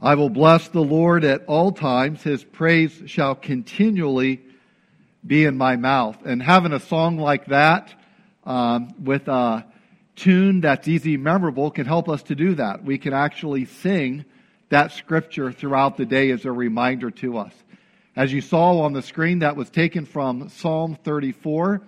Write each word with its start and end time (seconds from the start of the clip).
I 0.00 0.14
will 0.14 0.28
bless 0.28 0.68
the 0.68 0.82
Lord 0.82 1.24
at 1.24 1.46
all 1.46 1.72
times. 1.72 2.22
His 2.22 2.44
praise 2.44 3.02
shall 3.06 3.34
continually 3.34 4.42
be 5.26 5.46
in 5.46 5.56
my 5.56 5.76
mouth. 5.76 6.18
And 6.26 6.42
having 6.42 6.74
a 6.74 6.80
song 6.80 7.16
like 7.16 7.46
that 7.46 7.94
um, 8.44 8.92
with 9.02 9.26
a 9.26 9.64
tune 10.14 10.60
that's 10.60 10.86
easy 10.86 11.16
memorable 11.16 11.70
can 11.70 11.86
help 11.86 12.10
us 12.10 12.22
to 12.24 12.34
do 12.34 12.56
that. 12.56 12.84
We 12.84 12.98
can 12.98 13.14
actually 13.14 13.64
sing 13.64 14.26
that 14.68 14.92
scripture 14.92 15.50
throughout 15.50 15.96
the 15.96 16.04
day 16.04 16.30
as 16.30 16.44
a 16.44 16.52
reminder 16.52 17.10
to 17.12 17.38
us. 17.38 17.54
As 18.14 18.30
you 18.32 18.42
saw 18.42 18.80
on 18.80 18.92
the 18.92 19.02
screen, 19.02 19.38
that 19.38 19.56
was 19.56 19.70
taken 19.70 20.04
from 20.04 20.50
Psalm 20.50 20.98
34. 21.04 21.80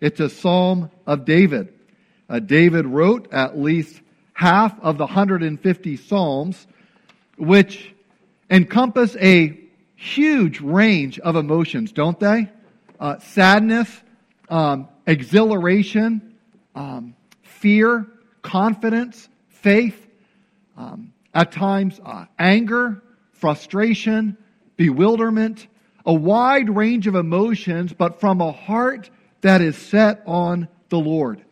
It's 0.00 0.18
a 0.18 0.28
psalm 0.28 0.90
of 1.06 1.24
David. 1.24 1.72
Uh, 2.28 2.40
David 2.40 2.86
wrote 2.86 3.32
at 3.32 3.56
least 3.56 4.00
half 4.32 4.78
of 4.80 4.98
the 4.98 5.06
150 5.06 5.96
psalms 5.96 6.66
which 7.42 7.92
encompass 8.48 9.16
a 9.16 9.58
huge 9.96 10.60
range 10.60 11.18
of 11.18 11.34
emotions, 11.34 11.90
don't 11.90 12.18
they? 12.20 12.48
Uh, 13.00 13.18
sadness, 13.18 13.90
um, 14.48 14.88
exhilaration, 15.08 16.36
um, 16.76 17.16
fear, 17.42 18.06
confidence, 18.42 19.28
faith, 19.48 20.06
um, 20.76 21.12
at 21.34 21.50
times 21.50 22.00
uh, 22.04 22.26
anger, 22.38 23.02
frustration, 23.32 24.36
bewilderment, 24.76 25.66
a 26.06 26.14
wide 26.14 26.70
range 26.70 27.08
of 27.08 27.16
emotions, 27.16 27.92
but 27.92 28.20
from 28.20 28.40
a 28.40 28.52
heart 28.52 29.10
that 29.40 29.60
is 29.60 29.76
set 29.76 30.22
on 30.26 30.68
the 30.90 30.98
Lord. 30.98 31.44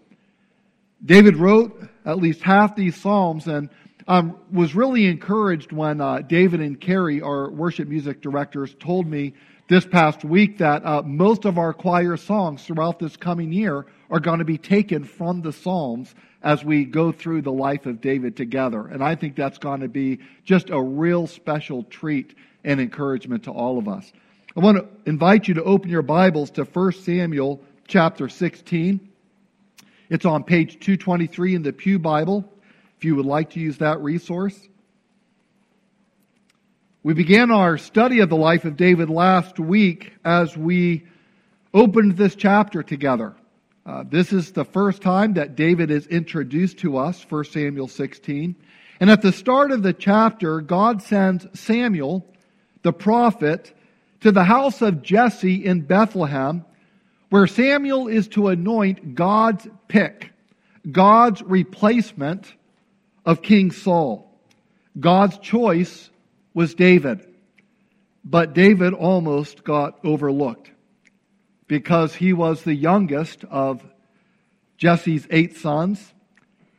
David 1.04 1.36
wrote 1.36 1.82
at 2.04 2.18
least 2.18 2.42
half 2.42 2.76
these 2.76 2.94
Psalms, 2.94 3.48
and 3.48 3.70
um, 4.10 4.36
was 4.50 4.74
really 4.74 5.06
encouraged 5.06 5.70
when 5.70 6.00
uh, 6.00 6.18
David 6.22 6.60
and 6.60 6.80
Carrie, 6.80 7.22
our 7.22 7.48
worship 7.48 7.86
music 7.86 8.20
directors, 8.20 8.74
told 8.80 9.06
me 9.06 9.34
this 9.68 9.86
past 9.86 10.24
week 10.24 10.58
that 10.58 10.84
uh, 10.84 11.00
most 11.02 11.44
of 11.44 11.58
our 11.58 11.72
choir 11.72 12.16
songs 12.16 12.64
throughout 12.64 12.98
this 12.98 13.16
coming 13.16 13.52
year 13.52 13.86
are 14.10 14.18
going 14.18 14.40
to 14.40 14.44
be 14.44 14.58
taken 14.58 15.04
from 15.04 15.42
the 15.42 15.52
Psalms 15.52 16.12
as 16.42 16.64
we 16.64 16.84
go 16.84 17.12
through 17.12 17.42
the 17.42 17.52
life 17.52 17.86
of 17.86 18.00
David 18.00 18.36
together. 18.36 18.84
And 18.84 19.00
I 19.00 19.14
think 19.14 19.36
that's 19.36 19.58
going 19.58 19.82
to 19.82 19.88
be 19.88 20.18
just 20.42 20.70
a 20.70 20.82
real 20.82 21.28
special 21.28 21.84
treat 21.84 22.34
and 22.64 22.80
encouragement 22.80 23.44
to 23.44 23.52
all 23.52 23.78
of 23.78 23.86
us. 23.86 24.12
I 24.56 24.60
want 24.60 24.78
to 24.78 24.88
invite 25.08 25.46
you 25.46 25.54
to 25.54 25.62
open 25.62 25.88
your 25.88 26.02
Bibles 26.02 26.50
to 26.52 26.64
1 26.64 26.92
Samuel 26.94 27.62
chapter 27.86 28.28
16. 28.28 29.08
It's 30.08 30.24
on 30.24 30.42
page 30.42 30.80
223 30.80 31.54
in 31.54 31.62
the 31.62 31.72
Pew 31.72 32.00
Bible 32.00 32.44
if 33.00 33.06
you 33.06 33.16
would 33.16 33.24
like 33.24 33.48
to 33.48 33.60
use 33.60 33.78
that 33.78 33.98
resource. 34.02 34.68
We 37.02 37.14
began 37.14 37.50
our 37.50 37.78
study 37.78 38.20
of 38.20 38.28
the 38.28 38.36
life 38.36 38.66
of 38.66 38.76
David 38.76 39.08
last 39.08 39.58
week 39.58 40.12
as 40.22 40.54
we 40.54 41.04
opened 41.72 42.18
this 42.18 42.34
chapter 42.34 42.82
together. 42.82 43.34
Uh, 43.86 44.04
this 44.06 44.34
is 44.34 44.52
the 44.52 44.66
first 44.66 45.00
time 45.00 45.32
that 45.32 45.56
David 45.56 45.90
is 45.90 46.08
introduced 46.08 46.80
to 46.80 46.98
us, 46.98 47.24
1 47.26 47.44
Samuel 47.44 47.88
16. 47.88 48.54
And 49.00 49.10
at 49.10 49.22
the 49.22 49.32
start 49.32 49.72
of 49.72 49.82
the 49.82 49.94
chapter, 49.94 50.60
God 50.60 51.00
sends 51.00 51.46
Samuel, 51.58 52.26
the 52.82 52.92
prophet, 52.92 53.72
to 54.20 54.30
the 54.30 54.44
house 54.44 54.82
of 54.82 55.00
Jesse 55.00 55.64
in 55.64 55.80
Bethlehem, 55.80 56.66
where 57.30 57.46
Samuel 57.46 58.08
is 58.08 58.28
to 58.28 58.48
anoint 58.48 59.14
God's 59.14 59.66
pick, 59.88 60.32
God's 60.92 61.40
replacement 61.40 62.52
of 63.30 63.42
King 63.42 63.70
Saul. 63.70 64.28
God's 64.98 65.38
choice 65.38 66.10
was 66.52 66.74
David. 66.74 67.24
But 68.24 68.54
David 68.54 68.92
almost 68.92 69.62
got 69.62 70.04
overlooked 70.04 70.72
because 71.68 72.12
he 72.12 72.32
was 72.32 72.64
the 72.64 72.74
youngest 72.74 73.44
of 73.44 73.84
Jesse's 74.76 75.28
eight 75.30 75.56
sons 75.56 76.12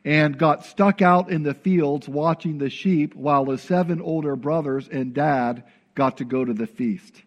and 0.04 0.38
got 0.38 0.66
stuck 0.66 1.02
out 1.02 1.32
in 1.32 1.44
the 1.44 1.54
fields 1.54 2.10
watching 2.10 2.58
the 2.58 2.70
sheep 2.70 3.16
while 3.16 3.46
his 3.46 3.62
seven 3.62 4.02
older 4.02 4.36
brothers 4.36 4.90
and 4.90 5.14
dad 5.14 5.64
got 5.96 6.18
to 6.18 6.26
go 6.26 6.44
to 6.44 6.54
the 6.54 6.68
feast. 6.68 7.24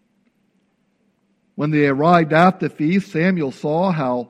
When 1.55 1.71
they 1.71 1.87
arrived 1.87 2.31
at 2.31 2.59
the 2.59 2.69
feast, 2.69 3.11
Samuel 3.11 3.51
saw 3.51 3.91
how 3.91 4.29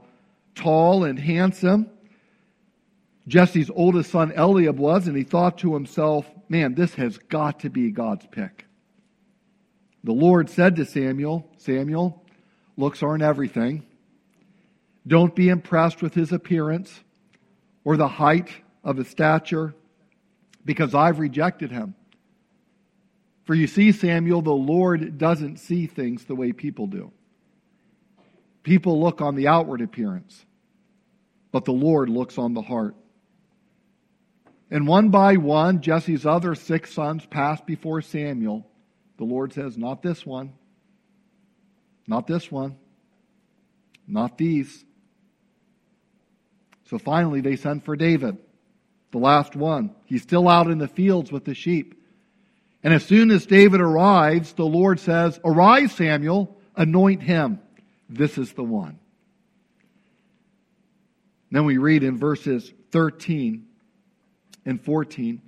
tall 0.55 1.03
and 1.03 1.19
handsome 1.19 1.89
Jesse's 3.27 3.71
oldest 3.73 4.11
son 4.11 4.31
Eliab 4.33 4.77
was, 4.77 5.07
and 5.07 5.17
he 5.17 5.23
thought 5.23 5.57
to 5.59 5.73
himself, 5.73 6.29
man, 6.47 6.75
this 6.75 6.93
has 6.95 7.17
got 7.17 7.61
to 7.61 7.69
be 7.69 7.91
God's 7.91 8.25
pick. 8.27 8.65
The 10.03 10.13
Lord 10.13 10.49
said 10.49 10.75
to 10.75 10.85
Samuel, 10.85 11.49
Samuel, 11.57 12.23
looks 12.77 13.01
aren't 13.01 13.23
everything. 13.23 13.83
Don't 15.07 15.35
be 15.35 15.49
impressed 15.49 16.01
with 16.01 16.13
his 16.13 16.31
appearance 16.31 16.99
or 17.83 17.97
the 17.97 18.07
height 18.07 18.49
of 18.83 18.97
his 18.97 19.07
stature, 19.07 19.73
because 20.63 20.93
I've 20.93 21.19
rejected 21.19 21.71
him. 21.71 21.95
For 23.45 23.53
you 23.53 23.67
see, 23.67 23.91
Samuel, 23.91 24.41
the 24.41 24.51
Lord 24.51 25.17
doesn't 25.17 25.57
see 25.57 25.85
things 25.85 26.25
the 26.25 26.35
way 26.35 26.51
people 26.51 26.87
do. 26.87 27.11
People 28.63 28.99
look 28.99 29.21
on 29.21 29.35
the 29.35 29.47
outward 29.47 29.81
appearance, 29.81 30.43
but 31.51 31.65
the 31.65 31.71
Lord 31.71 32.09
looks 32.09 32.39
on 32.39 32.55
the 32.55 32.63
heart. 32.63 32.95
And 34.71 34.87
one 34.87 35.09
by 35.09 35.37
one, 35.37 35.81
Jesse's 35.81 36.25
other 36.25 36.55
six 36.55 36.93
sons 36.93 37.25
passed 37.25 37.65
before 37.65 38.01
Samuel. 38.01 38.67
The 39.17 39.23
Lord 39.23 39.53
says, 39.53 39.77
Not 39.77 40.01
this 40.01 40.25
one. 40.25 40.53
Not 42.07 42.27
this 42.27 42.51
one. 42.51 42.77
Not 44.07 44.37
these. 44.37 44.83
So 46.89 46.99
finally, 46.99 47.41
they 47.41 47.55
sent 47.55 47.85
for 47.85 47.95
David, 47.95 48.37
the 49.11 49.17
last 49.17 49.55
one. 49.55 49.95
He's 50.05 50.21
still 50.21 50.47
out 50.47 50.69
in 50.69 50.77
the 50.77 50.87
fields 50.87 51.31
with 51.31 51.45
the 51.45 51.55
sheep. 51.55 52.01
And 52.83 52.93
as 52.93 53.03
soon 53.03 53.31
as 53.31 53.47
David 53.47 53.81
arrives, 53.81 54.53
the 54.53 54.65
Lord 54.65 54.99
says, 54.99 55.39
Arise, 55.43 55.91
Samuel, 55.93 56.55
anoint 56.75 57.23
him. 57.23 57.59
This 58.07 58.37
is 58.37 58.53
the 58.53 58.63
one. 58.63 58.99
Then 61.49 61.65
we 61.65 61.77
read 61.77 62.03
in 62.03 62.17
verses 62.17 62.71
13 62.91 63.64
and 64.65 64.81
14. 64.83 65.41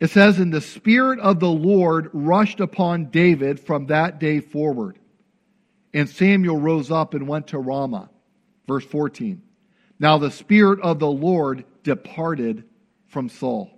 It 0.00 0.10
says, 0.10 0.38
And 0.38 0.52
the 0.52 0.60
Spirit 0.60 1.18
of 1.20 1.40
the 1.40 1.50
Lord 1.50 2.10
rushed 2.12 2.60
upon 2.60 3.06
David 3.06 3.58
from 3.60 3.86
that 3.86 4.18
day 4.18 4.40
forward. 4.40 4.98
And 5.92 6.08
Samuel 6.08 6.58
rose 6.58 6.90
up 6.90 7.14
and 7.14 7.28
went 7.28 7.48
to 7.48 7.58
Ramah. 7.58 8.10
Verse 8.66 8.84
14. 8.84 9.42
Now 9.98 10.18
the 10.18 10.30
Spirit 10.30 10.80
of 10.80 10.98
the 10.98 11.10
Lord 11.10 11.64
departed 11.82 12.64
from 13.06 13.28
Saul. 13.28 13.70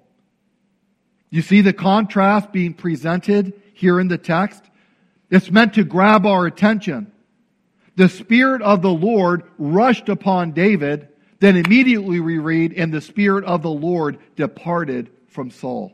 You 1.30 1.42
see 1.42 1.60
the 1.60 1.72
contrast 1.72 2.52
being 2.52 2.72
presented 2.72 3.52
here 3.74 4.00
in 4.00 4.08
the 4.08 4.18
text? 4.18 4.64
It's 5.30 5.50
meant 5.50 5.74
to 5.74 5.84
grab 5.84 6.24
our 6.24 6.46
attention. 6.46 7.12
The 7.96 8.08
Spirit 8.08 8.62
of 8.62 8.82
the 8.82 8.90
Lord 8.90 9.42
rushed 9.58 10.08
upon 10.08 10.52
David 10.52 11.08
then 11.38 11.56
immediately 11.56 12.20
we 12.20 12.38
read, 12.38 12.72
and 12.72 12.92
the 12.92 13.00
Spirit 13.00 13.44
of 13.44 13.62
the 13.62 13.70
Lord 13.70 14.18
departed 14.36 15.10
from 15.28 15.50
Saul. 15.50 15.92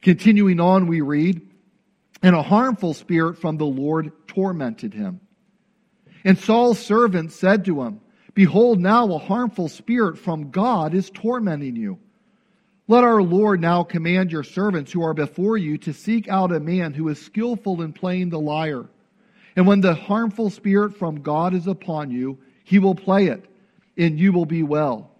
Continuing 0.00 0.60
on, 0.60 0.86
we 0.86 1.00
read, 1.00 1.42
and 2.22 2.34
a 2.34 2.42
harmful 2.42 2.94
spirit 2.94 3.38
from 3.38 3.58
the 3.58 3.66
Lord 3.66 4.12
tormented 4.28 4.94
him. 4.94 5.20
And 6.24 6.38
Saul's 6.38 6.78
servant 6.78 7.32
said 7.32 7.64
to 7.66 7.82
him, 7.82 8.00
Behold, 8.34 8.80
now 8.80 9.12
a 9.12 9.18
harmful 9.18 9.68
spirit 9.68 10.18
from 10.18 10.50
God 10.50 10.94
is 10.94 11.10
tormenting 11.10 11.76
you. 11.76 11.98
Let 12.88 13.04
our 13.04 13.22
Lord 13.22 13.60
now 13.60 13.82
command 13.82 14.30
your 14.30 14.44
servants 14.44 14.92
who 14.92 15.02
are 15.02 15.14
before 15.14 15.56
you 15.56 15.76
to 15.78 15.92
seek 15.92 16.28
out 16.28 16.52
a 16.52 16.60
man 16.60 16.94
who 16.94 17.08
is 17.08 17.20
skillful 17.20 17.82
in 17.82 17.92
playing 17.92 18.30
the 18.30 18.38
lyre. 18.38 18.86
And 19.56 19.66
when 19.66 19.80
the 19.80 19.94
harmful 19.94 20.50
spirit 20.50 20.96
from 20.96 21.22
God 21.22 21.52
is 21.52 21.66
upon 21.66 22.10
you, 22.10 22.38
he 22.64 22.78
will 22.78 22.94
play 22.94 23.26
it 23.26 23.44
and 23.96 24.18
you 24.18 24.32
will 24.32 24.46
be 24.46 24.62
well. 24.62 25.10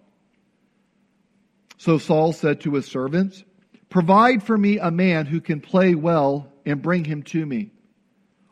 So 1.77 1.97
Saul 1.97 2.33
said 2.33 2.61
to 2.61 2.73
his 2.73 2.85
servants, 2.85 3.43
Provide 3.89 4.43
for 4.43 4.57
me 4.57 4.79
a 4.79 4.91
man 4.91 5.25
who 5.25 5.39
can 5.39 5.61
play 5.61 5.95
well 5.95 6.51
and 6.65 6.81
bring 6.81 7.05
him 7.05 7.23
to 7.23 7.45
me. 7.45 7.71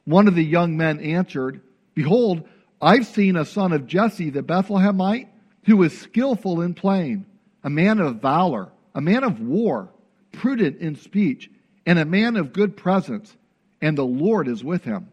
One 0.05 0.27
of 0.27 0.35
the 0.35 0.43
young 0.43 0.77
men 0.77 0.99
answered, 0.99 1.61
Behold, 1.93 2.47
I've 2.81 3.07
seen 3.07 3.35
a 3.35 3.45
son 3.45 3.73
of 3.73 3.87
Jesse 3.87 4.29
the 4.29 4.43
Bethlehemite 4.43 5.27
who 5.65 5.81
is 5.83 5.99
skillful 5.99 6.61
in 6.61 6.73
playing, 6.73 7.25
a 7.63 7.69
man 7.69 7.99
of 7.99 8.21
valor, 8.21 8.71
a 8.93 9.01
man 9.01 9.23
of 9.23 9.41
war, 9.41 9.89
prudent 10.31 10.77
in 10.77 10.95
speech, 10.95 11.49
and 11.85 11.97
a 11.97 12.05
man 12.05 12.35
of 12.35 12.53
good 12.53 12.77
presence, 12.77 13.35
and 13.81 13.97
the 13.97 14.05
Lord 14.05 14.47
is 14.47 14.63
with 14.63 14.83
him. 14.83 15.09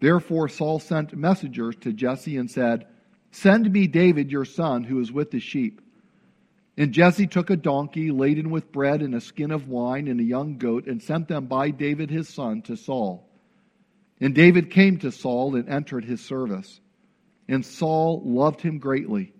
Therefore 0.00 0.48
Saul 0.48 0.78
sent 0.78 1.16
messengers 1.16 1.74
to 1.80 1.92
Jesse 1.92 2.36
and 2.36 2.50
said, 2.50 2.86
Send 3.30 3.70
me 3.70 3.86
David 3.86 4.30
your 4.30 4.44
son 4.44 4.84
who 4.84 5.00
is 5.00 5.12
with 5.12 5.30
the 5.30 5.40
sheep. 5.40 5.80
And 6.76 6.92
Jesse 6.92 7.26
took 7.26 7.50
a 7.50 7.56
donkey 7.56 8.10
laden 8.10 8.50
with 8.50 8.70
bread 8.70 9.02
and 9.02 9.14
a 9.14 9.20
skin 9.20 9.50
of 9.50 9.68
wine 9.68 10.06
and 10.06 10.20
a 10.20 10.24
young 10.24 10.58
goat 10.58 10.86
and 10.86 11.02
sent 11.02 11.26
them 11.26 11.46
by 11.46 11.70
David 11.70 12.10
his 12.10 12.28
son 12.28 12.62
to 12.62 12.76
Saul. 12.76 13.28
And 14.20 14.34
David 14.34 14.70
came 14.70 14.98
to 14.98 15.12
Saul 15.12 15.56
and 15.56 15.68
entered 15.68 16.04
his 16.04 16.20
service. 16.20 16.80
And 17.48 17.64
Saul 17.64 18.22
loved 18.24 18.60
him 18.60 18.78
greatly, 18.78 19.32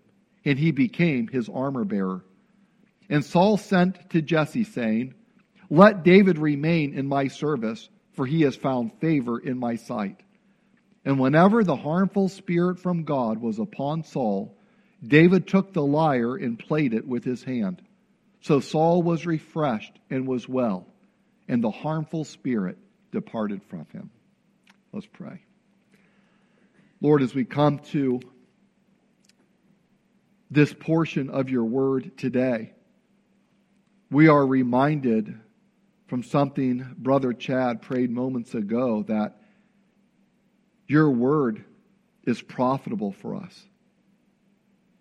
and 0.45 0.59
he 0.59 0.73
became 0.73 1.29
his 1.29 1.49
armor 1.49 1.85
bearer. 1.85 2.25
And 3.09 3.25
Saul 3.25 3.57
sent 3.57 4.11
to 4.11 4.23
Jesse, 4.23 4.65
saying, 4.65 5.15
Let 5.71 6.05
David 6.05 6.39
remain 6.39 6.95
in 6.95 7.07
my 7.07 7.29
service, 7.29 7.89
for 8.15 8.27
he 8.27 8.43
has 8.43 8.57
found 8.57 8.99
favor 9.01 9.39
in 9.39 9.59
my 9.59 9.77
sight. 9.77 10.23
And 11.09 11.19
whenever 11.19 11.65
the 11.65 11.75
harmful 11.75 12.29
spirit 12.29 12.81
from 12.81 13.05
God 13.05 13.39
was 13.39 13.59
upon 13.59 14.05
Saul, 14.05 14.55
David 15.03 15.47
took 15.47 15.73
the 15.73 15.83
lyre 15.83 16.37
and 16.37 16.59
played 16.59 16.93
it 16.93 17.09
with 17.09 17.25
his 17.25 17.43
hand. 17.43 17.81
So 18.43 18.61
Saul 18.61 19.03
was 19.03 19.25
refreshed 19.25 19.99
and 20.11 20.29
was 20.29 20.47
well, 20.47 20.87
and 21.49 21.65
the 21.65 21.71
harmful 21.71 22.25
spirit 22.25 22.77
departed 23.11 23.63
from 23.71 23.87
him. 23.91 24.11
Let's 24.93 25.07
pray. 25.07 25.41
Lord, 27.01 27.23
as 27.23 27.35
we 27.35 27.47
come 27.47 27.79
to 27.93 28.21
this 30.51 30.75
portion 30.75 31.31
of 31.31 31.49
your 31.49 31.65
word 31.65 32.19
today, 32.19 32.75
we 34.11 34.29
are 34.29 34.47
reminded 34.47 35.41
from 36.07 36.23
something 36.23 36.87
Brother 36.99 37.33
Chad 37.33 37.81
prayed 37.81 38.11
moments 38.11 38.55
ago 38.55 39.05
that 39.05 39.38
your 40.89 41.11
word 41.11 41.65
is 42.25 42.43
profitable 42.43 43.13
for 43.13 43.37
us. 43.37 43.67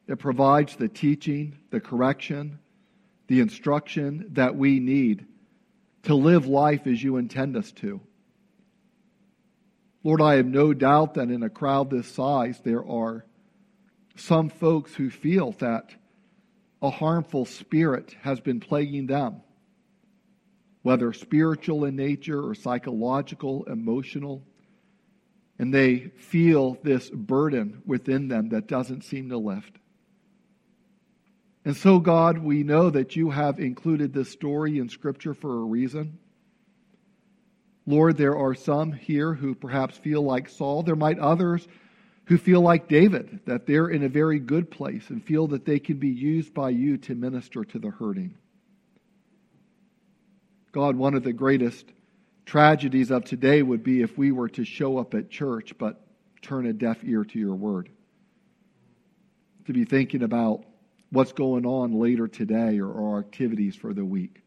It 0.07 0.19
provides 0.19 0.75
the 0.75 0.88
teaching, 0.88 1.57
the 1.72 1.80
correction, 1.80 2.60
the 3.28 3.39
instruction 3.39 4.28
that 4.34 4.56
we 4.56 4.80
need 4.80 5.25
to 6.04 6.13
live 6.16 6.45
life 6.45 6.86
as 6.88 7.01
you 7.01 7.18
intend 7.18 7.57
us 7.57 7.72
to. 7.74 8.00
Lord, 10.04 10.22
I 10.22 10.36
have 10.36 10.45
no 10.45 10.74
doubt 10.74 11.16
that 11.16 11.30
in 11.30 11.44
a 11.44 11.50
crowd 11.50 11.90
this 11.90 12.07
size, 12.07 12.62
there 12.63 12.86
are 12.86 13.25
some 14.16 14.50
folks 14.50 14.94
who 14.94 15.10
feel 15.10 15.51
that 15.60 15.94
a 16.81 16.90
harmful 16.90 17.45
spirit 17.45 18.16
has 18.22 18.40
been 18.40 18.60
plaguing 18.60 19.07
them, 19.07 19.42
whether 20.81 21.12
spiritual 21.12 21.83
in 21.86 21.95
nature 21.95 22.42
or 22.42 22.56
psychological, 22.56 23.66
emotional, 23.66 24.44
and 25.59 25.74
they 25.74 26.12
feel 26.18 26.77
this 26.83 27.09
burden 27.09 27.81
within 27.86 28.27
them 28.27 28.50
that 28.50 28.68
doesn't 28.68 29.04
seem 29.04 29.30
to 29.30 29.38
lift. 29.38 29.77
And 31.65 31.75
so, 31.75 32.00
God, 32.00 32.38
we 32.38 32.63
know 32.63 32.89
that 32.89 33.15
you 33.15 33.30
have 33.30 33.59
included 33.59 34.13
this 34.13 34.30
story 34.30 34.77
in 34.77 34.88
Scripture 34.88 35.33
for 35.33 35.62
a 35.62 35.65
reason. 35.65 36.19
Lord, 37.86 38.18
there 38.18 38.38
are 38.38 38.54
some 38.54 38.92
here 38.92 39.33
who 39.33 39.56
perhaps 39.56 39.98
feel 39.98 40.21
like 40.21 40.50
Saul. 40.50 40.83
There 40.83 40.95
might 40.95 41.19
others 41.19 41.68
who 42.25 42.38
feel 42.38 42.62
like 42.62 42.89
David, 42.89 43.39
that 43.45 43.65
they're 43.65 43.88
in 43.88 44.04
a 44.04 44.09
very 44.09 44.39
good 44.39 44.69
place 44.69 45.09
and 45.09 45.24
feel 45.24 45.48
that 45.48 45.65
they 45.65 45.80
can 45.80 45.98
be 45.98 46.09
used 46.09 46.54
by 46.54 46.69
you 46.69 46.98
to 46.98 47.15
minister 47.15 47.63
to 47.63 47.80
the 47.80 47.89
hurting. 47.89 48.36
God, 50.74 50.98
one 50.98 51.15
of 51.15 51.24
the 51.24 51.33
greatest 51.33 51.86
tragedies 52.48 53.12
of 53.12 53.26
today 53.26 53.62
would 53.62 53.84
be 53.84 54.02
if 54.02 54.18
we 54.18 54.32
were 54.32 54.48
to 54.48 54.64
show 54.64 54.98
up 54.98 55.14
at 55.14 55.30
church 55.30 55.74
but 55.78 56.02
turn 56.42 56.66
a 56.66 56.74
deaf 56.74 57.04
ear 57.04 57.24
to 57.26 57.38
your 57.38 57.54
word. 57.54 57.90
To 59.66 59.74
be 59.74 59.84
thinking 59.84 60.24
about 60.24 60.64
what's 61.12 61.34
going 61.34 61.66
on 61.66 62.00
later 62.00 62.28
today 62.28 62.80
or 62.80 62.92
our 62.94 63.20
activities 63.20 63.76
for 63.76 63.94
the 63.94 64.06
week. 64.06 64.42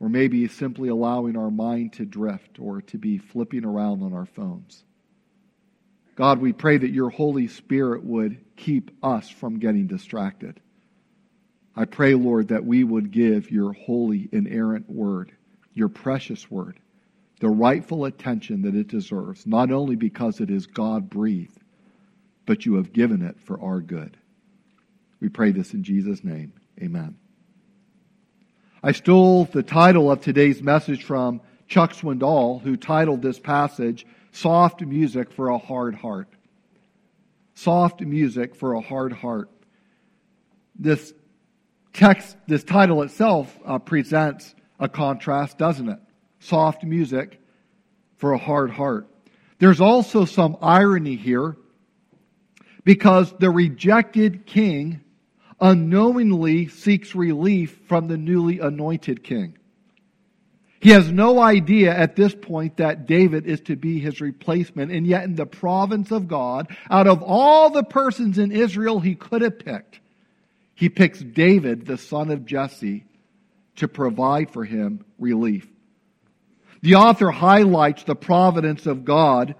Or 0.00 0.08
maybe 0.08 0.48
simply 0.48 0.88
allowing 0.88 1.36
our 1.36 1.50
mind 1.50 1.92
to 1.94 2.06
drift 2.06 2.58
or 2.58 2.80
to 2.80 2.98
be 2.98 3.18
flipping 3.18 3.66
around 3.66 4.02
on 4.02 4.14
our 4.14 4.26
phones. 4.26 4.82
God, 6.16 6.40
we 6.40 6.54
pray 6.54 6.78
that 6.78 6.90
your 6.90 7.10
Holy 7.10 7.48
Spirit 7.48 8.02
would 8.02 8.56
keep 8.56 8.90
us 9.02 9.28
from 9.28 9.58
getting 9.58 9.86
distracted. 9.86 10.58
I 11.76 11.84
pray, 11.84 12.14
Lord, 12.14 12.48
that 12.48 12.64
we 12.64 12.82
would 12.82 13.10
give 13.10 13.50
your 13.50 13.72
holy, 13.72 14.28
inerrant 14.32 14.90
word, 14.90 15.32
your 15.74 15.88
precious 15.88 16.50
word, 16.50 16.78
the 17.40 17.48
rightful 17.48 18.04
attention 18.04 18.62
that 18.62 18.74
it 18.74 18.88
deserves, 18.88 19.46
not 19.46 19.70
only 19.70 19.96
because 19.96 20.40
it 20.40 20.50
is 20.50 20.66
God 20.66 21.08
breathed, 21.10 21.58
but 22.46 22.66
you 22.66 22.74
have 22.74 22.92
given 22.92 23.22
it 23.22 23.40
for 23.40 23.60
our 23.60 23.80
good. 23.80 24.16
We 25.20 25.28
pray 25.28 25.52
this 25.52 25.72
in 25.72 25.84
Jesus' 25.84 26.24
name. 26.24 26.52
Amen. 26.80 27.16
I 28.82 28.92
stole 28.92 29.44
the 29.44 29.62
title 29.62 30.10
of 30.10 30.20
today's 30.20 30.60
message 30.60 31.04
from 31.04 31.40
Chuck 31.68 31.92
Swindoll, 31.92 32.60
who 32.60 32.76
titled 32.76 33.22
this 33.22 33.38
passage, 33.38 34.04
Soft 34.32 34.80
Music 34.82 35.30
for 35.30 35.50
a 35.50 35.58
Hard 35.58 35.94
Heart. 35.94 36.28
Soft 37.54 38.00
Music 38.00 38.56
for 38.56 38.74
a 38.74 38.80
Hard 38.80 39.12
Heart. 39.12 39.50
This 40.76 41.14
text, 41.92 42.36
this 42.48 42.64
title 42.64 43.02
itself 43.02 43.56
uh, 43.64 43.78
presents 43.78 44.54
a 44.82 44.88
contrast, 44.88 45.56
doesn't 45.56 45.88
it? 45.88 46.00
Soft 46.40 46.82
music 46.82 47.40
for 48.16 48.32
a 48.32 48.38
hard 48.38 48.70
heart. 48.70 49.08
There's 49.58 49.80
also 49.80 50.24
some 50.24 50.56
irony 50.60 51.14
here 51.14 51.56
because 52.84 53.32
the 53.38 53.48
rejected 53.48 54.44
king 54.44 55.00
unknowingly 55.60 56.66
seeks 56.66 57.14
relief 57.14 57.78
from 57.86 58.08
the 58.08 58.18
newly 58.18 58.58
anointed 58.58 59.22
king. 59.22 59.56
He 60.80 60.90
has 60.90 61.12
no 61.12 61.40
idea 61.40 61.96
at 61.96 62.16
this 62.16 62.34
point 62.34 62.78
that 62.78 63.06
David 63.06 63.46
is 63.46 63.60
to 63.62 63.76
be 63.76 64.00
his 64.00 64.20
replacement, 64.20 64.90
and 64.90 65.06
yet 65.06 65.22
in 65.22 65.36
the 65.36 65.46
province 65.46 66.10
of 66.10 66.26
God, 66.26 66.76
out 66.90 67.06
of 67.06 67.22
all 67.22 67.70
the 67.70 67.84
persons 67.84 68.36
in 68.36 68.50
Israel 68.50 68.98
he 68.98 69.14
could 69.14 69.42
have 69.42 69.60
picked, 69.60 70.00
he 70.74 70.88
picks 70.88 71.20
David, 71.20 71.86
the 71.86 71.98
son 71.98 72.32
of 72.32 72.44
Jesse, 72.44 73.04
to 73.76 73.88
provide 73.88 74.50
for 74.50 74.64
him 74.64 75.04
relief. 75.18 75.66
The 76.82 76.96
author 76.96 77.30
highlights 77.30 78.02
the 78.02 78.16
providence 78.16 78.86
of 78.86 79.04
God 79.04 79.54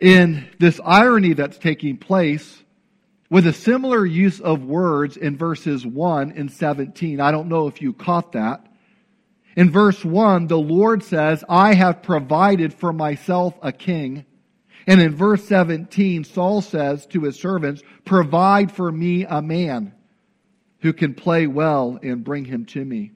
in 0.00 0.48
this 0.58 0.80
irony 0.84 1.34
that's 1.34 1.58
taking 1.58 1.96
place 1.98 2.62
with 3.30 3.46
a 3.46 3.52
similar 3.52 4.04
use 4.04 4.40
of 4.40 4.64
words 4.64 5.16
in 5.16 5.36
verses 5.36 5.86
1 5.86 6.32
and 6.32 6.50
17. 6.50 7.20
I 7.20 7.30
don't 7.30 7.48
know 7.48 7.66
if 7.66 7.80
you 7.80 7.92
caught 7.92 8.32
that. 8.32 8.66
In 9.56 9.70
verse 9.70 10.04
1, 10.04 10.46
the 10.46 10.58
Lord 10.58 11.02
says, 11.04 11.44
I 11.48 11.74
have 11.74 12.02
provided 12.02 12.72
for 12.72 12.92
myself 12.92 13.54
a 13.62 13.72
king. 13.72 14.24
And 14.86 15.00
in 15.00 15.14
verse 15.14 15.44
17, 15.44 16.24
Saul 16.24 16.62
says 16.62 17.06
to 17.06 17.22
his 17.22 17.38
servants, 17.38 17.82
Provide 18.04 18.72
for 18.72 18.90
me 18.90 19.24
a 19.24 19.42
man 19.42 19.94
who 20.82 20.92
can 20.92 21.14
play 21.14 21.46
well 21.46 21.98
and 22.02 22.24
bring 22.24 22.44
him 22.44 22.66
to 22.66 22.84
me. 22.84 23.12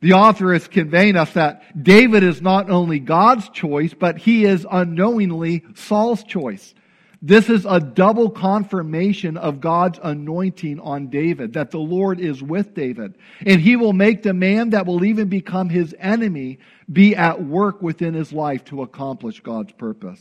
The 0.00 0.12
author 0.12 0.52
is 0.52 0.68
conveying 0.68 1.16
us 1.16 1.32
that 1.32 1.82
David 1.82 2.22
is 2.22 2.42
not 2.42 2.70
only 2.70 2.98
God's 2.98 3.48
choice, 3.48 3.94
but 3.94 4.18
he 4.18 4.44
is 4.44 4.66
unknowingly 4.70 5.64
Saul's 5.74 6.24
choice. 6.24 6.74
This 7.24 7.48
is 7.48 7.64
a 7.64 7.78
double 7.78 8.28
confirmation 8.30 9.36
of 9.36 9.60
God's 9.60 10.00
anointing 10.02 10.80
on 10.80 11.06
David, 11.06 11.52
that 11.52 11.70
the 11.70 11.78
Lord 11.78 12.18
is 12.18 12.42
with 12.42 12.74
David. 12.74 13.14
And 13.46 13.60
he 13.60 13.76
will 13.76 13.92
make 13.92 14.24
the 14.24 14.34
man 14.34 14.70
that 14.70 14.86
will 14.86 15.04
even 15.04 15.28
become 15.28 15.68
his 15.68 15.94
enemy 16.00 16.58
be 16.92 17.14
at 17.14 17.42
work 17.42 17.80
within 17.80 18.12
his 18.12 18.32
life 18.32 18.64
to 18.66 18.82
accomplish 18.82 19.40
God's 19.40 19.72
purpose. 19.72 20.20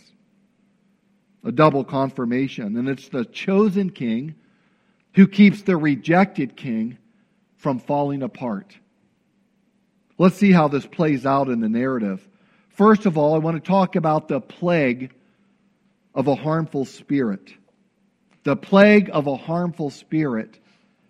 A 1.43 1.51
double 1.51 1.83
confirmation. 1.83 2.77
And 2.77 2.87
it's 2.87 3.09
the 3.09 3.25
chosen 3.25 3.89
king 3.89 4.35
who 5.13 5.27
keeps 5.27 5.61
the 5.63 5.77
rejected 5.77 6.55
king 6.55 6.97
from 7.57 7.79
falling 7.79 8.23
apart. 8.23 8.77
Let's 10.17 10.37
see 10.37 10.51
how 10.51 10.67
this 10.67 10.85
plays 10.85 11.25
out 11.25 11.49
in 11.49 11.59
the 11.59 11.69
narrative. 11.69 12.27
First 12.69 13.05
of 13.05 13.17
all, 13.17 13.35
I 13.35 13.39
want 13.39 13.63
to 13.63 13.67
talk 13.67 13.95
about 13.95 14.27
the 14.27 14.39
plague 14.39 15.13
of 16.13 16.27
a 16.27 16.35
harmful 16.35 16.85
spirit. 16.85 17.53
The 18.43 18.55
plague 18.55 19.09
of 19.13 19.27
a 19.27 19.35
harmful 19.35 19.89
spirit 19.89 20.59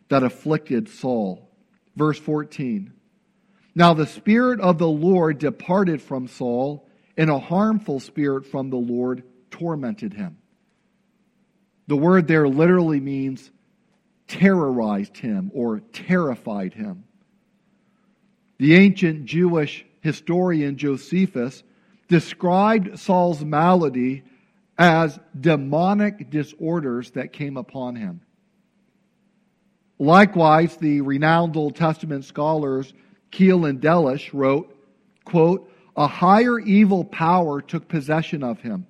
that 0.10 0.24
afflicted 0.24 0.89
Saul. 0.89 1.50
Verse 1.96 2.20
14. 2.20 2.93
Now 3.74 3.93
the 3.93 4.08
Spirit 4.08 4.60
of 4.60 4.77
the 4.77 4.88
Lord 4.88 5.38
departed 5.38 6.01
from 6.01 6.27
Saul, 6.27 6.88
and 7.15 7.29
a 7.29 7.39
harmful 7.39 8.00
spirit 8.00 8.46
from 8.46 8.70
the 8.70 8.77
Lord 8.77 9.24
tormented 9.50 10.13
him. 10.13 10.38
The 11.88 11.98
word 11.98 12.27
there 12.27 12.48
literally 12.48 13.00
means 13.00 13.50
terrorized 14.31 15.17
him 15.17 15.51
or 15.53 15.81
terrified 15.91 16.73
him. 16.73 17.03
The 18.59 18.75
ancient 18.75 19.25
Jewish 19.25 19.85
historian 20.00 20.77
Josephus 20.77 21.63
described 22.07 22.97
Saul's 22.97 23.43
malady 23.43 24.23
as 24.77 25.19
demonic 25.39 26.29
disorders 26.29 27.11
that 27.11 27.33
came 27.33 27.57
upon 27.57 27.97
him. 27.97 28.21
Likewise, 30.00 30.77
the 30.77 31.01
renowned 31.01 31.57
Old 31.57 31.75
Testament 31.75 32.23
scholars 32.23 32.93
Keil 33.31 33.69
and 33.69 33.81
Delitzsch 33.81 34.33
wrote, 34.33 34.75
quote, 35.25 35.69
a 35.95 36.07
higher 36.07 36.57
evil 36.57 37.03
power 37.03 37.61
took 37.61 37.89
possession 37.89 38.43
of 38.43 38.61
him, 38.61 38.88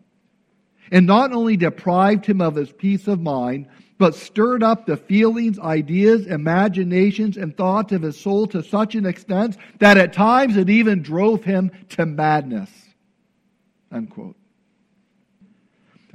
and 0.91 1.07
not 1.07 1.33
only 1.33 1.57
deprived 1.57 2.27
him 2.27 2.41
of 2.41 2.55
his 2.55 2.71
peace 2.71 3.07
of 3.07 3.19
mind, 3.19 3.67
but 4.01 4.15
stirred 4.15 4.63
up 4.63 4.88
the 4.88 4.98
feelings, 4.98 5.60
ideas, 5.60 6.25
imaginations, 6.25 7.38
and 7.38 7.55
thoughts 7.55 7.91
of 7.91 8.01
his 8.01 8.20
soul 8.20 8.48
to 8.48 8.63
such 8.63 8.96
an 8.96 9.05
extent 9.05 9.55
that 9.77 9.96
at 9.96 10.12
times 10.12 10.58
it 10.58 10.72
even 10.72 11.03
drove 11.03 11.43
him 11.43 11.70
to 11.88 12.03
madness. 12.08 12.72
Unquote. 13.91 14.36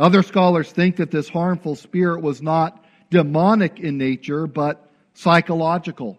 Other 0.00 0.24
scholars 0.24 0.72
think 0.72 0.96
that 0.96 1.12
this 1.12 1.28
harmful 1.28 1.76
spirit 1.76 2.22
was 2.22 2.42
not 2.42 2.84
demonic 3.10 3.78
in 3.78 3.98
nature, 3.98 4.48
but 4.48 4.90
psychological. 5.14 6.18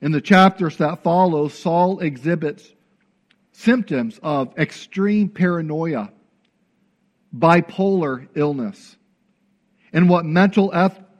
In 0.00 0.10
the 0.10 0.20
chapters 0.20 0.78
that 0.78 1.04
follow, 1.04 1.46
Saul 1.46 2.00
exhibits 2.00 2.74
symptoms 3.52 4.18
of 4.20 4.58
extreme 4.58 5.28
paranoia, 5.28 6.10
bipolar 7.32 8.26
illness, 8.34 8.96
and 9.92 10.08
what 10.08 10.24
mental 10.24 10.72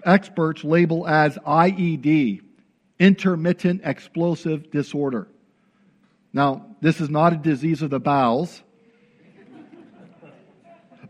experts 0.04 0.64
label 0.64 1.06
as 1.06 1.36
IED, 1.38 2.40
intermittent 2.98 3.82
explosive 3.84 4.70
disorder. 4.70 5.28
Now, 6.32 6.66
this 6.80 7.00
is 7.00 7.08
not 7.08 7.32
a 7.32 7.36
disease 7.36 7.82
of 7.82 7.90
the 7.90 8.00
bowels, 8.00 8.62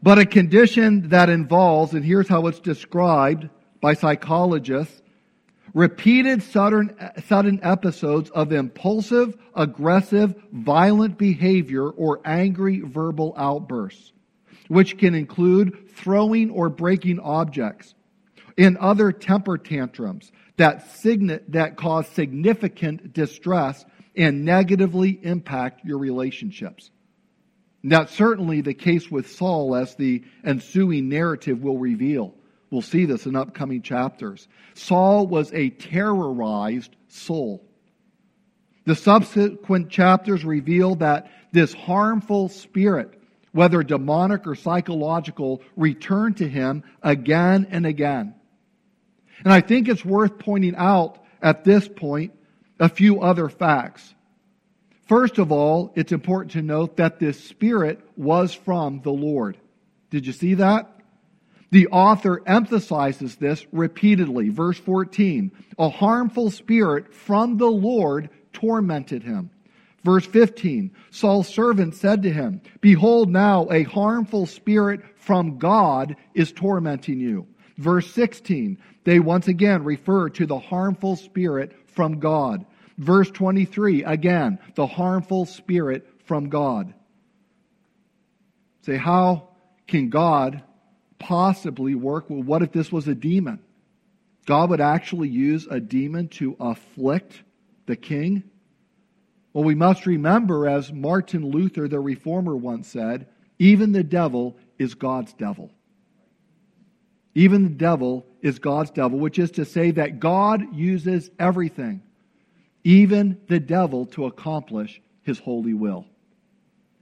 but 0.03 0.19
a 0.19 0.27
condition 0.27 1.09
that 1.09 1.29
involves, 1.29 1.95
and 1.95 2.05
here's 2.05 2.29
how 2.29 2.47
it's 2.47 2.61
described 2.61 3.49
by 3.81 3.95
psychologists, 3.95 5.03
repeated 5.75 6.43
sudden, 6.43 6.95
sudden 7.27 7.61
episodes 7.63 8.31
of 8.31 8.53
impulsive, 8.53 9.37
aggressive, 9.55 10.35
violent 10.53 11.19
behavior 11.19 11.89
or 11.89 12.21
angry 12.25 12.81
verbal 12.81 13.35
outbursts, 13.37 14.13
which 14.69 14.97
can 14.97 15.15
include 15.15 15.86
throwing 15.97 16.50
or 16.50 16.69
breaking 16.69 17.19
objects 17.19 17.95
and 18.57 18.76
other 18.79 19.12
temper 19.12 19.59
tantrums 19.59 20.31
that, 20.57 20.91
sign- 20.97 21.41
that 21.49 21.76
cause 21.76 22.07
significant 22.09 23.12
distress 23.12 23.85
and 24.17 24.45
negatively 24.45 25.19
impact 25.23 25.85
your 25.85 25.99
relationships. 25.99 26.91
That's 27.85 28.15
certainly 28.15 28.62
the 28.62 28.75
case 28.75 29.11
with 29.11 29.31
Saul, 29.31 29.76
as 29.76 29.95
the 29.95 30.25
ensuing 30.45 31.09
narrative 31.09 31.62
will 31.62 31.79
reveal. 31.79 32.35
We'll 32.71 32.83
see 32.83 33.05
this 33.05 33.26
in 33.26 33.37
upcoming 33.37 33.83
chapters. 33.83 34.49
Saul 34.75 35.26
was 35.26 35.53
a 35.53 35.71
terrorized 35.71 36.97
soul. 37.09 37.65
The 38.87 38.97
subsequent 38.97 39.91
chapters 39.91 40.45
reveal 40.45 40.97
that 40.97 41.31
this 41.53 41.75
harmful 41.75 42.49
spirit, 42.49 43.21
whether 43.57 43.83
demonic 43.83 44.47
or 44.47 44.55
psychological, 44.55 45.63
returned 45.77 46.37
to 46.37 46.49
him 46.49 46.85
again 47.03 47.67
and 47.71 47.87
again. 47.87 48.35
And 49.45 49.53
I 49.53 49.63
think 49.63 49.89
it's 49.89 50.05
worth 50.05 50.39
pointing 50.39 50.77
out 50.77 51.19
at 51.41 51.65
this 51.65 51.89
point 51.89 52.33
a 52.79 52.91
few 52.91 53.23
other 53.23 53.49
facts. 53.49 54.15
First 55.07 55.39
of 55.39 55.53
all, 55.53 55.91
it's 55.95 56.13
important 56.13 56.53
to 56.53 56.63
note 56.63 56.99
that 56.99 57.19
this 57.19 57.43
spirit 57.43 58.01
was 58.15 58.53
from 58.53 59.01
the 59.03 59.13
Lord. 59.13 59.57
Did 60.11 60.27
you 60.27 60.33
see 60.33 60.55
that? 60.55 60.93
The 61.71 61.89
author 61.89 62.43
emphasizes 62.47 63.37
this 63.37 63.65
repeatedly. 63.73 64.51
Verse 64.51 64.79
14 64.79 65.51
A 65.79 65.89
harmful 65.89 66.51
spirit 66.51 67.15
from 67.15 67.57
the 67.57 67.71
Lord 67.71 68.29
tormented 68.53 69.23
him. 69.23 69.51
Verse 70.05 70.26
15 70.26 70.93
Saul's 71.11 71.49
servant 71.49 71.95
said 71.95 72.23
to 72.23 72.33
him, 72.33 72.61
Behold, 72.81 73.31
now 73.31 73.67
a 73.71 73.83
harmful 73.83 74.47
spirit 74.47 75.00
from 75.17 75.59
God 75.59 76.17
is 76.35 76.53
tormenting 76.53 77.21
you. 77.21 77.47
Verse 77.76 78.11
16 78.12 78.79
They 79.05 79.19
once 79.19 79.49
again 79.49 79.85
refer 79.85 80.29
to 80.31 80.47
the 80.47 80.59
harmful 80.59 81.17
spirit 81.17 81.73
from 81.87 82.21
God. 82.21 82.65
Verse 82.99 83.31
23 83.31 84.05
again, 84.05 84.59
the 84.75 84.87
harmful 84.87 85.45
spirit 85.45 86.07
from 86.25 86.49
God. 86.49 86.95
Say, 88.83 88.97
how 88.97 89.49
can 89.87 90.11
God 90.11 90.62
possibly 91.19 91.95
work? 91.95 92.31
Well, 92.31 92.43
what 92.43 92.62
if 92.62 92.73
this 92.73 92.93
was 92.93 93.09
a 93.09 93.15
demon? 93.15 93.61
God 94.47 94.71
would 94.71 94.81
actually 94.81 95.29
use 95.29 95.67
a 95.69 95.81
demon 95.81 96.29
to 96.29 96.57
afflict 96.61 97.43
the 97.87 97.97
king? 97.97 98.45
Well, 99.57 99.65
we 99.65 99.75
must 99.75 100.05
remember, 100.05 100.69
as 100.69 100.93
Martin 100.93 101.49
Luther, 101.49 101.89
the 101.89 101.99
reformer, 101.99 102.55
once 102.55 102.89
said, 102.89 103.27
even 103.59 103.93
the 103.93 104.05
devil 104.05 104.59
is 104.79 104.93
God's 104.93 105.33
devil. 105.33 105.71
Even 107.35 107.63
the 107.63 107.71
devil 107.71 108.27
is 108.43 108.59
God's 108.59 108.91
devil, 108.91 109.19
which 109.19 109.39
is 109.39 109.53
to 109.53 109.65
say 109.65 109.93
that 109.93 110.21
God 110.21 110.75
uses 110.75 111.31
everything, 111.39 112.03
even 112.85 113.41
the 113.49 113.59
devil, 113.59 114.05
to 114.09 114.27
accomplish 114.27 115.01
his 115.23 115.39
holy 115.39 115.73
will. 115.73 116.05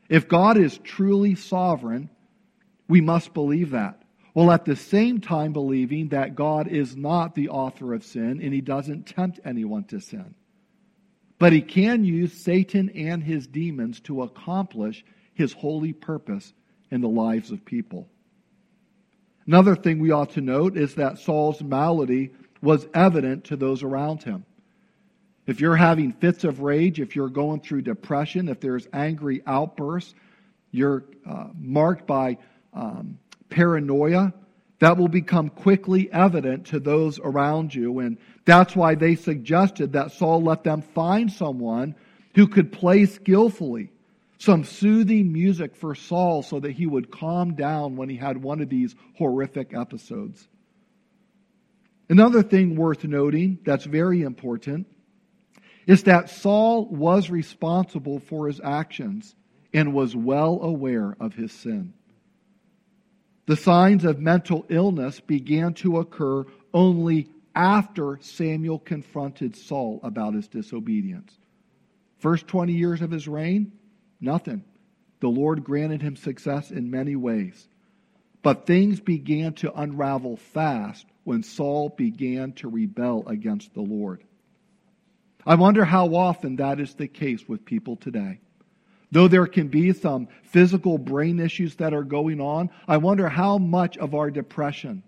If 0.08 0.28
God 0.28 0.56
is 0.56 0.78
truly 0.78 1.34
sovereign, 1.34 2.08
we 2.86 3.00
must 3.00 3.34
believe 3.34 3.70
that 3.70 4.00
while 4.32 4.52
at 4.52 4.64
the 4.64 4.76
same 4.76 5.20
time 5.20 5.52
believing 5.52 6.10
that 6.10 6.36
God 6.36 6.68
is 6.68 6.96
not 6.96 7.34
the 7.34 7.48
author 7.48 7.94
of 7.94 8.04
sin 8.04 8.40
and 8.40 8.54
he 8.54 8.60
doesn't 8.60 9.08
tempt 9.08 9.40
anyone 9.44 9.82
to 9.86 9.98
sin. 9.98 10.36
But 11.44 11.52
he 11.52 11.60
can 11.60 12.06
use 12.06 12.32
Satan 12.32 12.88
and 12.88 13.22
his 13.22 13.46
demons 13.46 14.00
to 14.04 14.22
accomplish 14.22 15.04
his 15.34 15.52
holy 15.52 15.92
purpose 15.92 16.54
in 16.90 17.02
the 17.02 17.08
lives 17.08 17.50
of 17.50 17.66
people. 17.66 18.08
Another 19.46 19.76
thing 19.76 19.98
we 19.98 20.10
ought 20.10 20.30
to 20.30 20.40
note 20.40 20.74
is 20.78 20.94
that 20.94 21.18
Saul's 21.18 21.62
malady 21.62 22.30
was 22.62 22.86
evident 22.94 23.44
to 23.44 23.56
those 23.56 23.82
around 23.82 24.22
him. 24.22 24.46
If 25.46 25.60
you're 25.60 25.76
having 25.76 26.12
fits 26.12 26.44
of 26.44 26.60
rage, 26.60 26.98
if 26.98 27.14
you're 27.14 27.28
going 27.28 27.60
through 27.60 27.82
depression, 27.82 28.48
if 28.48 28.60
there's 28.60 28.88
angry 28.94 29.42
outbursts, 29.46 30.14
you're 30.70 31.04
uh, 31.28 31.48
marked 31.60 32.06
by 32.06 32.38
um, 32.72 33.18
paranoia, 33.50 34.32
that 34.80 34.96
will 34.96 35.08
become 35.08 35.48
quickly 35.48 36.12
evident 36.12 36.66
to 36.66 36.80
those 36.80 37.18
around 37.18 37.74
you. 37.74 38.00
And 38.00 38.18
that's 38.44 38.74
why 38.74 38.94
they 38.94 39.14
suggested 39.14 39.92
that 39.92 40.12
Saul 40.12 40.42
let 40.42 40.64
them 40.64 40.82
find 40.82 41.32
someone 41.32 41.94
who 42.34 42.48
could 42.48 42.72
play 42.72 43.06
skillfully 43.06 43.90
some 44.38 44.64
soothing 44.64 45.32
music 45.32 45.76
for 45.76 45.94
Saul 45.94 46.42
so 46.42 46.60
that 46.60 46.72
he 46.72 46.86
would 46.86 47.10
calm 47.10 47.54
down 47.54 47.96
when 47.96 48.08
he 48.08 48.16
had 48.16 48.42
one 48.42 48.60
of 48.60 48.68
these 48.68 48.94
horrific 49.16 49.72
episodes. 49.74 50.46
Another 52.08 52.42
thing 52.42 52.76
worth 52.76 53.04
noting 53.04 53.58
that's 53.64 53.86
very 53.86 54.22
important 54.22 54.86
is 55.86 56.02
that 56.02 56.28
Saul 56.28 56.86
was 56.86 57.30
responsible 57.30 58.18
for 58.18 58.46
his 58.46 58.60
actions 58.62 59.34
and 59.72 59.94
was 59.94 60.14
well 60.14 60.60
aware 60.62 61.16
of 61.20 61.34
his 61.34 61.52
sin. 61.52 61.94
The 63.46 63.56
signs 63.56 64.04
of 64.04 64.20
mental 64.20 64.64
illness 64.68 65.20
began 65.20 65.74
to 65.74 65.98
occur 65.98 66.44
only 66.72 67.28
after 67.54 68.18
Samuel 68.20 68.78
confronted 68.78 69.54
Saul 69.54 70.00
about 70.02 70.34
his 70.34 70.48
disobedience. 70.48 71.36
First 72.18 72.46
20 72.48 72.72
years 72.72 73.02
of 73.02 73.10
his 73.10 73.28
reign, 73.28 73.72
nothing. 74.20 74.64
The 75.20 75.28
Lord 75.28 75.62
granted 75.62 76.02
him 76.02 76.16
success 76.16 76.70
in 76.70 76.90
many 76.90 77.16
ways. 77.16 77.68
But 78.42 78.66
things 78.66 79.00
began 79.00 79.52
to 79.54 79.72
unravel 79.72 80.36
fast 80.36 81.06
when 81.24 81.42
Saul 81.42 81.90
began 81.90 82.52
to 82.54 82.68
rebel 82.68 83.24
against 83.26 83.74
the 83.74 83.82
Lord. 83.82 84.22
I 85.46 85.54
wonder 85.54 85.84
how 85.84 86.14
often 86.14 86.56
that 86.56 86.80
is 86.80 86.94
the 86.94 87.08
case 87.08 87.46
with 87.48 87.64
people 87.64 87.96
today. 87.96 88.40
Though 89.10 89.28
there 89.28 89.46
can 89.46 89.68
be 89.68 89.92
some 89.92 90.28
physical 90.44 90.98
brain 90.98 91.38
issues 91.38 91.76
that 91.76 91.94
are 91.94 92.02
going 92.02 92.40
on, 92.40 92.70
I 92.88 92.96
wonder 92.96 93.28
how 93.28 93.58
much 93.58 93.96
of 93.96 94.14
our 94.14 94.30
depression, 94.30 95.02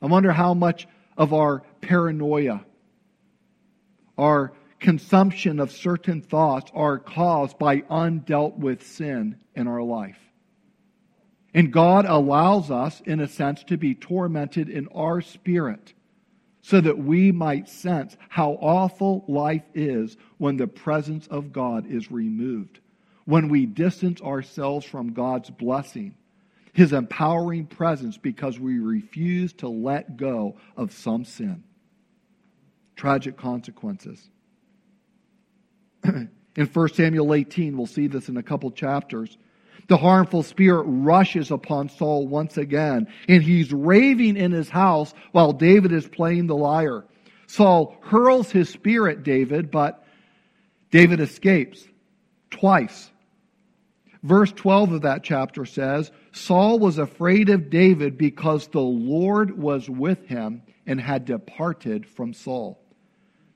I 0.00 0.06
wonder 0.06 0.32
how 0.32 0.54
much 0.54 0.86
of 1.16 1.32
our 1.32 1.62
paranoia, 1.80 2.64
our 4.16 4.52
consumption 4.78 5.60
of 5.60 5.70
certain 5.70 6.22
thoughts 6.22 6.70
are 6.74 6.98
caused 6.98 7.58
by 7.58 7.80
undealt 7.82 8.56
with 8.56 8.86
sin 8.86 9.36
in 9.54 9.68
our 9.68 9.82
life. 9.82 10.18
And 11.52 11.72
God 11.72 12.06
allows 12.06 12.70
us, 12.70 13.00
in 13.04 13.20
a 13.20 13.28
sense, 13.28 13.64
to 13.64 13.76
be 13.76 13.94
tormented 13.94 14.68
in 14.68 14.88
our 14.88 15.20
spirit 15.20 15.92
so 16.62 16.80
that 16.80 16.98
we 16.98 17.32
might 17.32 17.68
sense 17.68 18.16
how 18.28 18.52
awful 18.60 19.24
life 19.28 19.64
is 19.74 20.16
when 20.38 20.56
the 20.56 20.66
presence 20.66 21.26
of 21.28 21.52
God 21.52 21.90
is 21.90 22.10
removed, 22.10 22.80
when 23.24 23.48
we 23.48 23.66
distance 23.66 24.20
ourselves 24.20 24.84
from 24.84 25.12
God's 25.12 25.50
blessing, 25.50 26.14
His 26.72 26.92
empowering 26.92 27.66
presence, 27.66 28.18
because 28.18 28.58
we 28.58 28.78
refuse 28.78 29.52
to 29.54 29.68
let 29.68 30.16
go 30.16 30.56
of 30.76 30.92
some 30.92 31.24
sin. 31.24 31.64
tragic 32.96 33.38
consequences. 33.38 34.28
in 36.04 36.66
1 36.72 36.88
Samuel 36.90 37.32
18, 37.32 37.76
we'll 37.76 37.86
see 37.86 38.06
this 38.06 38.28
in 38.28 38.36
a 38.36 38.42
couple 38.42 38.70
chapters. 38.70 39.38
The 39.90 39.96
harmful 39.96 40.44
spirit 40.44 40.84
rushes 40.84 41.50
upon 41.50 41.88
Saul 41.88 42.28
once 42.28 42.56
again, 42.56 43.08
and 43.26 43.42
he's 43.42 43.72
raving 43.72 44.36
in 44.36 44.52
his 44.52 44.68
house 44.68 45.12
while 45.32 45.52
David 45.52 45.90
is 45.90 46.06
playing 46.06 46.46
the 46.46 46.54
lyre. 46.54 47.04
Saul 47.48 47.96
hurls 48.00 48.52
his 48.52 48.68
spear 48.68 49.08
at 49.08 49.24
David, 49.24 49.72
but 49.72 50.06
David 50.92 51.18
escapes 51.18 51.82
twice. 52.50 53.10
Verse 54.22 54.52
12 54.52 54.92
of 54.92 55.02
that 55.02 55.24
chapter 55.24 55.64
says 55.64 56.12
Saul 56.30 56.78
was 56.78 56.98
afraid 56.98 57.48
of 57.48 57.68
David 57.68 58.16
because 58.16 58.68
the 58.68 58.78
Lord 58.78 59.58
was 59.58 59.90
with 59.90 60.24
him 60.28 60.62
and 60.86 61.00
had 61.00 61.24
departed 61.24 62.06
from 62.06 62.32
Saul. 62.32 62.80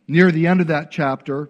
Near 0.08 0.32
the 0.32 0.48
end 0.48 0.60
of 0.60 0.66
that 0.66 0.90
chapter, 0.90 1.48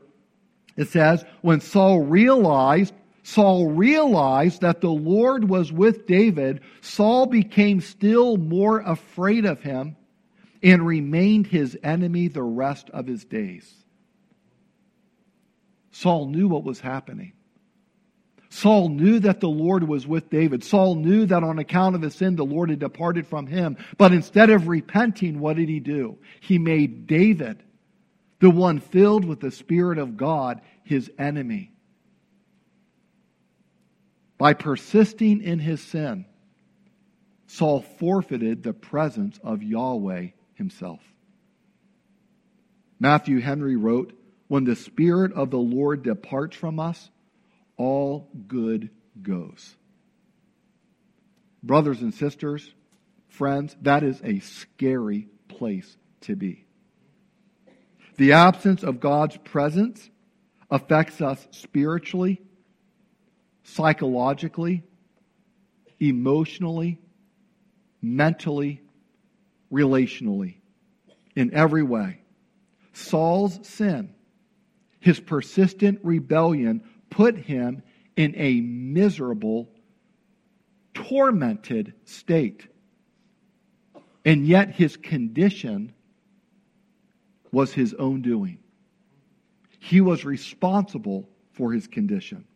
it 0.76 0.90
says, 0.90 1.24
when 1.40 1.62
Saul 1.62 2.00
realized, 2.00 2.92
Saul 3.25 3.71
realized 3.71 4.61
that 4.61 4.83
the 4.83 4.90
Lord 4.90 5.49
was 5.49 5.73
with 5.73 6.07
David, 6.07 6.61
Saul 6.83 7.25
became 7.25 7.81
still 7.81 8.37
more 8.37 8.81
afraid 8.81 9.47
of 9.47 9.62
him 9.62 9.97
and 10.62 10.87
remained 10.87 11.47
his 11.47 11.76
enemy 11.83 12.28
the 12.28 12.43
rest 12.43 12.90
of 12.90 13.07
his 13.07 13.25
days. 13.25 13.73
Saul 15.90 16.28
knew 16.28 16.49
what 16.49 16.64
was 16.64 16.81
happening. 16.81 17.33
Saul 18.50 18.90
knew 18.90 19.19
that 19.21 19.40
the 19.40 19.49
Lord 19.49 19.88
was 19.88 20.07
with 20.07 20.28
David. 20.28 20.62
Saul 20.62 20.95
knew 20.95 21.25
that 21.25 21.43
on 21.43 21.59
account 21.59 21.97
of 21.97 22.02
his 22.02 22.14
sin, 22.14 22.37
the 22.37 22.45
Lord 22.45 22.69
had 22.69 22.78
departed 22.78 23.26
from 23.26 23.47
him. 23.47 23.78
But 23.97 24.12
instead 24.12 24.50
of 24.50 24.69
repenting, 24.69 25.40
what 25.40 25.57
did 25.57 25.71
he 25.71 25.81
do? 25.81 26.19
He 26.40 26.59
made 26.59 27.07
David, 27.07 27.62
the 28.40 28.50
one 28.50 28.81
filled 28.81 29.25
with 29.25 29.40
the 29.40 29.50
Spirit 29.50 29.97
of 29.97 30.19
God, 30.19 30.61
his 30.85 31.11
enemy. 31.19 31.74
By 34.44 34.52
persisting 34.52 35.42
in 35.42 35.58
his 35.58 35.80
sin, 35.80 36.26
Saul 37.46 37.80
forfeited 37.80 38.62
the 38.62 38.74
presence 38.74 39.40
of 39.42 39.62
Yahweh 39.62 40.32
himself. 40.52 41.00
Matthew 43.00 43.40
Henry 43.40 43.76
wrote, 43.76 44.12
When 44.48 44.64
the 44.64 44.76
Spirit 44.76 45.32
of 45.32 45.50
the 45.50 45.56
Lord 45.56 46.02
departs 46.02 46.58
from 46.58 46.78
us, 46.78 47.08
all 47.78 48.28
good 48.46 48.90
goes. 49.22 49.76
Brothers 51.62 52.02
and 52.02 52.12
sisters, 52.12 52.70
friends, 53.28 53.74
that 53.80 54.02
is 54.02 54.20
a 54.22 54.40
scary 54.40 55.26
place 55.48 55.96
to 56.20 56.36
be. 56.36 56.66
The 58.18 58.32
absence 58.32 58.82
of 58.82 59.00
God's 59.00 59.38
presence 59.38 60.10
affects 60.70 61.22
us 61.22 61.48
spiritually, 61.50 62.42
psychologically, 63.64 64.85
emotionally, 65.99 66.99
mentally, 68.00 68.80
relationally, 69.73 70.56
in 71.35 71.52
every 71.52 71.83
way. 71.83 72.21
Saul's 72.92 73.59
sin, 73.66 74.14
his 75.00 75.18
persistent 75.18 75.99
rebellion, 76.02 76.83
put 77.11 77.37
him 77.37 77.83
in 78.16 78.35
a 78.37 78.61
miserable, 78.61 79.68
tormented 80.92 81.94
state. 82.04 82.68
And 84.25 84.47
yet 84.47 84.71
his 84.71 84.97
condition 84.97 85.92
was 87.50 87.73
his 87.73 87.94
own 87.94 88.23
doing. 88.23 88.59
He 89.78 90.00
was 90.00 90.25
responsible 90.25 91.28
for 91.52 91.73
his 91.73 91.87
condition, 91.87 92.47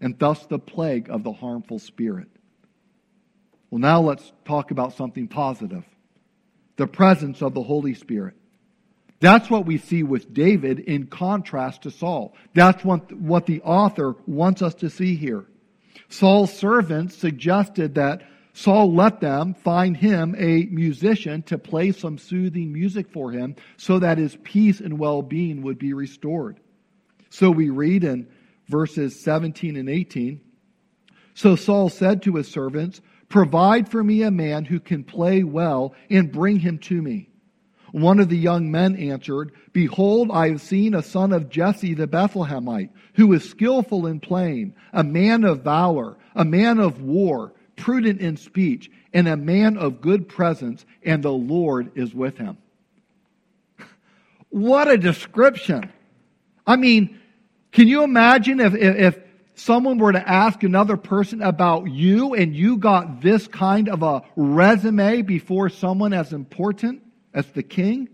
and 0.00 0.18
thus 0.18 0.44
the 0.46 0.58
plague 0.58 1.10
of 1.10 1.24
the 1.24 1.32
harmful 1.32 1.78
spirit. 1.78 2.28
Well, 3.70 3.80
now 3.80 4.00
let's 4.00 4.32
talk 4.44 4.70
about 4.70 4.94
something 4.94 5.28
positive 5.28 5.84
the 6.76 6.86
presence 6.86 7.42
of 7.42 7.54
the 7.54 7.62
Holy 7.62 7.92
Spirit. 7.92 8.34
That's 9.20 9.50
what 9.50 9.66
we 9.66 9.78
see 9.78 10.04
with 10.04 10.32
David 10.32 10.78
in 10.78 11.08
contrast 11.08 11.82
to 11.82 11.90
Saul. 11.90 12.34
That's 12.54 12.84
what, 12.84 13.12
what 13.12 13.46
the 13.46 13.62
author 13.62 14.14
wants 14.28 14.62
us 14.62 14.74
to 14.76 14.88
see 14.88 15.16
here. 15.16 15.44
Saul's 16.08 16.52
servants 16.52 17.16
suggested 17.16 17.96
that 17.96 18.22
Saul 18.52 18.94
let 18.94 19.20
them 19.20 19.54
find 19.54 19.96
him 19.96 20.34
a 20.38 20.66
musician 20.66 21.42
to 21.44 21.58
play 21.58 21.92
some 21.92 22.16
soothing 22.18 22.72
music 22.72 23.10
for 23.12 23.32
him 23.32 23.56
so 23.76 23.98
that 23.98 24.18
his 24.18 24.36
peace 24.42 24.80
and 24.80 24.98
well 24.98 25.22
being 25.22 25.62
would 25.62 25.78
be 25.78 25.92
restored. 25.92 26.60
So 27.30 27.50
we 27.50 27.70
read 27.70 28.04
in 28.04 28.28
verses 28.68 29.18
17 29.20 29.76
and 29.76 29.88
18 29.88 30.40
So 31.34 31.56
Saul 31.56 31.88
said 31.88 32.22
to 32.22 32.36
his 32.36 32.48
servants, 32.48 33.00
Provide 33.28 33.90
for 33.90 34.02
me 34.02 34.22
a 34.22 34.30
man 34.30 34.64
who 34.64 34.80
can 34.80 35.04
play 35.04 35.42
well 35.42 35.94
and 36.08 36.32
bring 36.32 36.60
him 36.60 36.78
to 36.78 37.02
me. 37.02 37.28
One 37.92 38.20
of 38.20 38.28
the 38.28 38.36
young 38.36 38.70
men 38.70 38.96
answered, 38.96 39.52
Behold, 39.72 40.30
I 40.30 40.48
have 40.48 40.60
seen 40.60 40.94
a 40.94 41.02
son 41.02 41.32
of 41.32 41.48
Jesse 41.48 41.94
the 41.94 42.06
Bethlehemite, 42.06 42.90
who 43.14 43.32
is 43.32 43.48
skillful 43.48 44.06
in 44.06 44.20
playing, 44.20 44.74
a 44.92 45.04
man 45.04 45.44
of 45.44 45.62
valor, 45.62 46.16
a 46.34 46.44
man 46.44 46.78
of 46.78 47.00
war, 47.02 47.52
prudent 47.76 48.20
in 48.20 48.36
speech, 48.36 48.90
and 49.12 49.26
a 49.26 49.36
man 49.36 49.78
of 49.78 50.00
good 50.00 50.28
presence, 50.28 50.84
and 51.02 51.22
the 51.22 51.32
Lord 51.32 51.92
is 51.94 52.14
with 52.14 52.36
him. 52.36 52.58
what 54.50 54.88
a 54.90 54.98
description. 54.98 55.90
I 56.66 56.76
mean, 56.76 57.18
can 57.72 57.88
you 57.88 58.02
imagine 58.02 58.60
if, 58.60 58.74
if, 58.74 59.18
someone 59.54 59.98
were 59.98 60.12
to 60.12 60.28
ask 60.28 60.62
another 60.62 60.96
person 60.96 61.42
about 61.42 61.90
you 61.90 62.32
and 62.34 62.54
you 62.54 62.76
got 62.76 63.20
this 63.20 63.48
kind 63.48 63.88
of 63.88 64.04
a 64.04 64.22
resume 64.36 65.22
before 65.22 65.68
someone 65.68 66.12
as 66.12 66.32
important? 66.32 67.02
as 67.34 67.46
the 67.52 67.62
king. 67.62 68.08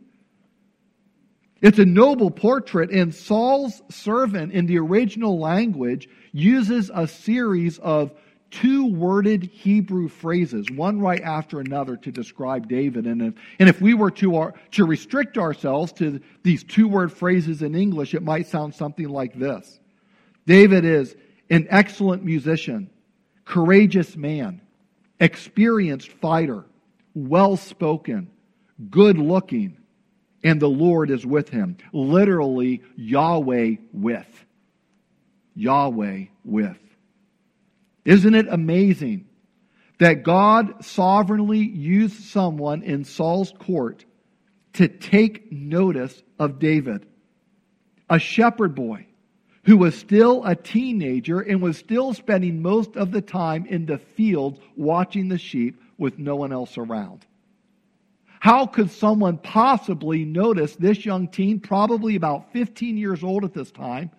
It's 1.60 1.78
a 1.78 1.86
noble 1.86 2.30
portrait, 2.30 2.90
and 2.90 3.14
Saul's 3.14 3.80
servant 3.88 4.52
in 4.52 4.66
the 4.66 4.78
original 4.78 5.38
language 5.38 6.08
uses 6.32 6.90
a 6.94 7.08
series 7.08 7.78
of 7.78 8.12
two 8.60 8.86
worded 8.86 9.42
Hebrew 9.52 10.08
phrases, 10.08 10.70
one 10.70 11.00
right 11.00 11.20
after 11.22 11.58
another, 11.58 11.96
to 11.96 12.12
describe 12.12 12.68
David. 12.68 13.06
And 13.06 13.20
if, 13.20 13.34
and 13.58 13.68
if 13.68 13.80
we 13.80 13.94
were 13.94 14.12
to, 14.12 14.36
our, 14.36 14.54
to 14.72 14.84
restrict 14.84 15.38
ourselves 15.38 15.92
to 15.94 16.20
these 16.44 16.62
two 16.62 16.86
word 16.86 17.12
phrases 17.12 17.62
in 17.62 17.74
English, 17.74 18.14
it 18.14 18.22
might 18.22 18.46
sound 18.46 18.74
something 18.74 19.08
like 19.08 19.34
this 19.38 19.80
David 20.46 20.84
is 20.84 21.16
an 21.50 21.66
excellent 21.68 22.24
musician, 22.24 22.90
courageous 23.44 24.16
man, 24.16 24.60
experienced 25.18 26.12
fighter, 26.12 26.64
well 27.14 27.56
spoken, 27.56 28.30
good 28.88 29.18
looking, 29.18 29.76
and 30.44 30.60
the 30.60 30.68
Lord 30.68 31.10
is 31.10 31.26
with 31.26 31.48
him. 31.48 31.76
Literally, 31.92 32.82
Yahweh 32.96 33.76
with. 33.92 34.44
Yahweh 35.56 36.26
with. 36.44 36.84
Isn't 38.04 38.34
it 38.34 38.46
amazing 38.48 39.26
that 39.98 40.24
God 40.24 40.84
sovereignly 40.84 41.60
used 41.60 42.24
someone 42.24 42.82
in 42.82 43.04
Saul's 43.04 43.52
court 43.58 44.04
to 44.74 44.88
take 44.88 45.50
notice 45.50 46.22
of 46.38 46.58
David? 46.58 47.06
A 48.10 48.18
shepherd 48.18 48.74
boy 48.74 49.06
who 49.64 49.78
was 49.78 49.94
still 49.94 50.44
a 50.44 50.54
teenager 50.54 51.40
and 51.40 51.62
was 51.62 51.78
still 51.78 52.12
spending 52.12 52.60
most 52.60 52.96
of 52.96 53.10
the 53.10 53.22
time 53.22 53.64
in 53.66 53.86
the 53.86 53.98
fields 53.98 54.60
watching 54.76 55.28
the 55.28 55.38
sheep 55.38 55.80
with 55.96 56.18
no 56.18 56.36
one 56.36 56.52
else 56.52 56.76
around. 56.76 57.24
How 58.40 58.66
could 58.66 58.90
someone 58.90 59.38
possibly 59.38 60.26
notice 60.26 60.76
this 60.76 61.06
young 61.06 61.28
teen, 61.28 61.60
probably 61.60 62.14
about 62.14 62.52
15 62.52 62.98
years 62.98 63.24
old 63.24 63.42
at 63.42 63.54
this 63.54 63.70
time, 63.70 64.10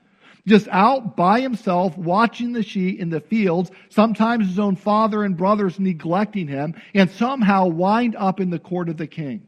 just 0.48 0.68
out 0.70 1.16
by 1.16 1.42
himself 1.42 1.98
watching 1.98 2.54
the 2.54 2.64
sheep 2.64 3.00
in 3.00 3.10
the 3.10 3.20
fields, 3.20 3.72
sometimes 3.90 4.48
his 4.48 4.60
own 4.60 4.76
father 4.76 5.24
and 5.24 5.36
brothers 5.36 5.80
neglecting 5.80 6.48
him, 6.48 6.76
and 6.94 7.10
somehow 7.10 7.68
wind 7.68 8.16
up 8.16 8.40
in 8.40 8.50
the 8.50 8.60
court 8.60 8.90
of 8.90 8.98
the 8.98 9.08
king? 9.08 9.48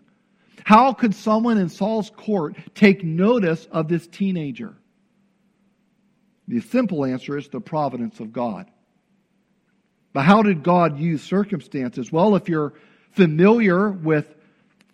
How 0.64 0.94
could 0.94 1.16
someone 1.16 1.58
in 1.58 1.70
Saul's 1.70 2.10
court 2.10 2.58
take 2.76 3.04
notice 3.04 3.66
of 3.72 3.88
this 3.88 4.08
teenager? 4.08 4.76
The 6.48 6.62
simple 6.62 7.06
answer 7.06 7.38
is 7.38 7.48
the 7.50 7.62
providence 7.62 8.20
of 8.20 8.34
God. 8.34 8.70
But 10.14 10.24
how 10.24 10.42
did 10.42 10.64
God 10.64 10.98
use 10.98 11.22
circumstances? 11.22 12.12
Well, 12.12 12.36
if 12.36 12.50
you're 12.50 12.74
familiar 13.12 13.90
with 13.90 14.34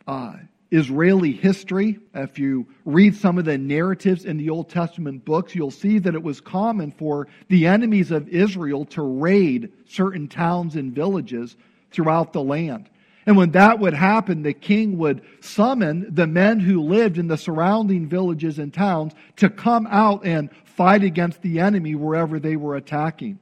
uh, 0.06 0.34
Israeli 0.74 1.32
history, 1.32 2.00
if 2.16 2.40
you 2.40 2.66
read 2.84 3.16
some 3.16 3.38
of 3.38 3.46
the 3.46 3.60
narratives 3.60 4.26
in 4.26 4.38
the 4.38 4.50
Old 4.50 4.70
Testament 4.70 5.24
books, 5.24 5.54
you'll 5.54 5.70
see 5.70 6.00
that 6.00 6.16
it 6.16 6.24
was 6.24 6.42
common 6.42 6.92
for 6.92 7.28
the 7.48 7.68
enemies 7.68 8.10
of 8.10 8.28
Israel 8.28 8.84
to 8.86 9.04
raid 9.04 9.72
certain 9.86 10.28
towns 10.28 10.76
and 10.76 10.92
villages 10.92 11.56
throughout 11.92 12.34
the 12.34 12.42
land. 12.42 12.90
And 13.28 13.38
when 13.38 13.52
that 13.52 13.78
would 13.78 13.94
happen, 13.94 14.42
the 14.42 14.54
king 14.54 14.98
would 14.98 15.22
summon 15.42 16.08
the 16.10 16.26
men 16.26 16.60
who 16.60 16.82
lived 16.82 17.20
in 17.20 17.28
the 17.28 17.38
surrounding 17.38 18.08
villages 18.08 18.58
and 18.58 18.74
towns 18.74 19.14
to 19.38 19.52
come 19.52 19.88
out 19.92 20.26
and 20.26 20.50
fight 20.66 21.04
against 21.04 21.44
the 21.44 21.60
enemy 21.60 21.94
wherever 21.94 22.40
they 22.40 22.56
were 22.56 22.76
attacking. 22.76 23.38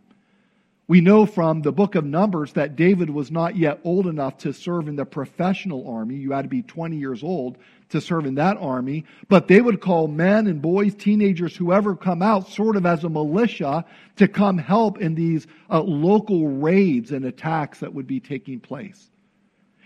We 0.92 1.00
know 1.00 1.26
from 1.26 1.62
the 1.62 1.72
book 1.72 1.96
of 1.96 2.04
Numbers 2.04 2.52
that 2.52 2.76
David 2.76 3.10
was 3.10 3.32
not 3.32 3.56
yet 3.56 3.80
old 3.86 4.08
enough 4.08 4.40
to 4.40 4.52
serve 4.52 4.90
in 4.90 4.98
the 4.98 5.06
professional 5.06 5.90
army. 5.90 6.16
You 6.16 6.34
had 6.34 6.42
to 6.42 6.50
be 6.50 6.64
20 6.64 6.98
years 6.98 7.24
old 7.24 7.58
to 7.92 8.02
serve 8.02 8.26
in 8.26 8.36
that 8.36 8.58
army. 8.58 9.06
But 9.30 9.48
they 9.48 9.62
would 9.62 9.80
call 9.80 10.10
men 10.10 10.48
and 10.48 10.62
boys, 10.62 10.94
teenagers, 10.94 11.56
whoever 11.56 11.96
come 11.96 12.22
out 12.22 12.50
sort 12.50 12.76
of 12.76 12.86
as 12.86 13.06
a 13.06 13.10
militia 13.10 13.86
to 14.18 14.28
come 14.28 14.58
help 14.58 15.00
in 15.00 15.16
these 15.16 15.48
uh, 15.70 15.80
local 15.80 16.50
raids 16.50 17.14
and 17.14 17.24
attacks 17.24 17.80
that 17.80 17.94
would 17.94 18.06
be 18.06 18.20
taking 18.20 18.60
place. 18.60 19.10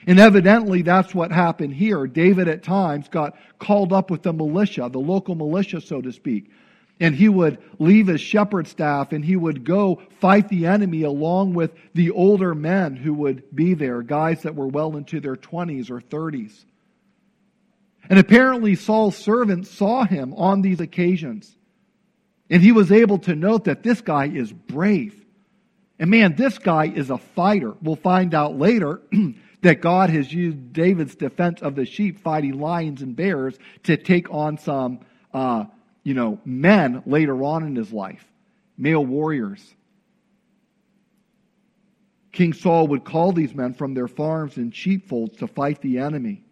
And 0.07 0.19
evidently 0.19 0.81
that's 0.81 1.13
what 1.13 1.31
happened 1.31 1.75
here. 1.75 2.07
David 2.07 2.47
at 2.47 2.63
times 2.63 3.09
got 3.09 3.37
called 3.59 3.93
up 3.93 4.09
with 4.09 4.23
the 4.23 4.33
militia, 4.33 4.89
the 4.91 4.97
local 4.97 5.35
militia, 5.35 5.81
so 5.81 6.01
to 6.01 6.11
speak. 6.11 6.49
And 6.99 7.13
he 7.13 7.27
would 7.27 7.57
leave 7.77 8.07
his 8.07 8.21
shepherd 8.21 8.67
staff 8.67 9.11
and 9.11 9.23
he 9.23 9.35
would 9.35 9.65
go 9.65 10.01
fight 10.21 10.47
the 10.47 10.67
enemy 10.67 11.03
along 11.03 11.53
with 11.53 11.71
the 11.93 12.11
older 12.11 12.55
men 12.55 12.95
who 12.95 13.13
would 13.13 13.43
be 13.53 13.73
there, 13.73 14.01
guys 14.01 14.43
that 14.43 14.55
were 14.55 14.67
well 14.67 14.95
into 14.95 15.19
their 15.19 15.35
20s 15.35 15.89
or 15.89 15.99
30s. 15.99 16.63
And 18.09 18.19
apparently 18.19 18.75
Saul's 18.75 19.17
servants 19.17 19.69
saw 19.71 20.05
him 20.05 20.33
on 20.35 20.61
these 20.61 20.79
occasions. 20.79 21.53
And 22.49 22.61
he 22.61 22.71
was 22.71 22.91
able 22.91 23.19
to 23.19 23.35
note 23.35 23.65
that 23.65 23.83
this 23.83 24.01
guy 24.01 24.27
is 24.27 24.53
brave. 24.53 25.25
And 25.97 26.11
man, 26.11 26.35
this 26.35 26.57
guy 26.59 26.87
is 26.87 27.09
a 27.09 27.17
fighter. 27.17 27.73
We'll 27.81 27.95
find 27.95 28.33
out 28.33 28.57
later 28.57 29.01
that 29.61 29.81
God 29.81 30.09
has 30.11 30.31
used 30.31 30.73
David's 30.73 31.15
defense 31.15 31.61
of 31.61 31.75
the 31.75 31.85
sheep 31.85 32.19
fighting 32.19 32.59
lions 32.59 33.01
and 33.01 33.15
bears 33.15 33.57
to 33.83 33.97
take 33.97 34.31
on 34.31 34.57
some 34.57 34.99
uh, 35.33 35.65
you 36.05 36.13
know, 36.13 36.39
men 36.45 37.01
later 37.05 37.43
on 37.43 37.63
in 37.63 37.75
his 37.75 37.91
life, 37.91 38.23
male 38.77 39.03
warriors. 39.03 39.73
King 42.31 42.53
Saul 42.53 42.87
would 42.89 43.03
call 43.03 43.31
these 43.31 43.55
men 43.55 43.73
from 43.73 43.93
their 43.93 44.07
farms 44.07 44.57
and 44.57 44.73
sheepfolds 44.73 45.37
to 45.37 45.47
fight 45.47 45.81
the 45.81 45.97
enemy. 45.97 46.45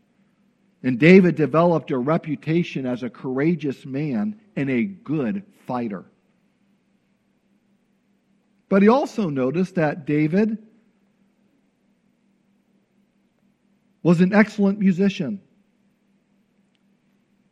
And 0.82 1.00
David 1.00 1.36
developed 1.36 1.92
a 1.92 1.98
reputation 1.98 2.86
as 2.86 3.04
a 3.04 3.10
courageous 3.10 3.86
man 3.86 4.40
and 4.56 4.70
a 4.70 4.84
good 4.84 5.44
fighter. 5.68 6.04
But 8.70 8.82
he 8.82 8.88
also 8.88 9.30
noticed 9.30 9.76
that 9.76 10.06
David 10.06 10.58
was 14.02 14.20
an 14.20 14.34
excellent 14.34 14.80
musician 14.80 15.42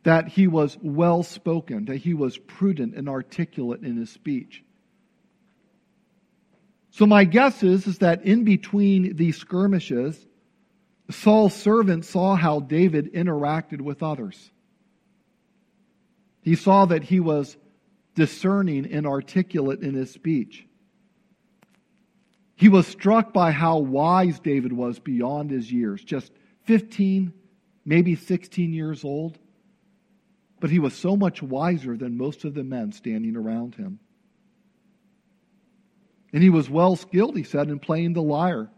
that 0.04 0.28
he 0.28 0.46
was 0.46 0.76
well 0.82 1.22
spoken, 1.22 1.84
that 1.86 1.96
he 1.96 2.14
was 2.14 2.36
prudent 2.36 2.94
and 2.94 3.08
articulate 3.08 3.82
in 3.82 3.96
his 3.96 4.10
speech. 4.10 4.64
So 6.90 7.06
my 7.06 7.24
guess 7.24 7.62
is, 7.62 7.86
is 7.86 7.98
that 7.98 8.24
in 8.24 8.44
between 8.44 9.16
these 9.16 9.38
skirmishes, 9.38 10.26
Saul's 11.10 11.54
servant 11.54 12.04
saw 12.04 12.34
how 12.34 12.60
David 12.60 13.12
interacted 13.14 13.80
with 13.80 14.02
others. 14.02 14.50
He 16.42 16.56
saw 16.56 16.86
that 16.86 17.04
he 17.04 17.20
was 17.20 17.56
discerning 18.14 18.92
and 18.92 19.06
articulate 19.06 19.80
in 19.80 19.94
his 19.94 20.10
speech. 20.10 20.66
He 22.56 22.68
was 22.68 22.86
struck 22.86 23.32
by 23.32 23.52
how 23.52 23.78
wise 23.78 24.38
David 24.40 24.72
was 24.72 24.98
beyond 24.98 25.50
his 25.50 25.72
years, 25.72 26.02
just 26.02 26.30
15, 26.64 27.32
maybe 27.84 28.16
16 28.16 28.72
years 28.72 29.04
old 29.04 29.38
but 30.62 30.70
he 30.70 30.78
was 30.78 30.94
so 30.94 31.16
much 31.16 31.42
wiser 31.42 31.96
than 31.96 32.16
most 32.16 32.44
of 32.44 32.54
the 32.54 32.62
men 32.62 32.92
standing 32.92 33.36
around 33.36 33.74
him. 33.74 33.98
And 36.32 36.40
he 36.40 36.50
was 36.50 36.70
well 36.70 36.94
skilled, 36.94 37.36
he 37.36 37.42
said, 37.42 37.66
in 37.66 37.80
playing 37.80 38.12
the 38.12 38.22
lyre. 38.22 38.70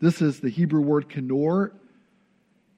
This 0.00 0.22
is 0.22 0.40
the 0.40 0.48
Hebrew 0.48 0.80
word 0.80 1.10
kinnor. 1.10 1.72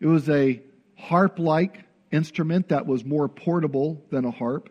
It 0.01 0.07
was 0.09 0.29
a 0.29 0.61
harp 0.97 1.39
like 1.39 1.85
instrument 2.11 2.71
that 2.71 2.87
was 2.87 3.05
more 3.05 3.29
portable 3.29 4.05
than 4.11 4.25
a 4.25 4.33
harp. 4.33 4.69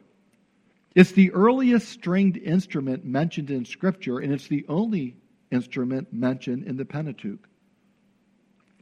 It's 0.94 1.14
the 1.14 1.32
earliest 1.32 1.88
stringed 1.88 2.36
instrument 2.36 3.06
mentioned 3.06 3.50
in 3.50 3.64
Scripture, 3.64 4.20
and 4.20 4.34
it's 4.34 4.50
the 4.50 4.66
only 4.68 5.16
instrument 5.52 6.12
mentioned 6.12 6.66
in 6.66 6.76
the 6.76 6.84
Pentateuch. 6.84 7.48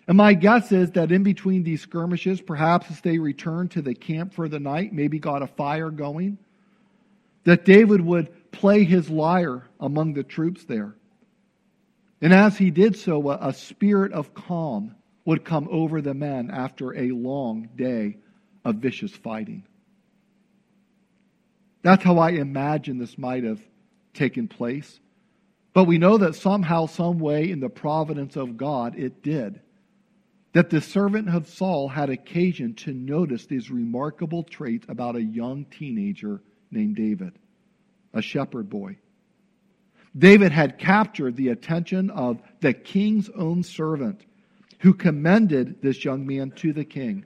And 0.07 0.17
my 0.17 0.33
guess 0.35 0.71
is 0.71 0.91
that 0.91 1.11
in 1.11 1.23
between 1.23 1.63
these 1.63 1.81
skirmishes, 1.81 2.39
perhaps 2.39 2.91
as 2.91 3.01
they 3.01 3.17
returned 3.17 3.71
to 3.71 3.81
the 3.81 3.95
camp 3.95 4.33
for 4.33 4.47
the 4.47 4.59
night, 4.59 4.93
maybe 4.93 5.17
got 5.17 5.41
a 5.41 5.47
fire 5.47 5.89
going, 5.89 6.37
that 7.43 7.65
David 7.65 8.01
would 8.01 8.51
play 8.51 8.83
his 8.83 9.09
lyre 9.09 9.63
among 9.79 10.13
the 10.13 10.23
troops 10.23 10.65
there. 10.65 10.95
And 12.21 12.33
as 12.33 12.57
he 12.57 12.69
did 12.69 12.95
so, 12.95 13.31
a, 13.31 13.53
spirit 13.53 14.13
of 14.13 14.33
calm 14.33 14.95
would 15.25 15.43
come 15.43 15.67
over 15.71 16.01
the 16.01 16.13
men 16.13 16.51
after 16.51 16.95
a 16.95 17.11
long 17.11 17.69
day 17.75 18.17
of 18.63 18.75
vicious 18.75 19.11
fighting. 19.11 19.63
That's 21.81 22.03
how 22.03 22.19
I 22.19 22.31
imagine 22.31 22.97
this 22.97 23.17
might 23.17 23.43
have 23.43 23.61
taken 24.13 24.47
place. 24.47 24.99
But 25.73 25.83
we 25.85 25.97
know 25.97 26.17
that 26.17 26.35
somehow, 26.35 26.85
some 26.85 27.19
way, 27.19 27.49
in 27.51 27.59
the 27.59 27.69
providence 27.69 28.35
of 28.35 28.55
God, 28.55 28.97
it 28.97 29.21
did 29.21 29.59
that 30.55 30.69
the 30.69 30.79
servant 30.79 31.27
of 31.27 31.49
Saul 31.49 31.89
had 31.89 32.09
occasion 32.09 32.75
to 32.75 32.93
notice 32.93 33.45
these 33.45 33.69
remarkable 33.69 34.41
traits 34.41 34.85
about 34.87 35.17
a 35.17 35.21
young 35.21 35.65
teenager 35.65 36.41
named 36.71 36.95
David, 36.95 37.33
a 38.13 38.21
shepherd 38.21 38.69
boy. 38.69 38.95
David 40.17 40.53
had 40.53 40.79
captured 40.79 41.35
the 41.35 41.49
attention 41.49 42.09
of 42.09 42.39
the 42.61 42.71
king's 42.71 43.29
own 43.31 43.63
servant, 43.63 44.21
who 44.79 44.93
commended 44.93 45.81
this 45.81 46.05
young 46.05 46.25
man 46.25 46.51
to 46.51 46.71
the 46.71 46.85
king. 46.85 47.25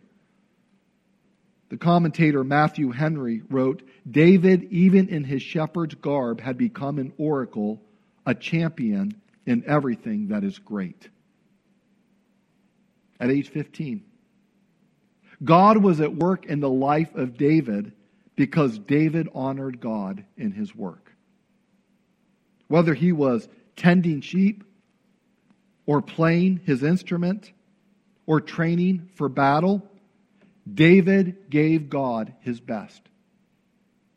The 1.70 1.78
commentator 1.78 2.44
Matthew 2.44 2.90
Henry 2.90 3.44
wrote 3.48 3.84
David, 4.10 4.64
even 4.72 5.08
in 5.08 5.24
his 5.24 5.44
shepherd's 5.44 5.94
garb, 5.94 6.42
had 6.42 6.58
become 6.58 6.98
an 6.98 7.14
oracle, 7.20 7.80
a 8.26 8.34
champion 8.34 9.22
in 9.46 9.64
everything 9.68 10.30
that 10.30 10.44
is 10.44 10.58
great 10.58 11.10
at 13.20 13.30
age 13.30 13.50
15. 13.50 14.04
God 15.44 15.78
was 15.78 16.02
at 16.02 16.16
work 16.16 16.46
in 16.46 16.60
the 16.60 16.70
life 16.70 17.16
of 17.16 17.38
David 17.38 17.94
because 18.36 18.80
David 18.80 19.30
honored 19.34 19.80
God 19.80 20.26
in 20.38 20.52
his 20.52 20.76
work. 20.76 21.14
Whether 22.68 22.94
he 22.94 23.12
was 23.12 23.48
tending 23.76 24.22
sheep 24.22 24.64
or 25.86 26.02
playing 26.02 26.62
his 26.66 26.84
instrument 26.84 27.52
or 28.26 28.40
training 28.42 29.10
for 29.16 29.28
battle, 29.28 29.82
David 30.72 31.50
gave 31.50 31.90
God 31.90 32.34
his 32.42 32.60
best, 32.60 33.02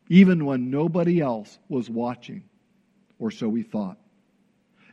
even 0.07 0.45
when 0.45 0.69
nobody 0.69 1.19
else 1.19 1.57
was 1.67 1.89
watching, 1.89 2.43
or 3.17 3.31
so 3.31 3.49
we 3.49 3.63
thought. 3.63 3.97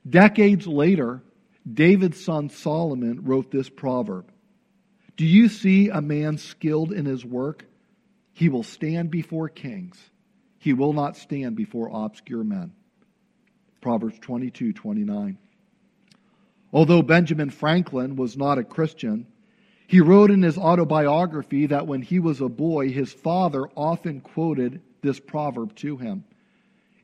Decades 0.08 0.66
later, 0.66 1.22
David's 1.70 2.22
son 2.22 2.48
Solomon 2.48 3.24
wrote 3.24 3.50
this 3.50 3.68
proverb 3.68 4.30
Do 5.16 5.26
you 5.26 5.48
see 5.48 5.88
a 5.88 6.00
man 6.00 6.38
skilled 6.38 6.92
in 6.92 7.06
his 7.06 7.24
work? 7.24 7.66
He 8.32 8.48
will 8.48 8.62
stand 8.62 9.10
before 9.10 9.48
kings, 9.48 9.98
he 10.58 10.72
will 10.72 10.92
not 10.92 11.16
stand 11.16 11.56
before 11.56 11.90
obscure 11.92 12.44
men. 12.44 12.72
Proverbs 13.80 14.18
22 14.20 14.72
29. 14.72 15.38
Although 16.72 17.02
Benjamin 17.02 17.50
Franklin 17.50 18.16
was 18.16 18.36
not 18.36 18.58
a 18.58 18.64
Christian, 18.64 19.26
he 19.86 20.00
wrote 20.00 20.30
in 20.30 20.42
his 20.42 20.56
autobiography 20.56 21.66
that 21.66 21.86
when 21.86 22.00
he 22.00 22.20
was 22.20 22.40
a 22.40 22.48
boy, 22.48 22.90
his 22.90 23.12
father 23.12 23.66
often 23.76 24.20
quoted 24.20 24.80
this 25.02 25.18
proverb 25.18 25.74
to 25.76 25.96
him. 25.96 26.24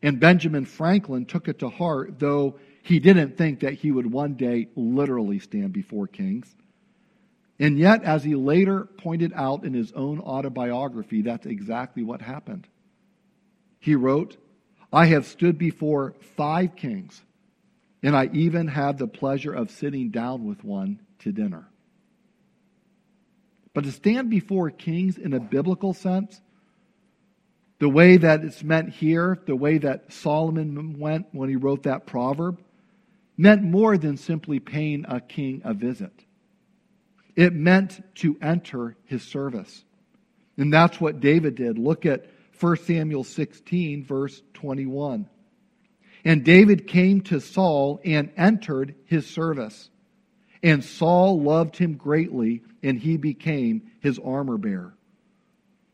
And 0.03 0.21
Benjamin 0.21 0.67
Franklin 0.67 1.25
took 1.25 1.49
it 1.49 1.59
to 1.61 1.69
heart, 1.69 2.21
though 2.21 2.61
he 2.87 3.01
didn't 3.01 3.37
think 3.37 3.61
that 3.61 3.73
he 3.73 3.91
would 3.91 4.13
one 4.13 4.35
day 4.35 4.69
literally 4.77 5.41
stand 5.41 5.73
before 5.73 6.07
kings. 6.07 6.55
And 7.59 7.77
yet, 7.81 8.05
as 8.05 8.23
he 8.23 8.37
later 8.37 8.85
pointed 8.85 9.33
out 9.35 9.65
in 9.65 9.75
his 9.75 9.91
own 9.91 10.21
autobiography, 10.21 11.23
that's 11.23 11.47
exactly 11.47 12.05
what 12.05 12.23
happened. 12.23 12.69
He 13.81 13.97
wrote, 13.97 14.37
I 14.93 15.07
have 15.07 15.27
stood 15.27 15.59
before 15.59 16.15
five 16.37 16.77
kings, 16.77 17.21
and 18.05 18.15
I 18.15 18.31
even 18.33 18.69
had 18.69 18.99
the 18.99 19.09
pleasure 19.09 19.53
of 19.53 19.73
sitting 19.73 20.11
down 20.11 20.45
with 20.45 20.63
one 20.63 21.01
to 21.21 21.33
dinner. 21.33 21.67
But 23.75 23.83
to 23.83 23.91
stand 23.91 24.31
before 24.31 24.71
kings 24.71 25.19
in 25.19 25.33
a 25.33 25.41
biblical 25.41 25.93
sense, 25.93 26.41
the 27.81 27.89
way 27.89 28.17
that 28.17 28.45
it's 28.45 28.63
meant 28.63 28.91
here, 28.91 29.41
the 29.45 29.57
way 29.57 29.79
that 29.79 30.13
Solomon 30.13 31.01
went 31.01 31.27
when 31.33 31.49
he 31.49 31.57
wrote 31.57 31.83
that 31.83 32.07
proverb, 32.07 32.61
meant 33.37 33.63
more 33.63 33.99
than 33.99 34.17
simply 34.17 34.61
paying 34.61 35.05
a 35.09 35.21
king 35.21 35.63
a 35.65 35.75
visit. 35.75 36.13
It 37.35 37.53
meant 37.53 38.03
to 38.17 38.39
enter 38.41 38.97
his 39.05 39.23
service. 39.23 39.85
And 40.57 40.73
that's 40.73 41.01
what 41.01 41.21
David 41.21 41.55
did. 41.55 41.79
Look 41.79 42.07
at 42.07 42.27
1 42.59 42.77
Samuel 42.79 43.25
16, 43.25 44.05
verse 44.05 44.43
21. 44.55 45.29
And 46.25 46.45
David 46.45 46.87
came 46.87 47.21
to 47.23 47.41
Saul 47.41 48.01
and 48.05 48.33
entered 48.37 48.95
his 49.05 49.27
service. 49.27 49.91
And 50.63 50.83
Saul 50.83 51.43
loved 51.43 51.77
him 51.77 51.95
greatly, 51.95 52.63
and 52.83 52.99
he 52.99 53.19
became 53.19 53.91
his 54.01 54.19
armor 54.19 54.57
bearer. 54.57 54.95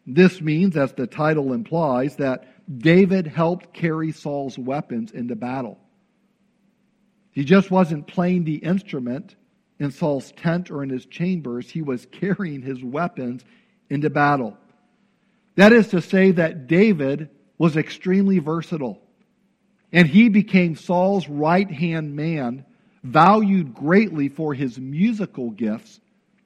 This 0.07 0.41
means, 0.41 0.77
as 0.77 0.93
the 0.93 1.07
title 1.07 1.53
implies, 1.53 2.17
that 2.17 2.47
David 2.79 3.27
helped 3.27 3.75
carry 3.75 4.13
Saul's 4.13 4.59
weapons 4.59 5.11
into 5.11 5.37
battle. 5.37 5.79
He 7.33 7.45
just 7.45 7.71
wasn't 7.71 8.07
playing 8.07 8.45
the 8.45 8.57
instrument 8.57 9.35
in 9.79 9.91
Saul's 9.91 10.31
tent 10.33 10.71
or 10.71 10.83
in 10.83 10.91
his 10.91 11.07
chambers, 11.07 11.69
he 11.69 11.83
was 11.83 12.07
carrying 12.13 12.63
his 12.63 12.85
weapons 12.85 13.45
into 13.91 14.11
battle. 14.11 14.57
That 15.57 15.73
is 15.73 15.89
to 15.89 16.01
say, 16.01 16.31
that 16.31 16.69
David 16.69 17.31
was 17.59 17.77
extremely 17.77 18.39
versatile, 18.39 19.03
and 19.93 20.07
he 20.07 20.29
became 20.29 20.77
Saul's 20.77 21.29
right 21.29 21.71
hand 21.71 22.15
man, 22.15 22.65
valued 23.03 23.75
greatly 23.75 24.29
for 24.29 24.55
his 24.55 24.79
musical 24.79 25.51
gifts 25.51 26.01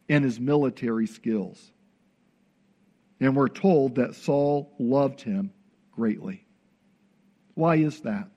and 0.08 0.24
his 0.24 0.40
military 0.40 1.06
skills. 1.06 1.60
And 3.20 3.36
we're 3.36 3.48
told 3.48 3.96
that 3.96 4.14
Saul 4.14 4.72
loved 4.78 5.20
him 5.20 5.52
greatly. 5.92 6.46
Why 7.54 7.76
is 7.76 8.00
that? 8.00 8.28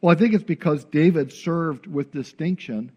Well, 0.00 0.14
I 0.14 0.18
think 0.18 0.34
it's 0.34 0.44
because 0.44 0.84
David 0.84 1.32
served 1.32 1.86
with 1.86 2.12
distinction, 2.12 2.90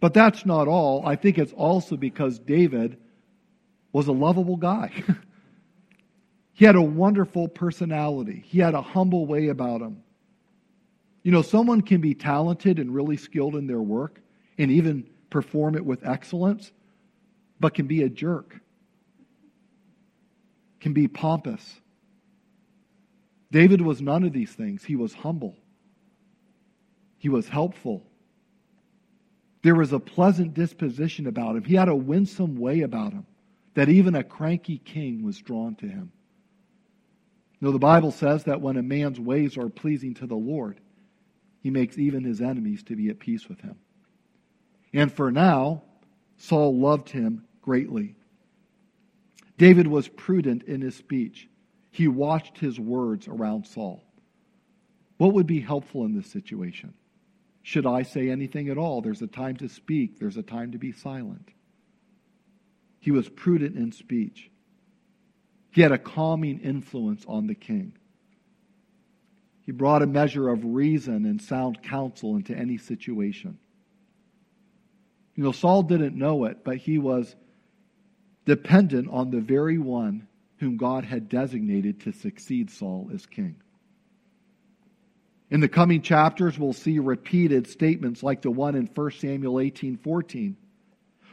but 0.00 0.12
that's 0.12 0.44
not 0.44 0.68
all. 0.68 1.06
I 1.06 1.16
think 1.16 1.38
it's 1.38 1.52
also 1.52 1.96
because 1.96 2.38
David 2.38 2.98
was 3.92 4.06
a 4.06 4.12
lovable 4.12 4.56
guy. 4.56 4.92
he 6.52 6.64
had 6.64 6.76
a 6.76 6.82
wonderful 6.82 7.48
personality, 7.48 8.44
he 8.46 8.58
had 8.58 8.74
a 8.74 8.82
humble 8.82 9.26
way 9.26 9.48
about 9.48 9.80
him. 9.80 10.02
You 11.22 11.32
know, 11.32 11.42
someone 11.42 11.82
can 11.82 12.00
be 12.00 12.14
talented 12.14 12.78
and 12.78 12.94
really 12.94 13.16
skilled 13.16 13.54
in 13.54 13.66
their 13.66 13.80
work 13.80 14.20
and 14.56 14.70
even 14.70 15.06
perform 15.28 15.74
it 15.76 15.84
with 15.84 16.06
excellence, 16.06 16.72
but 17.60 17.74
can 17.74 17.86
be 17.86 18.02
a 18.02 18.08
jerk, 18.08 18.58
can 20.80 20.94
be 20.94 21.08
pompous. 21.08 21.80
David 23.50 23.82
was 23.82 24.00
none 24.00 24.24
of 24.24 24.32
these 24.32 24.52
things. 24.52 24.84
He 24.84 24.96
was 24.96 25.12
humble. 25.12 25.56
He 27.20 27.28
was 27.28 27.46
helpful. 27.48 28.02
There 29.62 29.74
was 29.74 29.92
a 29.92 30.00
pleasant 30.00 30.54
disposition 30.54 31.26
about 31.26 31.54
him. 31.54 31.64
He 31.64 31.74
had 31.74 31.90
a 31.90 31.94
winsome 31.94 32.56
way 32.56 32.80
about 32.80 33.12
him 33.12 33.26
that 33.74 33.90
even 33.90 34.14
a 34.14 34.24
cranky 34.24 34.78
king 34.78 35.22
was 35.22 35.38
drawn 35.38 35.74
to 35.76 35.86
him. 35.86 36.10
You 37.60 37.66
know, 37.66 37.72
the 37.72 37.78
Bible 37.78 38.10
says 38.10 38.44
that 38.44 38.62
when 38.62 38.78
a 38.78 38.82
man's 38.82 39.20
ways 39.20 39.58
are 39.58 39.68
pleasing 39.68 40.14
to 40.14 40.26
the 40.26 40.34
Lord, 40.34 40.80
he 41.62 41.70
makes 41.70 41.98
even 41.98 42.24
his 42.24 42.40
enemies 42.40 42.82
to 42.84 42.96
be 42.96 43.10
at 43.10 43.18
peace 43.18 43.48
with 43.50 43.60
him. 43.60 43.76
And 44.94 45.12
for 45.12 45.30
now, 45.30 45.82
Saul 46.38 46.78
loved 46.78 47.10
him 47.10 47.44
greatly. 47.60 48.16
David 49.58 49.86
was 49.86 50.08
prudent 50.08 50.62
in 50.62 50.80
his 50.80 50.96
speech. 50.96 51.50
He 51.90 52.08
watched 52.08 52.56
his 52.56 52.80
words 52.80 53.28
around 53.28 53.66
Saul. 53.66 54.02
What 55.18 55.34
would 55.34 55.46
be 55.46 55.60
helpful 55.60 56.06
in 56.06 56.16
this 56.16 56.28
situation? 56.28 56.94
Should 57.62 57.86
I 57.86 58.02
say 58.02 58.30
anything 58.30 58.68
at 58.68 58.78
all? 58.78 59.02
There's 59.02 59.22
a 59.22 59.26
time 59.26 59.56
to 59.56 59.68
speak, 59.68 60.18
there's 60.18 60.36
a 60.36 60.42
time 60.42 60.72
to 60.72 60.78
be 60.78 60.92
silent. 60.92 61.50
He 63.00 63.10
was 63.10 63.28
prudent 63.28 63.76
in 63.76 63.92
speech. 63.92 64.50
He 65.70 65.82
had 65.82 65.92
a 65.92 65.98
calming 65.98 66.60
influence 66.60 67.24
on 67.26 67.46
the 67.46 67.54
king. 67.54 67.96
He 69.64 69.72
brought 69.72 70.02
a 70.02 70.06
measure 70.06 70.48
of 70.48 70.64
reason 70.64 71.24
and 71.26 71.40
sound 71.40 71.82
counsel 71.82 72.36
into 72.36 72.56
any 72.56 72.76
situation. 72.76 73.58
You 75.36 75.44
know, 75.44 75.52
Saul 75.52 75.84
didn't 75.84 76.16
know 76.16 76.44
it, 76.44 76.64
but 76.64 76.76
he 76.78 76.98
was 76.98 77.36
dependent 78.44 79.08
on 79.10 79.30
the 79.30 79.40
very 79.40 79.78
one 79.78 80.26
whom 80.58 80.76
God 80.76 81.04
had 81.04 81.28
designated 81.28 82.00
to 82.00 82.12
succeed 82.12 82.70
Saul 82.70 83.10
as 83.14 83.26
king. 83.26 83.56
In 85.50 85.60
the 85.60 85.68
coming 85.68 86.00
chapters, 86.00 86.58
we'll 86.58 86.72
see 86.72 86.98
repeated 86.98 87.66
statements 87.66 88.22
like 88.22 88.42
the 88.42 88.50
one 88.50 88.76
in 88.76 88.86
1 88.86 89.10
Samuel 89.12 89.60
18 89.60 89.96
14, 89.96 90.56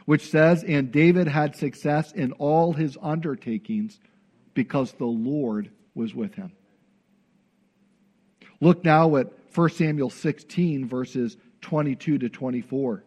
which 0.06 0.28
says, 0.28 0.64
And 0.64 0.90
David 0.90 1.28
had 1.28 1.54
success 1.54 2.12
in 2.12 2.32
all 2.32 2.72
his 2.72 2.98
undertakings 3.00 4.00
because 4.54 4.92
the 4.92 5.06
Lord 5.06 5.70
was 5.94 6.14
with 6.14 6.34
him. 6.34 6.52
Look 8.60 8.84
now 8.84 9.16
at 9.16 9.32
1 9.54 9.70
Samuel 9.70 10.10
16, 10.10 10.88
verses 10.88 11.36
22 11.60 12.18
to 12.18 12.28
24. 12.28 13.04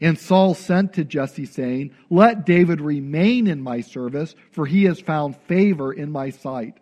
And 0.00 0.18
Saul 0.18 0.54
sent 0.54 0.94
to 0.94 1.04
Jesse, 1.04 1.46
saying, 1.46 1.94
Let 2.10 2.44
David 2.44 2.80
remain 2.80 3.46
in 3.46 3.62
my 3.62 3.80
service, 3.80 4.34
for 4.50 4.66
he 4.66 4.84
has 4.84 4.98
found 5.00 5.36
favor 5.36 5.92
in 5.92 6.10
my 6.10 6.30
sight. 6.30 6.78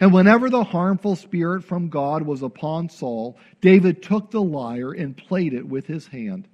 And 0.00 0.12
whenever 0.12 0.50
the 0.50 0.64
harmful 0.64 1.16
spirit 1.16 1.64
from 1.64 1.88
God 1.88 2.22
was 2.22 2.42
upon 2.42 2.88
Saul, 2.88 3.38
David 3.60 4.02
took 4.02 4.30
the 4.30 4.42
lyre 4.42 4.92
and 4.92 5.16
played 5.16 5.54
it 5.54 5.66
with 5.66 5.86
his 5.86 6.06
hand. 6.06 6.48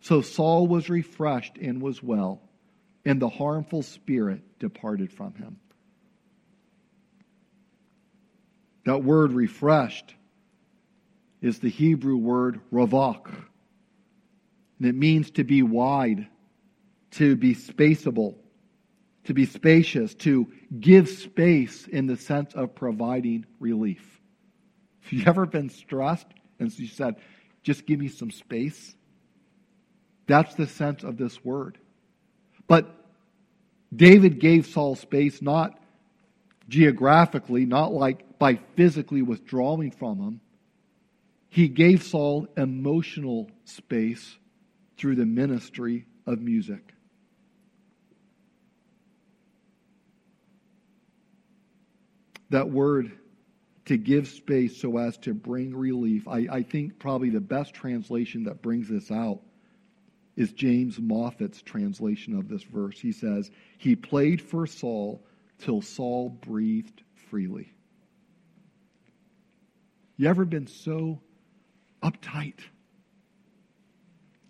So 0.00 0.20
Saul 0.20 0.66
was 0.66 0.90
refreshed 0.90 1.56
and 1.56 1.80
was 1.80 2.02
well, 2.02 2.42
and 3.04 3.20
the 3.20 3.28
harmful 3.28 3.82
spirit 3.82 4.42
departed 4.58 5.12
from 5.12 5.34
him. 5.34 5.56
That 8.84 9.02
word 9.02 9.32
refreshed 9.32 10.14
is 11.40 11.58
the 11.58 11.70
Hebrew 11.70 12.16
word 12.16 12.60
ravak. 12.70 13.26
And 14.78 14.88
it 14.88 14.94
means 14.94 15.30
to 15.32 15.44
be 15.44 15.62
wide, 15.62 16.26
to 17.12 17.36
be 17.36 17.54
spaceable 17.54 18.36
to 19.24 19.34
be 19.34 19.46
spacious, 19.46 20.14
to 20.14 20.52
give 20.78 21.08
space 21.08 21.86
in 21.86 22.06
the 22.06 22.16
sense 22.16 22.54
of 22.54 22.74
providing 22.74 23.46
relief. 23.58 24.20
Have 25.02 25.12
you 25.12 25.24
ever 25.26 25.46
been 25.46 25.70
stressed 25.70 26.26
and 26.58 26.76
you 26.78 26.86
said, 26.86 27.16
just 27.62 27.86
give 27.86 27.98
me 27.98 28.08
some 28.08 28.30
space? 28.30 28.94
That's 30.26 30.54
the 30.54 30.66
sense 30.66 31.04
of 31.04 31.16
this 31.16 31.44
word. 31.44 31.78
But 32.66 32.94
David 33.94 34.40
gave 34.40 34.66
Saul 34.66 34.96
space 34.96 35.42
not 35.42 35.78
geographically, 36.68 37.66
not 37.66 37.92
like 37.92 38.38
by 38.38 38.58
physically 38.76 39.22
withdrawing 39.22 39.90
from 39.90 40.18
him. 40.18 40.40
He 41.48 41.68
gave 41.68 42.02
Saul 42.02 42.48
emotional 42.56 43.50
space 43.64 44.36
through 44.96 45.16
the 45.16 45.26
ministry 45.26 46.06
of 46.26 46.40
music. 46.40 46.93
That 52.50 52.70
word 52.70 53.12
to 53.86 53.96
give 53.96 54.28
space 54.28 54.80
so 54.80 54.96
as 54.96 55.16
to 55.18 55.34
bring 55.34 55.76
relief. 55.76 56.26
I, 56.26 56.46
I 56.50 56.62
think 56.62 56.98
probably 56.98 57.30
the 57.30 57.40
best 57.40 57.74
translation 57.74 58.44
that 58.44 58.62
brings 58.62 58.88
this 58.88 59.10
out 59.10 59.40
is 60.36 60.52
James 60.52 60.98
Moffatt's 60.98 61.62
translation 61.62 62.36
of 62.36 62.48
this 62.48 62.62
verse. 62.62 62.98
He 62.98 63.12
says, 63.12 63.50
He 63.78 63.94
played 63.94 64.40
for 64.40 64.66
Saul 64.66 65.24
till 65.58 65.82
Saul 65.82 66.30
breathed 66.30 67.02
freely. 67.30 67.72
You 70.16 70.28
ever 70.28 70.44
been 70.44 70.66
so 70.66 71.20
uptight, 72.02 72.60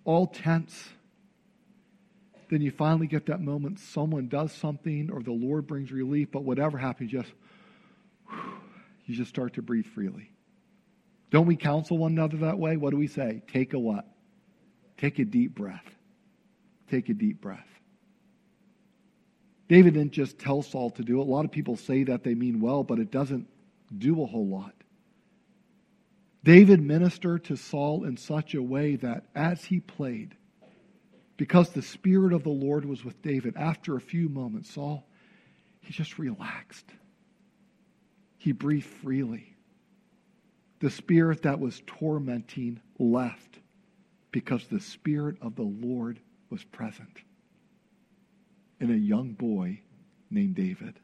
all 0.04 0.26
tense? 0.26 0.88
Then 2.50 2.60
you 2.60 2.70
finally 2.70 3.06
get 3.06 3.26
that 3.26 3.40
moment 3.40 3.80
someone 3.80 4.28
does 4.28 4.52
something 4.52 5.10
or 5.10 5.22
the 5.22 5.32
Lord 5.32 5.66
brings 5.66 5.90
relief, 5.90 6.28
but 6.30 6.44
whatever 6.44 6.76
happens, 6.76 7.10
just 7.10 7.32
you 9.04 9.14
just 9.14 9.28
start 9.28 9.54
to 9.54 9.62
breathe 9.62 9.86
freely. 9.86 10.30
Don't 11.30 11.46
we 11.46 11.56
counsel 11.56 11.98
one 11.98 12.12
another 12.12 12.38
that 12.38 12.58
way? 12.58 12.76
What 12.76 12.90
do 12.90 12.96
we 12.96 13.08
say? 13.08 13.42
Take 13.52 13.74
a 13.74 13.78
what? 13.78 14.06
Take 14.98 15.18
a 15.18 15.24
deep 15.24 15.54
breath. 15.54 15.84
Take 16.90 17.08
a 17.08 17.14
deep 17.14 17.40
breath. 17.40 17.66
David 19.68 19.94
didn't 19.94 20.12
just 20.12 20.38
tell 20.38 20.62
Saul 20.62 20.90
to 20.90 21.02
do 21.02 21.20
it. 21.20 21.26
A 21.26 21.30
lot 21.30 21.44
of 21.44 21.50
people 21.50 21.76
say 21.76 22.04
that 22.04 22.22
they 22.22 22.34
mean 22.34 22.60
well, 22.60 22.84
but 22.84 22.98
it 22.98 23.10
doesn't 23.10 23.48
do 23.96 24.22
a 24.22 24.26
whole 24.26 24.46
lot. 24.46 24.74
David 26.44 26.80
ministered 26.80 27.44
to 27.44 27.56
Saul 27.56 28.04
in 28.04 28.16
such 28.16 28.54
a 28.54 28.62
way 28.62 28.96
that 28.96 29.24
as 29.34 29.64
he 29.64 29.80
played, 29.80 30.36
because 31.36 31.70
the 31.70 31.82
Spirit 31.82 32.34
of 32.34 32.44
the 32.44 32.50
Lord 32.50 32.84
was 32.84 33.04
with 33.04 33.20
David, 33.22 33.56
after 33.56 33.96
a 33.96 34.00
few 34.00 34.28
moments, 34.28 34.72
Saul, 34.72 35.06
he 35.80 35.92
just 35.92 36.18
relaxed 36.18 36.86
he 38.44 38.52
breathed 38.52 38.84
freely. 38.84 39.56
The 40.80 40.90
spirit 40.90 41.44
that 41.44 41.60
was 41.60 41.80
tormenting 41.86 42.78
left 42.98 43.58
because 44.32 44.66
the 44.66 44.80
Spirit 44.80 45.36
of 45.40 45.56
the 45.56 45.62
Lord 45.62 46.20
was 46.50 46.62
present 46.62 47.22
in 48.80 48.90
a 48.90 48.96
young 48.96 49.32
boy 49.32 49.80
named 50.30 50.56
David. 50.56 51.00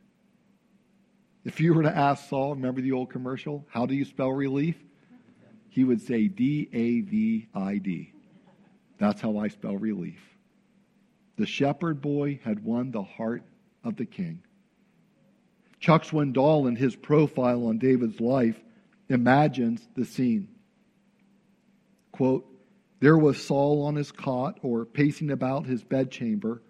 If 1.43 1.63
you 1.63 1.73
were 1.73 1.85
to 1.85 1.97
ask 1.97 2.29
Saul, 2.29 2.57
remember 2.57 2.83
the 2.83 2.93
old 2.93 3.09
commercial, 3.09 3.65
how 3.71 3.87
do 3.87 3.95
you 3.95 4.05
spell 4.05 4.33
relief? 4.33 4.77
He 5.71 5.83
would 5.83 6.03
say 6.03 6.29
D 6.29 6.69
A 6.75 7.01
V 7.01 7.49
I 7.55 7.79
D. 7.79 8.13
That's 8.99 9.23
how 9.23 9.39
I 9.39 9.49
spell 9.49 9.79
relief. 9.79 10.21
The 11.39 11.47
shepherd 11.47 12.03
boy 12.03 12.39
had 12.45 12.63
won 12.63 12.91
the 12.91 13.03
heart 13.03 13.45
of 13.83 13.97
the 13.97 14.05
king. 14.05 14.43
Chuck 15.81 16.05
Swindoll, 16.05 16.69
in 16.69 16.77
his 16.77 16.95
profile 16.95 17.67
on 17.67 17.79
David's 17.79 18.21
life, 18.21 18.61
imagines 19.09 19.87
the 19.97 20.05
scene. 20.05 20.49
Quote, 22.13 22.47
there 23.01 23.17
was 23.17 23.43
Saul 23.43 23.83
on 23.87 23.97
his 23.97 24.13
cot 24.13 24.59
or 24.63 24.85
pacing 24.85 25.31
about 25.31 25.67
his 25.67 25.83
bedchamber, 25.83 26.63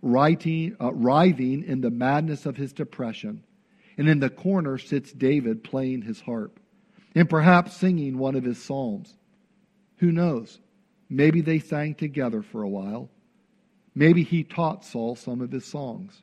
writing, 0.00 0.76
uh, 0.80 0.92
writhing 0.94 1.64
in 1.64 1.80
the 1.80 1.90
madness 1.90 2.46
of 2.46 2.56
his 2.56 2.72
depression. 2.72 3.42
And 3.98 4.08
in 4.08 4.20
the 4.20 4.30
corner 4.30 4.78
sits 4.78 5.12
David 5.12 5.64
playing 5.64 6.02
his 6.02 6.20
harp 6.20 6.60
and 7.14 7.28
perhaps 7.28 7.76
singing 7.76 8.16
one 8.16 8.36
of 8.36 8.44
his 8.44 8.62
psalms. 8.62 9.14
Who 9.98 10.12
knows? 10.12 10.60
Maybe 11.10 11.40
they 11.40 11.58
sang 11.58 11.94
together 11.94 12.42
for 12.42 12.62
a 12.62 12.68
while. 12.68 13.10
Maybe 13.94 14.22
he 14.22 14.44
taught 14.44 14.84
Saul 14.84 15.16
some 15.16 15.40
of 15.40 15.50
his 15.50 15.64
songs. 15.64 16.22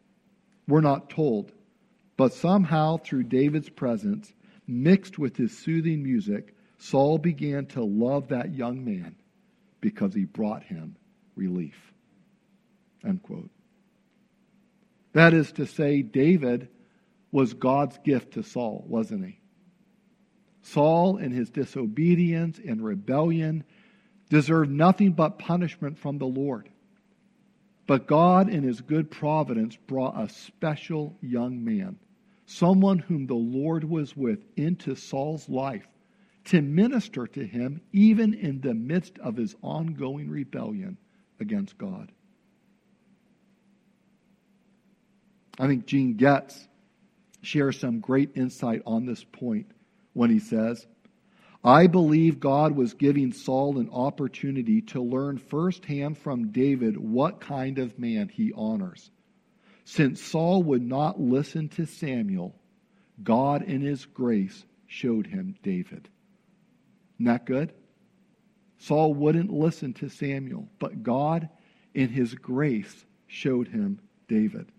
We're 0.67 0.81
not 0.81 1.09
told. 1.09 1.51
But 2.19 2.33
somehow, 2.33 2.97
through 2.97 3.23
David's 3.23 3.69
presence, 3.69 4.33
mixed 4.67 5.17
with 5.17 5.37
his 5.37 5.57
soothing 5.57 6.03
music, 6.03 6.53
Saul 6.77 7.17
began 7.17 7.65
to 7.67 7.81
love 7.81 8.27
that 8.27 8.53
young 8.53 8.83
man 8.83 9.15
because 9.79 10.13
he 10.13 10.25
brought 10.25 10.63
him 10.63 10.97
relief. 11.37 11.93
Unquote. 13.05 13.49
That 15.13 15.33
is 15.33 15.53
to 15.53 15.65
say, 15.65 16.01
David 16.01 16.67
was 17.31 17.53
God's 17.53 17.97
gift 17.99 18.33
to 18.33 18.43
Saul, 18.43 18.83
wasn't 18.85 19.25
he? 19.25 19.39
Saul, 20.61 21.15
in 21.15 21.31
his 21.31 21.49
disobedience 21.49 22.59
and 22.59 22.83
rebellion, 22.83 23.63
deserved 24.29 24.71
nothing 24.71 25.13
but 25.13 25.39
punishment 25.39 25.97
from 25.97 26.17
the 26.17 26.27
Lord. 26.27 26.67
But 27.87 28.07
God, 28.07 28.49
in 28.49 28.63
his 28.63 28.81
good 28.81 29.09
providence, 29.09 29.77
brought 29.77 30.21
a 30.21 30.27
special 30.27 31.15
young 31.21 31.63
man, 31.63 31.97
someone 32.49 32.97
whom 32.97 33.27
the 33.27 33.35
Lord 33.35 33.83
was 33.83 34.17
with, 34.17 34.39
into 34.57 34.95
Saul's 34.95 35.47
life 35.47 35.87
to 36.45 36.61
minister 36.61 37.27
to 37.27 37.45
him 37.45 37.79
even 37.93 38.33
in 38.33 38.59
the 38.59 38.73
midst 38.73 39.19
of 39.19 39.37
his 39.37 39.55
ongoing 39.61 40.29
rebellion 40.29 40.97
against 41.39 41.77
God. 41.77 42.11
I 45.59 45.67
think 45.67 45.85
Gene 45.85 46.15
Getz 46.15 46.67
shares 47.43 47.79
some 47.79 47.99
great 47.99 48.31
insight 48.35 48.81
on 48.85 49.05
this 49.05 49.23
point 49.23 49.67
when 50.13 50.31
he 50.31 50.39
says, 50.39 50.87
I 51.63 51.85
believe 51.85 52.39
God 52.39 52.75
was 52.75 52.93
giving 52.95 53.31
Saul 53.31 53.77
an 53.77 53.89
opportunity 53.91 54.81
to 54.83 55.01
learn 55.01 55.37
firsthand 55.37 56.17
from 56.17 56.51
David 56.51 56.97
what 56.97 57.41
kind 57.41 57.77
of 57.77 57.99
man 57.99 58.27
he 58.27 58.51
honors. 58.55 59.11
Since 59.91 60.21
Saul 60.21 60.61
would 60.61 60.83
not 60.83 61.19
listen 61.19 61.67
to 61.69 61.87
Samuel, 61.87 62.53
God 63.23 63.63
in 63.63 63.81
his 63.81 64.05
grace 64.05 64.63
showed 64.85 65.25
him 65.25 65.55
David. 65.63 66.07
Not 67.17 67.47
good? 67.47 67.73
Saul 68.77 69.15
wouldn't 69.15 69.51
listen 69.51 69.93
to 69.93 70.07
Samuel, 70.07 70.69
but 70.77 71.01
God, 71.01 71.49
in 71.95 72.09
his 72.09 72.35
grace, 72.35 73.03
showed 73.25 73.69
him 73.69 73.99
David. 74.27 74.71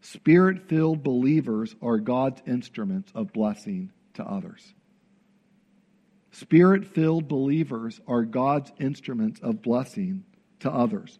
Spirit 0.00 0.68
filled 0.68 1.02
believers 1.02 1.74
are 1.82 1.98
God's 1.98 2.42
instruments 2.46 3.10
of 3.16 3.32
blessing 3.32 3.90
to 4.14 4.24
others. 4.24 4.72
Spirit 6.30 6.84
filled 6.84 7.26
believers 7.26 8.00
are 8.06 8.22
God's 8.22 8.70
instruments 8.78 9.40
of 9.40 9.62
blessing 9.62 10.22
to 10.60 10.70
others. 10.70 11.18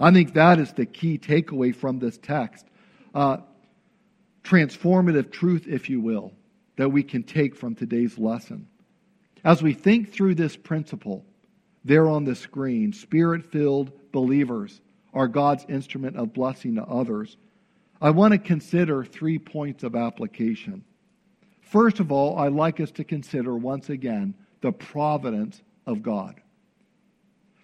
I 0.00 0.10
think 0.10 0.32
that 0.34 0.58
is 0.58 0.72
the 0.72 0.86
key 0.86 1.18
takeaway 1.18 1.74
from 1.76 1.98
this 1.98 2.18
text. 2.18 2.66
Uh, 3.14 3.38
transformative 4.42 5.30
truth, 5.30 5.66
if 5.68 5.90
you 5.90 6.00
will, 6.00 6.32
that 6.76 6.88
we 6.88 7.02
can 7.02 7.22
take 7.22 7.54
from 7.54 7.74
today's 7.74 8.18
lesson. 8.18 8.66
As 9.44 9.62
we 9.62 9.74
think 9.74 10.12
through 10.12 10.36
this 10.36 10.56
principle, 10.56 11.26
there 11.84 12.08
on 12.08 12.24
the 12.24 12.34
screen, 12.34 12.92
spirit 12.92 13.44
filled 13.44 13.92
believers 14.12 14.80
are 15.12 15.28
God's 15.28 15.66
instrument 15.68 16.16
of 16.16 16.32
blessing 16.32 16.76
to 16.76 16.84
others. 16.84 17.36
I 18.00 18.10
want 18.10 18.32
to 18.32 18.38
consider 18.38 19.04
three 19.04 19.38
points 19.38 19.82
of 19.82 19.94
application. 19.94 20.84
First 21.60 22.00
of 22.00 22.10
all, 22.10 22.38
I'd 22.38 22.52
like 22.52 22.80
us 22.80 22.90
to 22.92 23.04
consider 23.04 23.54
once 23.56 23.90
again 23.90 24.34
the 24.62 24.72
providence 24.72 25.60
of 25.86 26.02
God. 26.02 26.40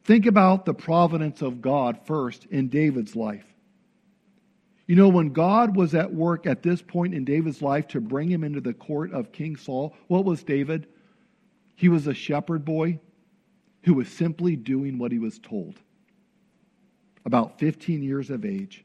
Think 0.07 0.27
about 0.27 0.65
the 0.65 0.75
providence 0.75 1.43
of 1.43 1.61
God 1.61 1.99
first 2.05 2.47
in 2.47 2.69
David's 2.69 3.17
life. 3.17 3.45
You 4.87 4.95
know, 4.95 5.09
when 5.09 5.33
God 5.33 5.75
was 5.75 5.97
at 5.97 6.15
work 6.15 6.47
at 6.47 6.63
this 6.63 6.81
point 6.81 7.13
in 7.13 7.25
David's 7.25 7.61
life 7.61 7.89
to 7.89 8.01
bring 8.01 8.31
him 8.31 8.45
into 8.45 8.61
the 8.61 8.73
court 8.73 9.13
of 9.13 9.33
King 9.33 9.57
Saul, 9.57 9.97
what 10.07 10.25
was 10.25 10.45
David? 10.45 10.87
He 11.75 11.89
was 11.89 12.07
a 12.07 12.15
shepherd 12.15 12.65
boy 12.65 13.01
who 13.83 13.95
was 13.95 14.07
simply 14.09 14.55
doing 14.55 14.97
what 14.99 15.11
he 15.11 15.19
was 15.19 15.41
told. 15.41 15.75
About 17.25 17.59
15 17.59 18.05
years 18.05 18.31
of 18.31 18.45
age. 18.45 18.85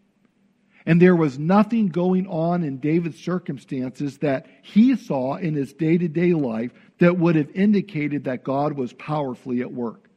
And 0.87 0.99
there 0.99 1.15
was 1.15 1.37
nothing 1.37 1.89
going 1.89 2.25
on 2.25 2.63
in 2.63 2.79
David's 2.79 3.19
circumstances 3.19 4.17
that 4.19 4.47
he 4.63 4.95
saw 4.95 5.35
in 5.35 5.53
his 5.53 5.71
day 5.73 5.99
to 5.99 6.07
day 6.07 6.33
life 6.33 6.71
that 6.97 7.19
would 7.19 7.35
have 7.35 7.51
indicated 7.51 8.23
that 8.23 8.43
God 8.43 8.73
was 8.73 8.91
powerfully 8.93 9.61
at 9.61 9.71
work. 9.71 10.07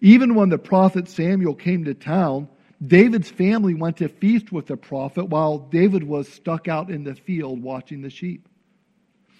Even 0.00 0.34
when 0.34 0.48
the 0.48 0.58
prophet 0.58 1.08
Samuel 1.08 1.54
came 1.54 1.84
to 1.84 1.94
town, 1.94 2.48
David's 2.84 3.30
family 3.30 3.74
went 3.74 3.98
to 3.98 4.08
feast 4.08 4.50
with 4.52 4.66
the 4.66 4.76
prophet 4.76 5.26
while 5.26 5.58
David 5.58 6.02
was 6.02 6.28
stuck 6.28 6.68
out 6.68 6.90
in 6.90 7.04
the 7.04 7.14
field 7.14 7.62
watching 7.62 8.00
the 8.00 8.10
sheep. 8.10 8.48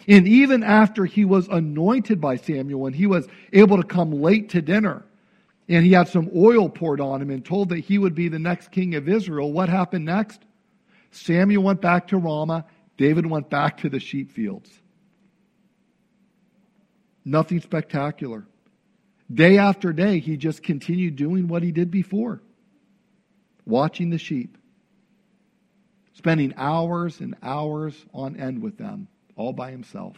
And 0.07 0.27
even 0.27 0.63
after 0.63 1.05
he 1.05 1.25
was 1.25 1.49
anointed 1.49 2.21
by 2.21 2.37
Samuel 2.37 2.87
and 2.87 2.97
he 2.97 3.07
was 3.07 3.27
able 3.53 3.77
to 3.77 3.83
come 3.83 4.13
late 4.13 4.51
to 4.51 4.63
dinner 4.63 5.05
and 5.69 5.85
he 5.85 5.93
had 5.93 6.09
some 6.09 6.31
oil 6.35 6.69
poured 6.69 7.01
on 7.01 7.23
him 7.23 7.31
and 7.31 7.45
told 7.45 7.69
that 7.69 7.79
he 7.79 7.97
would 7.97 8.15
be 8.15 8.29
the 8.29 8.39
next 8.39 8.73
king 8.73 8.95
of 8.95 9.09
Israel, 9.09 9.53
what 9.53 9.69
happened 9.69 10.05
next? 10.05 10.41
Samuel 11.13 11.63
went 11.63 11.81
back 11.81 12.09
to 12.09 12.19
Ramah. 12.19 12.67
David 12.97 13.25
went 13.25 13.49
back 13.49 13.79
to 13.79 13.89
the 13.89 14.01
sheep 14.01 14.33
fields. 14.33 14.71
Nothing 17.25 17.61
spectacular. 17.61 18.47
Day 19.33 19.59
after 19.59 19.93
day, 19.93 20.19
he 20.19 20.37
just 20.37 20.63
continued 20.63 21.17
doing 21.17 21.47
what 21.47 21.63
he 21.63 21.71
did 21.71 21.91
before 21.91 22.43
watching 23.65 24.11
the 24.11 24.19
sheep, 24.19 24.59
spending 26.15 26.53
hours 26.57 27.21
and 27.21 27.37
hours 27.43 27.95
on 28.13 28.37
end 28.37 28.61
with 28.61 28.77
them 28.77 29.07
all 29.37 29.53
by 29.53 29.71
himself. 29.71 30.17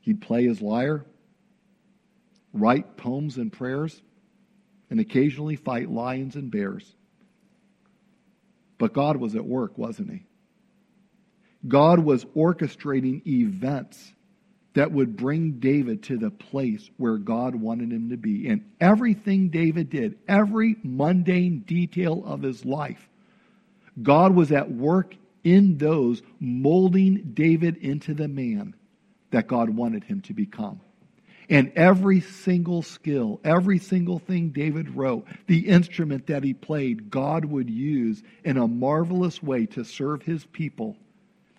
He'd 0.00 0.20
play 0.20 0.44
his 0.44 0.60
lyre, 0.60 1.06
write 2.52 2.96
poems 2.96 3.36
and 3.36 3.52
prayers, 3.52 4.02
and 4.90 4.98
occasionally 4.98 5.54
fight 5.54 5.88
lions 5.88 6.34
and 6.34 6.50
bears. 6.50 6.92
But 8.78 8.92
God 8.92 9.16
was 9.16 9.36
at 9.36 9.44
work, 9.44 9.78
wasn't 9.78 10.10
he? 10.10 10.24
God 11.68 12.00
was 12.00 12.24
orchestrating 12.24 13.24
events 13.26 14.12
that 14.74 14.92
would 14.92 15.16
bring 15.16 15.52
David 15.52 16.02
to 16.04 16.16
the 16.16 16.30
place 16.30 16.88
where 16.96 17.18
God 17.18 17.54
wanted 17.54 17.92
him 17.92 18.10
to 18.10 18.16
be. 18.16 18.48
And 18.48 18.70
everything 18.80 19.48
David 19.50 19.90
did, 19.90 20.18
every 20.26 20.76
mundane 20.82 21.60
detail 21.60 22.22
of 22.24 22.42
his 22.42 22.64
life, 22.64 23.08
God 24.02 24.34
was 24.34 24.50
at 24.52 24.70
work 24.70 25.14
in 25.44 25.76
those 25.76 26.22
molding 26.40 27.32
David 27.34 27.76
into 27.78 28.14
the 28.14 28.28
man 28.28 28.74
that 29.30 29.46
God 29.46 29.70
wanted 29.70 30.04
him 30.04 30.20
to 30.22 30.32
become. 30.32 30.80
And 31.50 31.72
every 31.74 32.20
single 32.20 32.82
skill, 32.82 33.40
every 33.44 33.78
single 33.78 34.18
thing 34.18 34.50
David 34.50 34.96
wrote, 34.96 35.26
the 35.48 35.68
instrument 35.68 36.28
that 36.28 36.44
he 36.44 36.54
played, 36.54 37.10
God 37.10 37.44
would 37.44 37.68
use 37.68 38.22
in 38.44 38.56
a 38.56 38.68
marvelous 38.68 39.42
way 39.42 39.66
to 39.66 39.84
serve 39.84 40.22
his 40.22 40.46
people, 40.46 40.96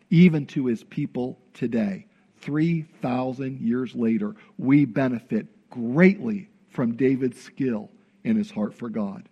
even 0.09 0.47
to 0.47 0.65
his 0.65 0.83
people 0.83 1.37
today. 1.53 2.07
3,000 2.43 3.59
years 3.59 3.95
later, 3.95 4.35
we 4.57 4.85
benefit 4.85 5.47
greatly 5.69 6.49
from 6.69 6.95
David's 6.95 7.41
skill 7.41 7.89
and 8.23 8.37
his 8.37 8.51
heart 8.51 8.73
for 8.73 8.89
God. 8.89 9.27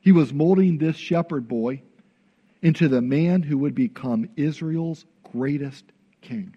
He 0.00 0.12
was 0.12 0.32
molding 0.32 0.78
this 0.78 0.96
shepherd 0.96 1.46
boy 1.46 1.82
into 2.62 2.88
the 2.88 3.02
man 3.02 3.42
who 3.42 3.58
would 3.58 3.74
become 3.74 4.28
Israel's 4.36 5.04
greatest 5.32 5.84
king. 6.20 6.56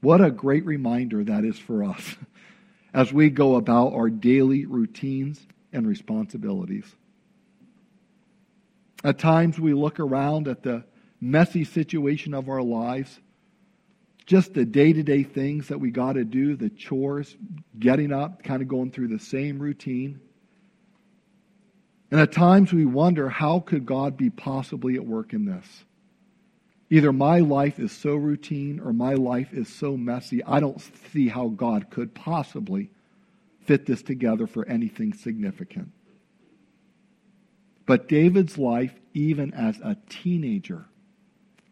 What 0.00 0.20
a 0.20 0.30
great 0.30 0.64
reminder 0.64 1.24
that 1.24 1.44
is 1.44 1.58
for 1.58 1.84
us 1.84 2.16
as 2.94 3.12
we 3.12 3.30
go 3.30 3.56
about 3.56 3.92
our 3.94 4.08
daily 4.08 4.66
routines 4.66 5.44
and 5.72 5.86
responsibilities. 5.86 6.84
At 9.02 9.18
times 9.18 9.58
we 9.58 9.74
look 9.74 10.00
around 10.00 10.48
at 10.48 10.62
the 10.62 10.84
messy 11.30 11.64
situation 11.64 12.34
of 12.34 12.48
our 12.48 12.62
lives, 12.62 13.20
just 14.26 14.54
the 14.54 14.64
day 14.64 14.92
to 14.92 15.02
day 15.02 15.22
things 15.22 15.68
that 15.68 15.78
we 15.78 15.90
got 15.90 16.14
to 16.14 16.24
do, 16.24 16.56
the 16.56 16.70
chores, 16.70 17.36
getting 17.78 18.12
up, 18.12 18.42
kind 18.42 18.62
of 18.62 18.68
going 18.68 18.90
through 18.90 19.08
the 19.08 19.18
same 19.18 19.58
routine. 19.58 20.20
And 22.10 22.20
at 22.20 22.32
times 22.32 22.72
we 22.72 22.84
wonder 22.84 23.28
how 23.28 23.60
could 23.60 23.86
God 23.86 24.16
be 24.16 24.30
possibly 24.30 24.94
at 24.94 25.06
work 25.06 25.32
in 25.32 25.44
this? 25.44 25.84
Either 26.88 27.12
my 27.12 27.40
life 27.40 27.80
is 27.80 27.90
so 27.90 28.14
routine 28.14 28.78
or 28.78 28.92
my 28.92 29.14
life 29.14 29.52
is 29.52 29.68
so 29.68 29.96
messy, 29.96 30.42
I 30.44 30.60
don't 30.60 30.80
see 31.12 31.28
how 31.28 31.48
God 31.48 31.90
could 31.90 32.14
possibly 32.14 32.90
fit 33.64 33.86
this 33.86 34.02
together 34.02 34.46
for 34.46 34.64
anything 34.68 35.12
significant. 35.12 35.90
But 37.86 38.08
David's 38.08 38.56
life, 38.56 38.94
even 39.14 39.52
as 39.54 39.78
a 39.78 39.96
teenager, 40.08 40.86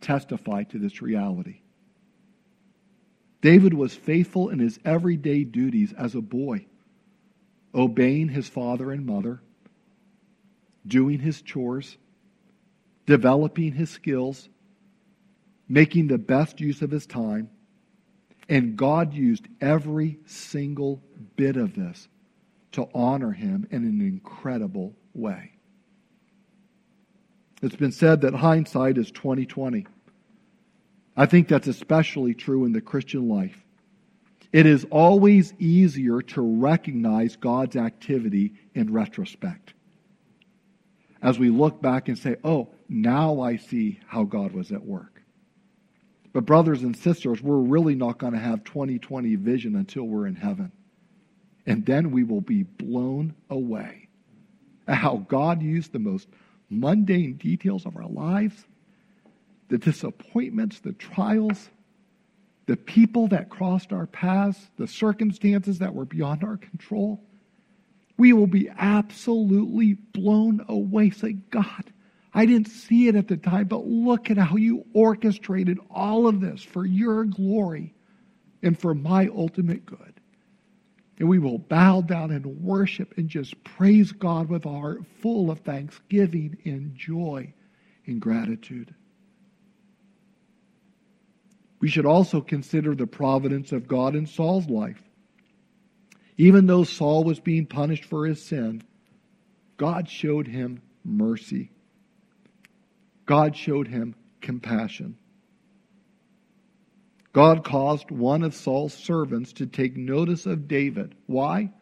testified 0.05 0.71
to 0.71 0.79
this 0.79 1.03
reality. 1.03 1.63
David 3.41 3.75
was 3.75 3.95
faithful 3.95 4.49
in 4.49 4.59
his 4.59 4.79
everyday 4.85 5.45
duties 5.45 5.93
as 5.93 6.15
a 6.15 6.21
boy, 6.21 6.67
obeying 7.75 8.29
his 8.29 8.49
father 8.49 8.93
and 8.93 9.05
mother, 9.05 9.43
doing 10.87 11.19
his 11.19 11.43
chores, 11.43 11.97
developing 13.07 13.73
his 13.73 13.91
skills, 13.91 14.49
making 15.69 16.07
the 16.07 16.19
best 16.19 16.61
use 16.61 16.81
of 16.83 16.91
his 16.91 17.07
time. 17.07 17.51
And 18.49 18.77
God 18.77 19.15
used 19.15 19.49
every 19.61 20.19
single 20.27 21.03
bit 21.37 21.57
of 21.57 21.75
this 21.75 22.09
to 22.73 22.89
honor 22.95 23.33
him 23.33 23.67
in 23.71 23.85
an 23.85 24.01
incredible 24.01 24.95
way. 25.15 25.54
It's 27.65 27.77
been 27.77 27.93
said 27.93 28.21
that 28.21 28.35
hindsight 28.35 28.99
is 28.99 29.11
2020. 29.11 29.87
I 31.17 31.25
think 31.25 31.49
that's 31.49 31.67
especially 31.67 32.35
true 32.35 32.67
in 32.67 32.73
the 32.73 32.83
Christian 32.83 33.27
life. 33.27 33.57
It 34.53 34.67
is 34.67 34.85
always 34.91 35.55
easier 35.59 36.21
to 36.21 36.43
recognize 36.43 37.37
God's 37.37 37.77
activity 37.77 38.53
in 38.75 38.93
retrospect. 38.93 39.73
As 41.23 41.39
we 41.39 41.49
look 41.49 41.81
back 41.81 42.09
and 42.09 42.19
say, 42.19 42.37
oh, 42.45 42.69
now 42.91 43.41
I 43.41 43.57
see 43.57 43.99
how 44.07 44.25
God 44.25 44.53
was 44.53 44.71
at 44.71 44.85
work. 44.85 45.23
But, 46.35 46.45
brothers 46.45 46.83
and 46.83 46.95
sisters, 46.95 47.41
we're 47.41 47.57
really 47.57 47.95
not 47.95 48.19
going 48.19 48.35
to 48.35 48.39
have 48.39 48.63
2020 48.65 49.37
vision 49.37 49.75
until 49.77 50.05
we're 50.05 50.27
in 50.27 50.37
heaven. 50.37 50.71
And 51.65 51.87
then 51.87 52.11
we 52.11 52.25
will 52.25 52.43
be 52.43 52.65
blown 52.65 53.35
away 53.49 54.09
at 54.87 54.99
how 54.99 55.25
God 55.29 55.63
used 55.63 55.93
the 55.93 55.99
most 55.99 56.29
mundane 56.71 57.35
details 57.35 57.87
of 57.87 57.97
our 57.97 58.07
lives, 58.09 58.65
the 59.69 59.79
disappointments, 59.79 60.81
the 60.81 60.93
trials, 60.93 61.71
the 62.67 62.77
people 62.77 63.29
that 63.29 63.51
crossed 63.51 63.93
our 63.93 64.07
paths, 64.07 64.59
the 64.77 64.87
circumstances 64.87 65.79
that 65.79 65.95
were 65.95 66.05
beyond 66.05 66.45
our 66.45 66.57
control. 66.57 67.23
We 68.17 68.33
will 68.33 68.47
be 68.47 68.71
absolutely 68.79 69.95
blown 69.95 70.65
away. 70.69 71.11
Say, 71.11 71.33
God, 71.33 71.93
I 72.33 72.47
didn't 72.47 72.69
see 72.69 73.09
it 73.09 73.17
at 73.17 73.29
the 73.29 73.37
time, 73.37 73.67
but 73.67 73.87
look 73.87 74.31
at 74.31 74.39
how 74.39 74.57
you 74.57 74.85
orchestrated 74.93 75.79
all 75.91 76.27
of 76.27 76.41
this 76.41 76.63
for 76.63 76.87
your 76.87 77.25
glory 77.25 77.95
and 78.63 78.79
for 78.79 78.95
my 78.95 79.29
ultimate 79.29 79.85
good. 79.85 80.14
And 81.19 81.29
we 81.29 81.39
will 81.39 81.59
bow 81.59 82.01
down 82.01 82.31
and 82.33 82.45
worship 82.63 83.15
and 83.17 83.29
just 83.29 83.63
praise 83.63 84.11
God 84.13 84.49
with 84.49 84.67
a 84.67 84.71
heart 84.71 85.03
full 85.21 85.51
of 85.51 85.61
thanksgiving 85.61 86.59
and 86.65 86.95
joy 86.95 87.53
and 88.07 88.21
gratitude. 88.21 88.95
We 91.81 91.89
should 91.89 92.07
also 92.07 92.41
consider 92.41 92.95
the 92.95 93.07
providence 93.07 93.71
of 93.71 93.87
God 93.87 94.17
in 94.17 94.27
Saul's 94.27 94.69
life. 94.69 95.03
Even 96.37 96.67
though 96.67 96.85
Saul 96.85 97.23
was 97.25 97.39
being 97.39 97.67
punished 97.67 98.07
for 98.07 98.27
his 98.27 98.43
sin, 98.43 98.83
God 99.77 100.09
showed 100.09 100.49
him 100.49 100.83
mercy. 101.05 101.71
God 103.27 103.57
showed 103.57 103.87
him 103.87 104.15
compassion. 104.41 105.17
God 107.35 107.65
caused 107.65 108.13
one 108.13 108.45
of 108.45 108.55
Saul's 108.55 108.95
servants 108.95 109.53
to 109.55 109.67
take 109.67 109.97
notice 109.97 110.47
of 110.47 110.69
David. 110.69 111.17
Why? 111.27 111.73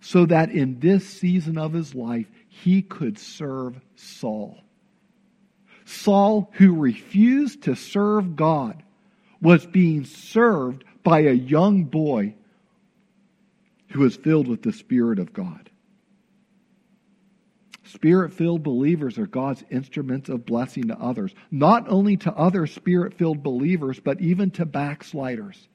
So 0.00 0.26
that 0.26 0.52
in 0.52 0.78
this 0.78 1.04
season 1.04 1.58
of 1.58 1.72
his 1.72 1.94
life, 1.94 2.26
he 2.48 2.82
could 2.82 3.18
serve 3.18 3.80
Saul. 3.96 4.58
Saul, 5.84 6.50
who 6.52 6.76
refused 6.76 7.64
to 7.64 7.74
serve 7.74 8.36
God, 8.36 8.84
was 9.42 9.66
being 9.66 10.04
served 10.04 10.84
by 11.02 11.20
a 11.20 11.32
young 11.32 11.84
boy 11.84 12.34
who 13.88 14.00
was 14.00 14.16
filled 14.16 14.46
with 14.46 14.62
the 14.62 14.72
Spirit 14.72 15.18
of 15.18 15.32
God. 15.32 15.68
Spirit 17.92 18.32
filled 18.32 18.62
believers 18.62 19.18
are 19.18 19.26
God's 19.26 19.64
instruments 19.70 20.28
of 20.28 20.46
blessing 20.46 20.88
to 20.88 20.98
others, 20.98 21.34
not 21.50 21.88
only 21.88 22.16
to 22.18 22.32
other 22.32 22.66
spirit 22.66 23.14
filled 23.14 23.42
believers, 23.42 24.00
but 24.00 24.20
even 24.20 24.50
to 24.52 24.66
backsliders, 24.66 25.68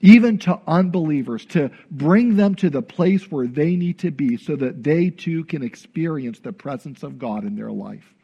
even 0.00 0.38
to 0.38 0.58
unbelievers, 0.66 1.44
to 1.46 1.70
bring 1.90 2.36
them 2.36 2.54
to 2.56 2.70
the 2.70 2.82
place 2.82 3.30
where 3.30 3.46
they 3.46 3.76
need 3.76 3.98
to 4.00 4.10
be 4.10 4.36
so 4.36 4.56
that 4.56 4.82
they 4.82 5.10
too 5.10 5.44
can 5.44 5.62
experience 5.62 6.40
the 6.40 6.52
presence 6.52 7.02
of 7.02 7.18
God 7.18 7.44
in 7.44 7.56
their 7.56 7.72
life. 7.72 8.14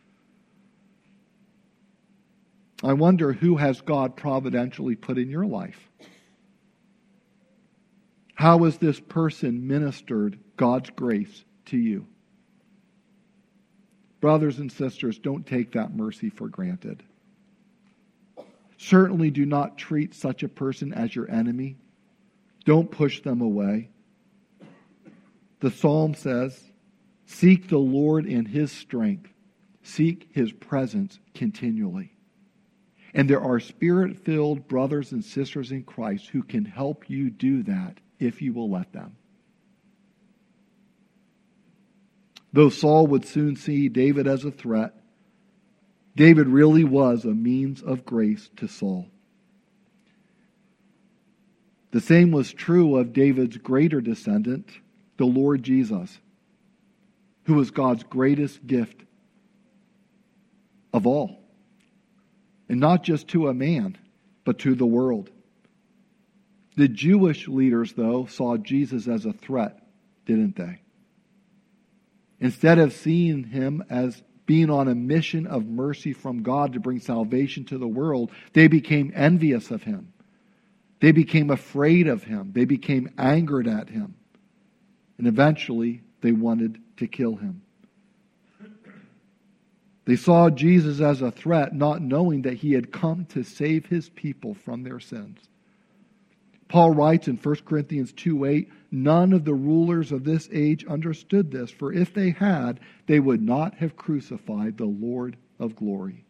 I 2.83 2.93
wonder 2.93 3.33
who 3.33 3.57
has 3.57 3.81
God 3.81 4.17
providentially 4.17 4.97
put 4.97 5.19
in 5.19 5.31
your 5.31 5.47
life? 5.47 5.79
How 8.35 8.65
has 8.65 8.77
this 8.77 9.01
person 9.01 9.67
ministered 9.67 10.39
God's 10.57 10.91
grace 10.91 11.45
to 11.67 11.79
you? 11.79 12.07
Brothers 14.21 14.59
and 14.59 14.71
sisters, 14.73 15.19
don't 15.19 15.47
take 15.47 15.73
that 15.73 15.95
mercy 15.95 16.31
for 16.31 16.49
granted. 16.49 17.03
Certainly 18.79 19.31
do 19.31 19.47
not 19.47 19.79
treat 19.79 20.15
such 20.15 20.43
a 20.43 20.49
person 20.49 20.93
as 20.93 21.15
your 21.15 21.31
enemy. 21.31 21.77
Don't 22.65 22.91
push 22.91 23.23
them 23.23 23.41
away. 23.41 23.91
The 25.61 25.71
psalm 25.71 26.15
says, 26.15 26.63
Seek 27.27 27.69
the 27.69 27.79
Lord 27.79 28.27
in 28.27 28.45
his 28.45 28.71
strength, 28.71 29.33
seek 29.83 30.29
his 30.33 30.53
presence 30.53 31.19
continually. 31.35 32.13
And 33.15 33.31
there 33.31 33.41
are 33.41 33.61
spirit 33.61 34.19
filled 34.19 34.69
brothers 34.69 35.13
and 35.13 35.25
sisters 35.25 35.73
in 35.73 35.83
Christ 35.85 36.29
who 36.29 36.43
can 36.43 36.65
help 36.65 37.09
you 37.09 37.31
do 37.31 37.63
that 37.65 37.99
if 38.19 38.43
you 38.43 38.53
will 38.53 38.71
let 38.71 38.93
them. 38.93 39.17
Though 42.57 42.71
Saul 42.71 43.07
would 43.09 43.27
soon 43.27 43.55
see 43.55 43.91
David 43.91 44.27
as 44.27 44.47
a 44.47 44.51
threat, 44.51 44.95
David 46.17 46.49
really 46.49 46.85
was 46.85 47.27
a 47.27 47.35
means 47.35 47.83
of 47.83 48.07
grace 48.07 48.49
to 48.57 48.67
Saul. 48.67 49.09
The 51.91 52.01
same 52.01 52.31
was 52.31 52.55
true 52.55 52.97
of 52.97 53.13
David's 53.13 53.59
greater 53.59 54.01
descendant, 54.01 54.71
the 55.19 55.27
Lord 55.27 55.65
Jesus, 55.65 56.19
who 57.45 57.53
was 57.53 57.71
God's 57.71 58.05
greatest 58.05 58.67
gift 58.67 59.05
of 60.95 61.07
all. 61.07 61.39
And 62.71 62.81
not 62.81 63.03
just 63.03 63.29
to 63.29 63.49
a 63.49 63.55
man, 63.55 63.99
but 64.47 64.61
to 64.61 64.75
the 64.75 64.87
world. 64.87 65.29
The 66.79 66.89
Jewish 66.89 67.49
leaders, 67.49 67.93
though, 67.93 68.25
saw 68.25 68.57
Jesus 68.57 69.09
as 69.09 69.27
a 69.27 69.35
threat, 69.35 69.79
didn't 70.25 70.57
they? 70.57 70.81
Instead 72.41 72.79
of 72.79 72.93
seeing 72.93 73.45
him 73.45 73.83
as 73.89 74.23
being 74.45 74.71
on 74.71 74.89
a 74.89 74.95
mission 74.95 75.47
of 75.47 75.67
mercy 75.67 76.13
from 76.13 76.43
God 76.43 76.73
to 76.75 76.81
bring 76.81 77.01
salvation 77.01 77.65
to 77.67 77.79
the 77.79 77.89
world, 77.89 78.31
they 78.53 78.69
became 78.69 79.13
envious 79.15 79.71
of 79.71 79.83
him. 79.83 80.13
They 81.01 81.13
became 81.13 81.51
afraid 81.51 82.07
of 82.07 82.23
him. 82.23 82.53
They 82.55 82.65
became 82.65 83.11
angered 83.19 83.67
at 83.67 83.91
him. 83.91 84.15
And 85.19 85.27
eventually, 85.27 86.03
they 86.21 86.33
wanted 86.33 86.79
to 86.99 87.07
kill 87.07 87.37
him. 87.37 87.63
They 90.05 90.17
saw 90.17 90.51
Jesus 90.51 91.01
as 91.01 91.21
a 91.21 91.33
threat, 91.33 91.75
not 91.75 92.01
knowing 92.01 92.43
that 92.43 92.55
he 92.55 92.73
had 92.73 92.93
come 92.93 93.25
to 93.27 93.43
save 93.43 93.87
his 93.87 94.09
people 94.09 94.55
from 94.55 94.85
their 94.85 95.01
sins. 95.01 95.39
Paul 96.69 96.93
writes 96.93 97.29
in 97.29 97.37
1 97.37 97.57
Corinthians 97.65 98.13
2 98.13 98.45
8, 98.45 98.71
none 98.91 99.33
of 99.33 99.45
the 99.45 99.55
rulers 99.55 100.13
of 100.13 100.25
this 100.25 100.49
age 100.53 100.85
understood 100.87 101.51
this, 101.51 101.71
for 101.71 101.93
if 101.93 102.15
they 102.15 102.31
had, 102.31 102.81
they 103.07 103.21
would 103.21 103.43
not 103.43 103.75
have 103.75 103.97
crucified 103.97 104.77
the 104.77 104.87
Lord 104.87 105.37
of 105.59 105.77
glory. 105.77 106.25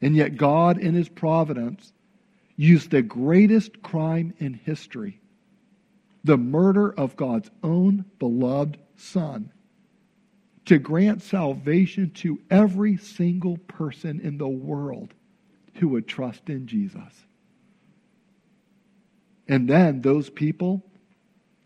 And 0.00 0.16
yet, 0.16 0.36
God, 0.36 0.78
in 0.78 0.94
his 0.94 1.08
providence, 1.08 1.92
used 2.56 2.90
the 2.90 3.02
greatest 3.02 3.82
crime 3.82 4.34
in 4.38 4.54
history 4.54 5.20
the 6.24 6.38
murder 6.38 6.92
of 6.92 7.16
God's 7.16 7.50
own 7.62 8.04
beloved 8.18 8.78
Son, 8.96 9.50
to 10.66 10.78
grant 10.78 11.22
salvation 11.22 12.10
to 12.10 12.40
every 12.50 12.96
single 12.96 13.56
person 13.56 14.20
in 14.20 14.38
the 14.38 14.48
world 14.48 15.12
who 15.74 15.88
would 15.88 16.06
trust 16.06 16.48
in 16.48 16.66
Jesus. 16.66 17.26
And 19.52 19.68
then 19.68 20.00
those 20.00 20.30
people 20.30 20.82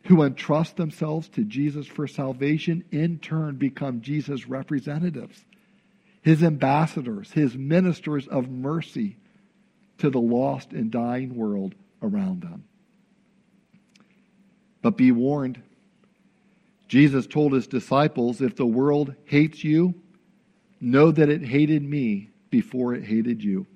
who 0.07 0.25
entrust 0.25 0.75
themselves 0.75 1.29
to 1.29 1.45
Jesus 1.45 1.87
for 1.87 2.09
salvation 2.09 2.83
in 2.91 3.21
turn 3.21 3.59
become 3.59 4.01
Jesus' 4.01 4.49
representatives, 4.49 5.45
his 6.21 6.43
ambassadors, 6.43 7.31
his 7.31 7.57
ministers 7.57 8.27
of 8.27 8.51
mercy 8.51 9.19
to 9.99 10.11
the 10.11 10.19
lost 10.19 10.73
and 10.73 10.91
dying 10.91 11.37
world 11.37 11.77
around 12.03 12.43
them. 12.43 12.65
But 14.83 14.97
be 14.97 15.13
warned. 15.13 15.63
Jesus 16.89 17.29
told 17.29 17.53
his 17.53 17.69
disciples, 17.69 18.41
If 18.41 18.57
the 18.57 18.67
world 18.67 19.15
hates 19.27 19.63
you, 19.63 19.95
know 20.81 21.13
that 21.13 21.29
it 21.29 21.45
hated 21.45 21.85
me 21.85 22.31
before 22.51 22.95
it 22.95 23.05
hated 23.05 23.45
you. 23.45 23.69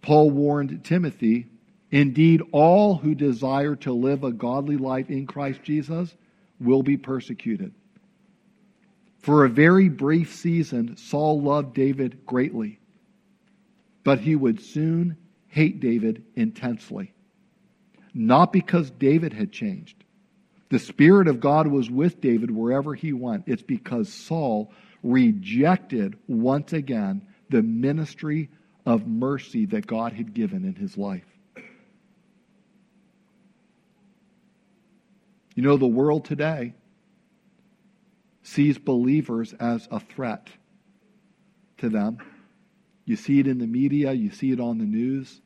Paul 0.00 0.32
warned 0.32 0.82
Timothy, 0.82 1.46
Indeed, 1.92 2.42
all 2.52 2.96
who 2.96 3.14
desire 3.14 3.76
to 3.76 3.92
live 3.92 4.24
a 4.24 4.32
godly 4.32 4.78
life 4.78 5.10
in 5.10 5.26
Christ 5.26 5.62
Jesus 5.62 6.16
will 6.58 6.82
be 6.82 6.96
persecuted. 6.96 7.74
For 9.18 9.44
a 9.44 9.50
very 9.50 9.90
brief 9.90 10.34
season, 10.34 10.96
Saul 10.96 11.42
loved 11.42 11.74
David 11.74 12.24
greatly, 12.26 12.80
but 14.04 14.20
he 14.20 14.34
would 14.34 14.60
soon 14.60 15.18
hate 15.48 15.80
David 15.80 16.24
intensely. 16.34 17.12
Not 18.14 18.52
because 18.52 18.90
David 18.90 19.34
had 19.34 19.52
changed. 19.52 20.02
The 20.70 20.78
Spirit 20.78 21.28
of 21.28 21.40
God 21.40 21.66
was 21.66 21.90
with 21.90 22.22
David 22.22 22.50
wherever 22.50 22.94
he 22.94 23.12
went. 23.12 23.44
It's 23.46 23.62
because 23.62 24.10
Saul 24.10 24.72
rejected 25.02 26.16
once 26.26 26.72
again 26.72 27.26
the 27.50 27.62
ministry 27.62 28.48
of 28.86 29.06
mercy 29.06 29.66
that 29.66 29.86
God 29.86 30.14
had 30.14 30.32
given 30.32 30.64
in 30.64 30.74
his 30.74 30.96
life. 30.96 31.31
You 35.54 35.62
know, 35.62 35.76
the 35.76 35.86
world 35.86 36.24
today 36.24 36.74
sees 38.42 38.78
believers 38.78 39.52
as 39.54 39.86
a 39.90 40.00
threat 40.00 40.48
to 41.78 41.88
them. 41.88 42.18
You 43.04 43.16
see 43.16 43.40
it 43.40 43.46
in 43.46 43.58
the 43.58 43.66
media, 43.66 44.12
you 44.12 44.30
see 44.30 44.52
it 44.52 44.60
on 44.60 44.78
the 44.78 44.84
news, 44.84 45.40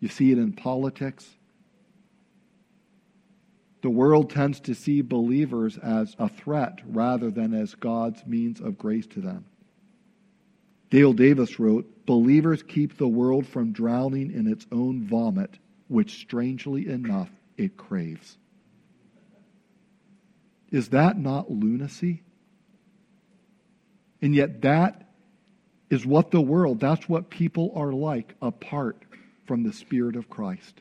you 0.00 0.08
see 0.08 0.32
it 0.32 0.38
in 0.38 0.52
politics. 0.52 1.28
The 3.82 3.90
world 3.90 4.30
tends 4.30 4.60
to 4.60 4.74
see 4.74 5.02
believers 5.02 5.76
as 5.78 6.14
a 6.18 6.28
threat 6.28 6.78
rather 6.86 7.30
than 7.30 7.52
as 7.52 7.74
God's 7.74 8.24
means 8.24 8.60
of 8.60 8.78
grace 8.78 9.06
to 9.08 9.20
them. 9.20 9.44
Dale 10.90 11.12
Davis 11.12 11.58
wrote 11.58 11.88
Believers 12.06 12.62
keep 12.62 12.96
the 12.96 13.08
world 13.08 13.46
from 13.46 13.72
drowning 13.72 14.30
in 14.32 14.46
its 14.46 14.66
own 14.72 15.02
vomit, 15.02 15.58
which 15.88 16.18
strangely 16.20 16.88
enough 16.88 17.30
it 17.56 17.76
craves. 17.76 18.38
Is 20.72 20.88
that 20.88 21.18
not 21.18 21.50
lunacy? 21.50 22.22
And 24.20 24.34
yet, 24.34 24.62
that 24.62 25.10
is 25.90 26.06
what 26.06 26.30
the 26.30 26.40
world, 26.40 26.80
that's 26.80 27.08
what 27.08 27.28
people 27.28 27.72
are 27.76 27.92
like 27.92 28.34
apart 28.40 29.04
from 29.46 29.62
the 29.62 29.72
Spirit 29.72 30.16
of 30.16 30.30
Christ. 30.30 30.80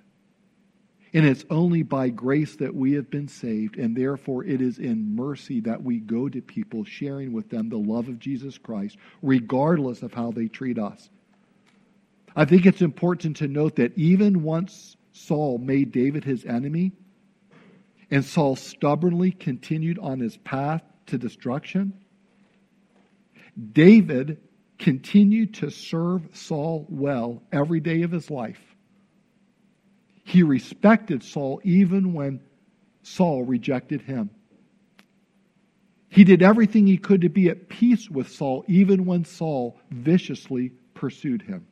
And 1.14 1.26
it's 1.26 1.44
only 1.50 1.84
by 1.84 2.08
grace 2.08 2.56
that 2.58 2.74
we 2.74 2.94
have 2.94 3.10
been 3.10 3.28
saved, 3.28 3.78
and 3.78 3.98
therefore 3.98 4.46
it 4.46 4.62
is 4.62 4.80
in 4.80 5.14
mercy 5.14 5.60
that 5.62 5.84
we 5.84 6.00
go 6.00 6.30
to 6.30 6.42
people 6.42 6.86
sharing 6.86 7.34
with 7.34 7.50
them 7.50 7.68
the 7.68 7.78
love 7.78 8.08
of 8.08 8.20
Jesus 8.20 8.58
Christ, 8.58 8.96
regardless 9.22 10.04
of 10.04 10.14
how 10.14 10.32
they 10.32 10.48
treat 10.48 10.80
us. 10.80 11.10
I 12.34 12.46
think 12.46 12.66
it's 12.66 12.82
important 12.82 13.38
to 13.38 13.50
note 13.50 13.76
that 13.76 13.98
even 13.98 14.44
once 14.44 14.96
Saul 15.12 15.58
made 15.58 15.92
David 15.92 16.24
his 16.24 16.46
enemy, 16.46 16.94
and 18.12 18.26
Saul 18.26 18.58
stubbornly 18.58 19.32
continued 19.32 19.98
on 19.98 20.20
his 20.20 20.36
path 20.38 20.84
to 21.08 21.18
destruction, 21.18 21.94
David 23.72 24.38
continued 24.78 25.56
to 25.56 25.72
serve 25.72 26.28
Saul 26.34 26.86
well 26.90 27.42
every 27.52 27.80
day 27.80 28.02
of 28.02 28.12
his 28.12 28.30
life. 28.30 28.62
He 30.26 30.44
respected 30.44 31.24
Saul 31.24 31.62
even 31.64 32.14
when 32.14 32.42
Saul 33.04 33.44
rejected 33.44 34.02
him. 34.02 34.30
He 36.10 36.26
did 36.26 36.42
everything 36.42 36.88
he 36.88 36.98
could 36.98 37.22
to 37.22 37.30
be 37.30 37.50
at 37.50 37.70
peace 37.70 38.10
with 38.10 38.30
Saul, 38.30 38.66
even 38.68 39.06
when 39.06 39.24
Saul 39.24 39.80
viciously 39.90 40.74
pursued 40.94 41.42
him. 41.42 41.66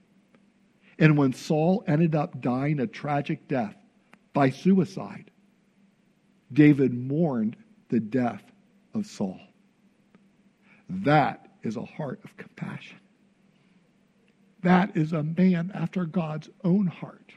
And 0.97 1.17
when 1.17 1.33
Saul 1.33 1.83
ended 1.87 2.15
up 2.15 2.41
dying 2.41 2.79
a 2.79 2.87
tragic 2.87 3.47
death 3.49 3.75
by 4.33 4.49
suicide, 4.49 5.29
David 6.51 6.93
mourned 6.93 7.55
the 7.89 7.99
death 7.99 8.43
of 8.93 9.05
Saul. 9.05 9.39
That 10.89 11.47
is 11.63 11.77
a 11.77 11.85
heart 11.85 12.19
of 12.23 12.35
compassion. 12.37 12.97
That 14.61 14.97
is 14.97 15.13
a 15.13 15.23
man 15.23 15.71
after 15.73 16.05
God's 16.05 16.49
own 16.63 16.87
heart 16.87 17.33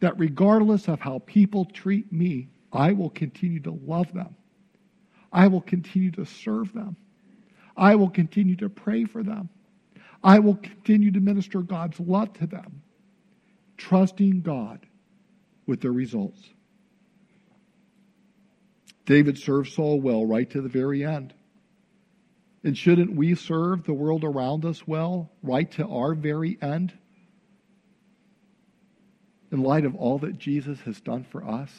that 0.00 0.18
regardless 0.18 0.88
of 0.88 0.98
how 0.98 1.20
people 1.20 1.66
treat 1.66 2.10
me, 2.10 2.48
I 2.72 2.92
will 2.92 3.10
continue 3.10 3.60
to 3.60 3.78
love 3.86 4.12
them. 4.12 4.34
I 5.32 5.46
will 5.46 5.60
continue 5.60 6.10
to 6.12 6.24
serve 6.24 6.72
them. 6.72 6.96
I 7.76 7.94
will 7.94 8.10
continue 8.10 8.56
to 8.56 8.68
pray 8.68 9.04
for 9.04 9.22
them. 9.22 9.48
I 10.24 10.38
will 10.38 10.56
continue 10.56 11.10
to 11.12 11.20
minister 11.20 11.62
God's 11.62 12.00
love 12.00 12.32
to 12.34 12.46
them, 12.46 12.82
trusting 13.76 14.42
God 14.42 14.86
with 15.66 15.80
the 15.80 15.90
results. 15.90 16.42
David 19.10 19.38
served 19.38 19.72
Saul 19.72 20.00
well 20.00 20.24
right 20.24 20.48
to 20.50 20.60
the 20.60 20.68
very 20.68 21.04
end. 21.04 21.34
And 22.62 22.78
shouldn't 22.78 23.16
we 23.16 23.34
serve 23.34 23.82
the 23.82 23.92
world 23.92 24.22
around 24.22 24.64
us 24.64 24.86
well 24.86 25.32
right 25.42 25.68
to 25.72 25.88
our 25.88 26.14
very 26.14 26.56
end? 26.62 26.92
in 29.52 29.64
light 29.64 29.84
of 29.84 29.96
all 29.96 30.20
that 30.20 30.38
Jesus 30.38 30.78
has 30.82 31.00
done 31.00 31.24
for 31.24 31.44
us? 31.44 31.72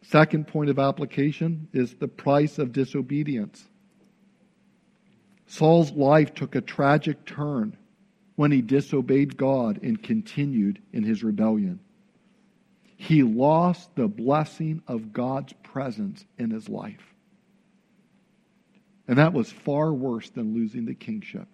Second 0.00 0.48
point 0.48 0.70
of 0.70 0.78
application 0.78 1.68
is 1.74 1.92
the 1.92 2.08
price 2.08 2.58
of 2.58 2.72
disobedience. 2.72 3.68
Saul's 5.46 5.92
life 5.92 6.32
took 6.32 6.54
a 6.54 6.62
tragic 6.62 7.26
turn 7.26 7.76
when 8.36 8.50
he 8.50 8.62
disobeyed 8.62 9.36
God 9.36 9.78
and 9.82 10.02
continued 10.02 10.80
in 10.94 11.02
his 11.02 11.22
rebellion. 11.22 11.80
He 12.96 13.22
lost 13.22 13.94
the 13.94 14.08
blessing 14.08 14.82
of 14.86 15.12
God's 15.12 15.52
presence 15.62 16.24
in 16.38 16.50
his 16.50 16.68
life. 16.68 17.14
And 19.06 19.18
that 19.18 19.32
was 19.32 19.52
far 19.52 19.92
worse 19.92 20.30
than 20.30 20.54
losing 20.54 20.86
the 20.86 20.94
kingship. 20.94 21.46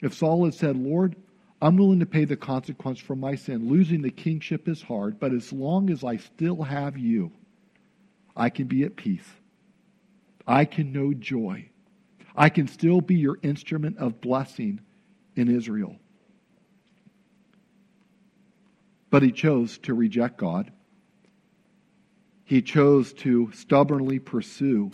If 0.00 0.14
Saul 0.14 0.44
had 0.44 0.54
said, 0.54 0.76
Lord, 0.76 1.16
I'm 1.62 1.76
willing 1.76 2.00
to 2.00 2.06
pay 2.06 2.24
the 2.24 2.36
consequence 2.36 2.98
for 2.98 3.14
my 3.14 3.34
sin. 3.34 3.68
Losing 3.68 4.02
the 4.02 4.10
kingship 4.10 4.68
is 4.68 4.82
hard, 4.82 5.20
but 5.20 5.32
as 5.32 5.52
long 5.52 5.90
as 5.90 6.04
I 6.04 6.16
still 6.16 6.62
have 6.62 6.96
you, 6.96 7.32
I 8.36 8.50
can 8.50 8.66
be 8.66 8.84
at 8.84 8.96
peace. 8.96 9.28
I 10.46 10.64
can 10.64 10.92
know 10.92 11.12
joy. 11.12 11.68
I 12.34 12.48
can 12.48 12.66
still 12.66 13.00
be 13.00 13.16
your 13.16 13.38
instrument 13.42 13.98
of 13.98 14.20
blessing 14.20 14.80
in 15.36 15.54
Israel. 15.54 15.96
But 19.10 19.22
he 19.22 19.32
chose 19.32 19.78
to 19.78 19.94
reject 19.94 20.38
God. 20.38 20.70
He 22.44 22.62
chose 22.62 23.12
to 23.14 23.50
stubbornly 23.52 24.18
pursue 24.18 24.92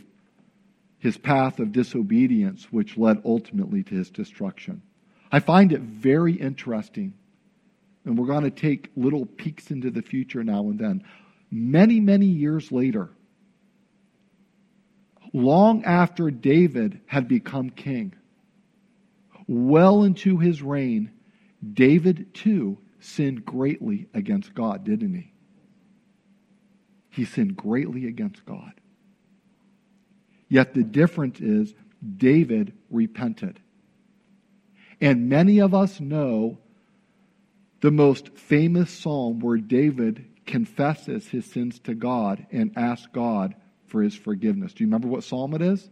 his 0.99 1.17
path 1.17 1.61
of 1.61 1.73
disobedience, 1.73 2.73
which 2.73 2.99
led 2.99 3.23
ultimately 3.25 3.83
to 3.85 3.95
his 3.95 4.11
destruction. 4.11 4.83
I 5.31 5.41
find 5.41 5.73
it 5.73 5.81
very 5.81 6.35
interesting, 6.35 7.15
and 8.05 8.19
we're 8.19 8.27
going 8.27 8.45
to 8.45 8.51
take 8.51 8.91
little 8.97 9.27
peeks 9.27 9.71
into 9.71 9.91
the 9.91 10.03
future 10.03 10.43
now 10.43 10.69
and 10.69 10.79
then. 10.79 11.05
Many, 11.51 12.01
many 12.01 12.27
years 12.27 12.73
later, 12.73 13.11
long 15.33 15.85
after 15.85 16.31
David 16.31 17.01
had 17.07 17.29
become 17.29 17.71
king, 17.71 18.15
well 19.47 20.05
into 20.05 20.39
his 20.39 20.63
reign, 20.63 21.11
David 21.73 22.35
too 22.35 22.79
sinned 23.07 23.45
greatly 23.45 24.09
against 24.13 24.55
God, 24.55 24.85
didn't 24.85 25.15
he? 25.15 25.33
He 27.11 27.25
sinned 27.25 27.57
greatly 27.57 28.07
against 28.07 28.45
God. 28.45 28.73
Yet 30.49 30.75
the 30.75 30.83
difference 30.83 31.41
is 31.41 31.75
David 32.17 32.73
repented. 32.91 33.61
And 35.01 35.29
many 35.29 35.61
of 35.61 35.75
us 35.75 36.01
know 36.01 36.59
the 37.81 37.91
most 37.91 38.37
famous 38.37 38.91
psalm 38.91 39.41
where 39.41 39.59
David 39.59 40.27
confesses 40.47 41.29
his 41.29 41.45
sins 41.45 41.79
to 41.81 41.95
God 41.95 42.47
and 42.51 42.73
asks 42.77 43.09
God 43.13 43.55
for 43.87 44.03
his 44.03 44.15
forgiveness. 44.15 44.73
Do 44.73 44.85
you 44.85 44.89
remember 44.89 45.09
what 45.09 45.25
psalm 45.25 45.55
it 45.55 45.63
is? 45.63 45.91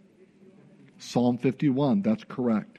Psalm 0.99 1.39
51. 1.39 2.03
That's 2.03 2.25
correct. 2.25 2.79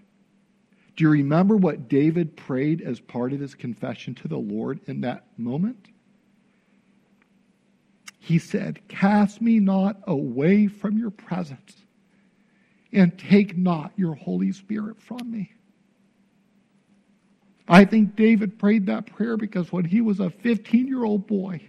Do 0.95 1.03
you 1.03 1.09
remember 1.09 1.57
what 1.57 1.89
David 1.89 2.37
prayed 2.37 2.81
as 2.81 2.99
part 2.99 3.33
of 3.33 3.39
his 3.39 3.53
confession 3.53 4.15
to 4.15 4.27
the 4.27 4.37
Lord 4.37 4.79
in 4.87 5.01
that 5.01 5.25
moment? 5.37 5.89
He 8.19 8.39
said, 8.39 8.79
Cast 8.87 9.41
me 9.41 9.59
not 9.59 9.97
away 10.07 10.67
from 10.67 10.97
your 10.97 11.11
presence, 11.11 11.75
and 12.93 13.17
take 13.19 13.57
not 13.57 13.91
your 13.97 14.15
Holy 14.15 14.51
Spirit 14.51 15.01
from 15.01 15.29
me. 15.29 15.51
I 17.67 17.83
think 17.83 18.15
David 18.15 18.57
prayed 18.57 18.85
that 18.85 19.07
prayer 19.07 19.37
because 19.37 19.71
when 19.71 19.85
he 19.85 19.99
was 19.99 20.19
a 20.19 20.29
15 20.29 20.87
year 20.87 21.03
old 21.03 21.27
boy, 21.27 21.61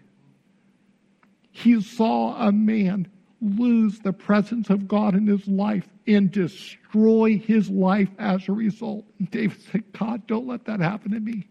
he 1.50 1.80
saw 1.80 2.36
a 2.46 2.52
man 2.52 3.08
lose 3.46 3.98
the 3.98 4.12
presence 4.12 4.70
of 4.70 4.88
God 4.88 5.14
in 5.14 5.26
his 5.26 5.46
life 5.46 5.88
and 6.06 6.30
destroy 6.30 7.38
his 7.38 7.70
life 7.70 8.10
as 8.18 8.48
a 8.48 8.52
result. 8.52 9.04
And 9.18 9.30
David 9.30 9.60
said, 9.70 9.84
God, 9.92 10.26
don't 10.26 10.46
let 10.46 10.64
that 10.66 10.80
happen 10.80 11.12
to 11.12 11.20
me. 11.20 11.48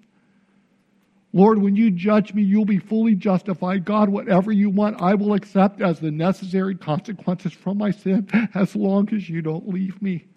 Lord, 1.34 1.62
when 1.62 1.76
you 1.76 1.92
judge 1.92 2.34
me, 2.34 2.44
you'll 2.44 2.64
be 2.64 2.80
fully 2.80 3.14
justified. 3.14 3.84
God, 3.84 4.08
whatever 4.08 4.54
you 4.54 4.70
want, 4.70 5.02
I 5.02 5.16
will 5.16 5.34
accept 5.34 5.82
as 5.82 6.00
the 6.00 6.12
necessary 6.12 6.76
consequences 6.76 7.52
from 7.52 7.78
my 7.78 7.92
sin 7.92 8.30
as 8.54 8.74
long 8.74 9.14
as 9.14 9.30
you 9.30 9.42
don't 9.42 9.68
leave 9.68 10.02
me. 10.02 10.28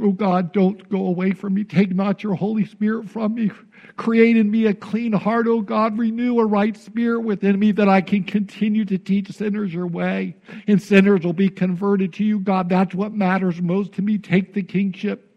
Oh 0.00 0.12
God, 0.12 0.52
don't 0.52 0.88
go 0.88 1.06
away 1.06 1.32
from 1.32 1.54
me. 1.54 1.64
Take 1.64 1.92
not 1.92 2.22
your 2.22 2.34
Holy 2.34 2.64
Spirit 2.64 3.08
from 3.08 3.34
me. 3.34 3.50
Create 3.96 4.36
in 4.36 4.48
me 4.48 4.66
a 4.66 4.74
clean 4.74 5.12
heart, 5.12 5.46
oh 5.48 5.60
God. 5.60 5.98
Renew 5.98 6.38
a 6.38 6.46
right 6.46 6.76
spirit 6.76 7.22
within 7.22 7.58
me 7.58 7.72
that 7.72 7.88
I 7.88 8.00
can 8.00 8.22
continue 8.22 8.84
to 8.84 8.96
teach 8.96 9.32
sinners 9.32 9.74
your 9.74 9.88
way. 9.88 10.36
And 10.68 10.80
sinners 10.80 11.24
will 11.24 11.32
be 11.32 11.48
converted 11.48 12.12
to 12.14 12.24
you, 12.24 12.38
God. 12.38 12.68
That's 12.68 12.94
what 12.94 13.12
matters 13.12 13.60
most 13.60 13.94
to 13.94 14.02
me. 14.02 14.18
Take 14.18 14.54
the 14.54 14.62
kingship. 14.62 15.34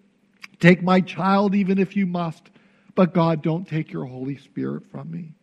Take 0.59 0.83
my 0.83 1.01
child, 1.01 1.55
even 1.55 1.79
if 1.79 1.95
you 1.95 2.05
must. 2.05 2.51
But 2.93 3.15
God, 3.15 3.41
don't 3.41 3.67
take 3.67 3.91
your 3.91 4.05
Holy 4.05 4.37
Spirit 4.37 4.85
from 4.91 5.09
me. 5.09 5.33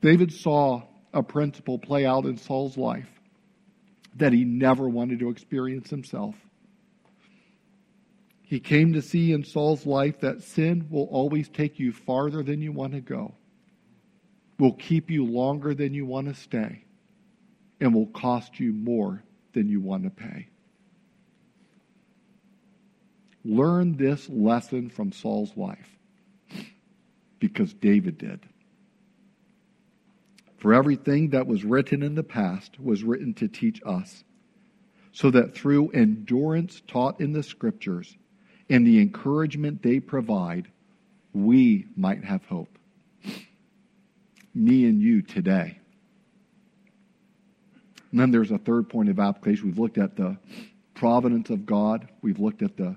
David 0.00 0.32
saw 0.32 0.82
a 1.12 1.22
principle 1.22 1.78
play 1.78 2.06
out 2.06 2.24
in 2.24 2.38
Saul's 2.38 2.78
life 2.78 3.13
that 4.16 4.32
he 4.32 4.44
never 4.44 4.88
wanted 4.88 5.18
to 5.20 5.30
experience 5.30 5.90
himself. 5.90 6.34
He 8.42 8.60
came 8.60 8.92
to 8.92 9.02
see 9.02 9.32
in 9.32 9.44
Saul's 9.44 9.86
life 9.86 10.20
that 10.20 10.42
sin 10.42 10.86
will 10.90 11.08
always 11.10 11.48
take 11.48 11.78
you 11.78 11.92
farther 11.92 12.42
than 12.42 12.60
you 12.60 12.72
want 12.72 12.92
to 12.92 13.00
go, 13.00 13.34
will 14.58 14.74
keep 14.74 15.10
you 15.10 15.24
longer 15.24 15.74
than 15.74 15.94
you 15.94 16.06
want 16.06 16.28
to 16.28 16.34
stay, 16.34 16.84
and 17.80 17.94
will 17.94 18.06
cost 18.06 18.60
you 18.60 18.72
more 18.72 19.22
than 19.54 19.68
you 19.68 19.80
want 19.80 20.04
to 20.04 20.10
pay. 20.10 20.48
Learn 23.44 23.96
this 23.96 24.28
lesson 24.28 24.88
from 24.88 25.12
Saul's 25.12 25.56
life 25.56 25.98
because 27.40 27.74
David 27.74 28.18
did. 28.18 28.40
For 30.64 30.72
everything 30.72 31.28
that 31.28 31.46
was 31.46 31.62
written 31.62 32.02
in 32.02 32.14
the 32.14 32.22
past 32.22 32.80
was 32.80 33.04
written 33.04 33.34
to 33.34 33.48
teach 33.48 33.82
us, 33.84 34.24
so 35.12 35.30
that 35.30 35.54
through 35.54 35.90
endurance 35.90 36.80
taught 36.88 37.20
in 37.20 37.34
the 37.34 37.42
Scriptures 37.42 38.16
and 38.70 38.86
the 38.86 38.98
encouragement 38.98 39.82
they 39.82 40.00
provide, 40.00 40.68
we 41.34 41.84
might 41.98 42.24
have 42.24 42.46
hope. 42.46 42.78
Me 44.54 44.86
and 44.86 45.02
you 45.02 45.20
today. 45.20 45.76
And 48.10 48.18
then 48.18 48.30
there's 48.30 48.50
a 48.50 48.56
third 48.56 48.88
point 48.88 49.10
of 49.10 49.20
application. 49.20 49.66
We've 49.66 49.78
looked 49.78 49.98
at 49.98 50.16
the 50.16 50.38
providence 50.94 51.50
of 51.50 51.66
God, 51.66 52.08
we've 52.22 52.40
looked 52.40 52.62
at 52.62 52.78
the 52.78 52.96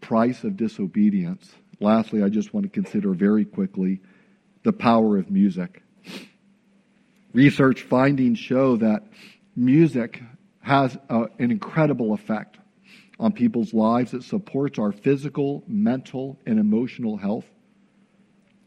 price 0.00 0.42
of 0.42 0.56
disobedience. 0.56 1.52
Lastly, 1.80 2.22
I 2.22 2.30
just 2.30 2.54
want 2.54 2.64
to 2.64 2.70
consider 2.70 3.12
very 3.12 3.44
quickly 3.44 4.00
the 4.62 4.72
power 4.72 5.18
of 5.18 5.30
music. 5.30 5.82
Research 7.34 7.82
findings 7.82 8.38
show 8.38 8.76
that 8.76 9.02
music 9.56 10.22
has 10.60 10.96
a, 11.08 11.24
an 11.40 11.50
incredible 11.50 12.14
effect 12.14 12.58
on 13.18 13.32
people's 13.32 13.74
lives. 13.74 14.14
It 14.14 14.22
supports 14.22 14.78
our 14.78 14.92
physical, 14.92 15.64
mental, 15.66 16.38
and 16.46 16.60
emotional 16.60 17.16
health. 17.16 17.44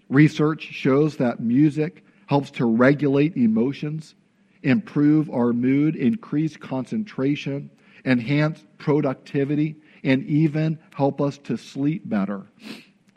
Research 0.10 0.64
shows 0.64 1.16
that 1.18 1.40
music 1.40 2.04
helps 2.26 2.52
to 2.52 2.66
regulate 2.66 3.38
emotions, 3.38 4.16
improve 4.64 5.30
our 5.30 5.54
mood, 5.54 5.96
increase 5.96 6.58
concentration, 6.58 7.70
enhance 8.04 8.66
productivity, 8.78 9.78
and 10.04 10.26
even 10.26 10.78
help 10.94 11.22
us 11.22 11.38
to 11.38 11.58
sleep 11.58 12.08
better 12.08 12.46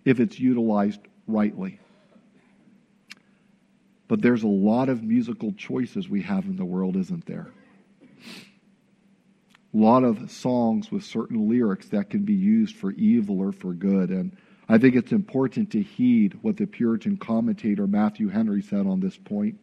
if 0.04 0.20
it's 0.20 0.38
utilized 0.38 1.00
rightly. 1.26 1.79
But 4.10 4.22
there's 4.22 4.42
a 4.42 4.48
lot 4.48 4.88
of 4.88 5.04
musical 5.04 5.52
choices 5.52 6.08
we 6.08 6.22
have 6.22 6.44
in 6.46 6.56
the 6.56 6.64
world, 6.64 6.96
isn't 6.96 7.26
there? 7.26 7.46
A 9.72 9.76
lot 9.76 10.02
of 10.02 10.32
songs 10.32 10.90
with 10.90 11.04
certain 11.04 11.48
lyrics 11.48 11.86
that 11.90 12.10
can 12.10 12.24
be 12.24 12.34
used 12.34 12.74
for 12.74 12.90
evil 12.90 13.38
or 13.38 13.52
for 13.52 13.72
good. 13.72 14.10
And 14.10 14.36
I 14.68 14.78
think 14.78 14.96
it's 14.96 15.12
important 15.12 15.70
to 15.70 15.80
heed 15.80 16.36
what 16.42 16.56
the 16.56 16.66
Puritan 16.66 17.18
commentator 17.18 17.86
Matthew 17.86 18.26
Henry 18.30 18.62
said 18.62 18.84
on 18.84 18.98
this 18.98 19.16
point. 19.16 19.60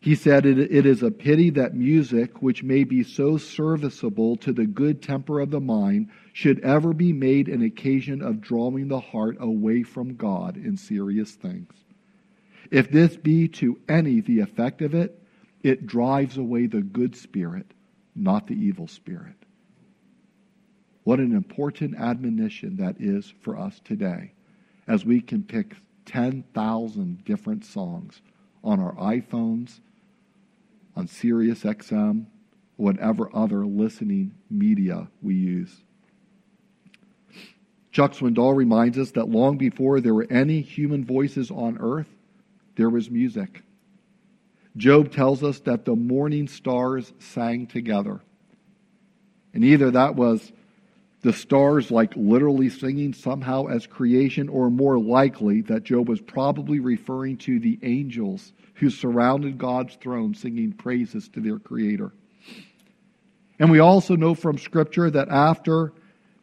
He 0.00 0.14
said, 0.14 0.44
it, 0.44 0.58
it 0.58 0.84
is 0.84 1.02
a 1.02 1.10
pity 1.10 1.48
that 1.48 1.74
music, 1.74 2.42
which 2.42 2.62
may 2.62 2.84
be 2.84 3.02
so 3.02 3.38
serviceable 3.38 4.36
to 4.36 4.52
the 4.52 4.66
good 4.66 5.00
temper 5.00 5.40
of 5.40 5.50
the 5.50 5.60
mind, 5.60 6.10
should 6.34 6.60
ever 6.60 6.92
be 6.92 7.14
made 7.14 7.48
an 7.48 7.62
occasion 7.62 8.20
of 8.20 8.42
drawing 8.42 8.88
the 8.88 9.00
heart 9.00 9.38
away 9.40 9.82
from 9.82 10.14
God 10.14 10.58
in 10.58 10.76
serious 10.76 11.32
things. 11.32 11.72
If 12.70 12.90
this 12.90 13.16
be 13.16 13.48
to 13.48 13.78
any 13.88 14.20
the 14.20 14.40
effect 14.40 14.82
of 14.82 14.94
it, 14.94 15.22
it 15.62 15.86
drives 15.86 16.36
away 16.36 16.66
the 16.66 16.82
good 16.82 17.16
spirit, 17.16 17.72
not 18.14 18.46
the 18.46 18.54
evil 18.54 18.86
spirit. 18.86 19.34
What 21.04 21.20
an 21.20 21.34
important 21.34 21.96
admonition 21.98 22.76
that 22.76 22.96
is 23.00 23.32
for 23.40 23.58
us 23.58 23.80
today 23.82 24.32
as 24.86 25.04
we 25.04 25.20
can 25.20 25.42
pick 25.42 25.74
10,000 26.04 27.24
different 27.24 27.64
songs 27.64 28.20
on 28.62 28.80
our 28.80 28.94
iPhones, 28.94 29.80
on 30.96 31.06
Sirius 31.06 31.62
XM, 31.62 32.26
whatever 32.76 33.34
other 33.34 33.64
listening 33.64 34.34
media 34.50 35.08
we 35.22 35.34
use. 35.34 35.82
Chuck 37.92 38.12
Swindoll 38.12 38.54
reminds 38.54 38.98
us 38.98 39.10
that 39.12 39.28
long 39.28 39.56
before 39.56 40.00
there 40.00 40.14
were 40.14 40.26
any 40.30 40.60
human 40.60 41.04
voices 41.04 41.50
on 41.50 41.78
earth, 41.80 42.06
there 42.78 42.88
was 42.88 43.10
music. 43.10 43.62
Job 44.76 45.10
tells 45.10 45.42
us 45.42 45.58
that 45.60 45.84
the 45.84 45.96
morning 45.96 46.46
stars 46.46 47.12
sang 47.18 47.66
together. 47.66 48.20
And 49.52 49.64
either 49.64 49.90
that 49.90 50.14
was 50.14 50.52
the 51.22 51.32
stars 51.32 51.90
like 51.90 52.12
literally 52.14 52.70
singing 52.70 53.12
somehow 53.12 53.66
as 53.66 53.88
creation, 53.88 54.48
or 54.48 54.70
more 54.70 54.96
likely 54.96 55.62
that 55.62 55.82
Job 55.82 56.08
was 56.08 56.20
probably 56.20 56.78
referring 56.78 57.38
to 57.38 57.58
the 57.58 57.80
angels 57.82 58.52
who 58.74 58.90
surrounded 58.90 59.58
God's 59.58 59.96
throne 59.96 60.34
singing 60.34 60.72
praises 60.72 61.28
to 61.30 61.40
their 61.40 61.58
Creator. 61.58 62.12
And 63.58 63.72
we 63.72 63.80
also 63.80 64.14
know 64.14 64.36
from 64.36 64.56
Scripture 64.56 65.10
that 65.10 65.28
after 65.28 65.92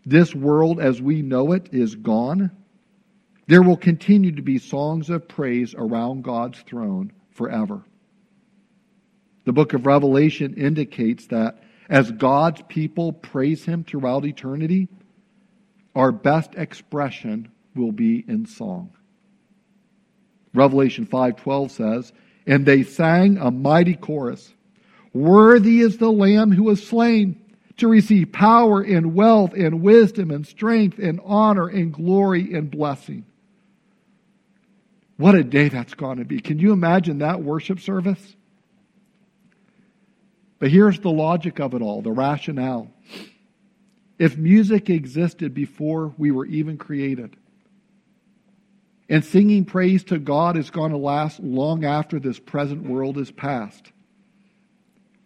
this 0.05 0.35
world 0.35 0.81
as 0.81 1.01
we 1.01 1.21
know 1.21 1.53
it 1.53 1.69
is 1.71 1.95
gone, 1.95 2.51
there 3.47 3.61
will 3.61 3.77
continue 3.77 4.31
to 4.31 4.41
be 4.41 4.57
songs 4.57 5.09
of 5.09 5.27
praise 5.27 5.75
around 5.77 6.23
God's 6.23 6.59
throne 6.59 7.11
forever. 7.31 7.83
The 9.45 9.53
book 9.53 9.73
of 9.73 9.85
Revelation 9.85 10.55
indicates 10.55 11.27
that 11.27 11.63
as 11.87 12.11
God's 12.11 12.63
people 12.67 13.13
praise 13.13 13.63
Him 13.63 13.83
throughout 13.83 14.25
eternity, 14.25 14.87
our 15.93 16.11
best 16.11 16.55
expression 16.55 17.49
will 17.75 17.91
be 17.91 18.25
in 18.27 18.47
song. 18.47 18.89
Revelation 20.53 21.05
5:12 21.05 21.69
says, 21.69 22.13
"And 22.47 22.65
they 22.65 22.83
sang 22.83 23.37
a 23.37 23.51
mighty 23.51 23.95
chorus, 23.95 24.53
Worthy 25.13 25.79
is 25.79 25.97
the 25.97 26.11
lamb 26.11 26.51
who 26.51 26.63
was 26.63 26.85
slain 26.85 27.37
to 27.77 27.87
receive 27.87 28.33
power 28.33 28.81
and 28.81 29.13
wealth 29.15 29.53
and 29.53 29.81
wisdom 29.81 30.29
and 30.29 30.45
strength 30.45 30.99
and 30.99 31.21
honor 31.23 31.67
and 31.67 31.93
glory 31.93 32.53
and 32.53 32.69
blessing." 32.69 33.23
What 35.17 35.35
a 35.35 35.43
day 35.43 35.69
that's 35.69 35.93
going 35.93 36.17
to 36.17 36.25
be. 36.25 36.39
Can 36.39 36.59
you 36.59 36.73
imagine 36.73 37.19
that 37.19 37.41
worship 37.41 37.79
service? 37.79 38.35
But 40.59 40.71
here's 40.71 40.99
the 40.99 41.11
logic 41.11 41.59
of 41.59 41.73
it 41.73 41.81
all, 41.81 42.01
the 42.01 42.11
rationale. 42.11 42.91
if 44.17 44.37
music 44.37 44.89
existed 44.89 45.53
before 45.53 46.13
we 46.17 46.31
were 46.31 46.45
even 46.45 46.77
created, 46.77 47.35
and 49.07 49.23
singing 49.23 49.65
praise 49.65 50.03
to 50.05 50.17
God 50.17 50.57
is 50.57 50.69
going 50.69 50.91
to 50.91 50.97
last 50.97 51.39
long 51.39 51.85
after 51.85 52.19
this 52.19 52.39
present 52.39 52.83
world 52.83 53.17
is 53.17 53.29
past, 53.29 53.91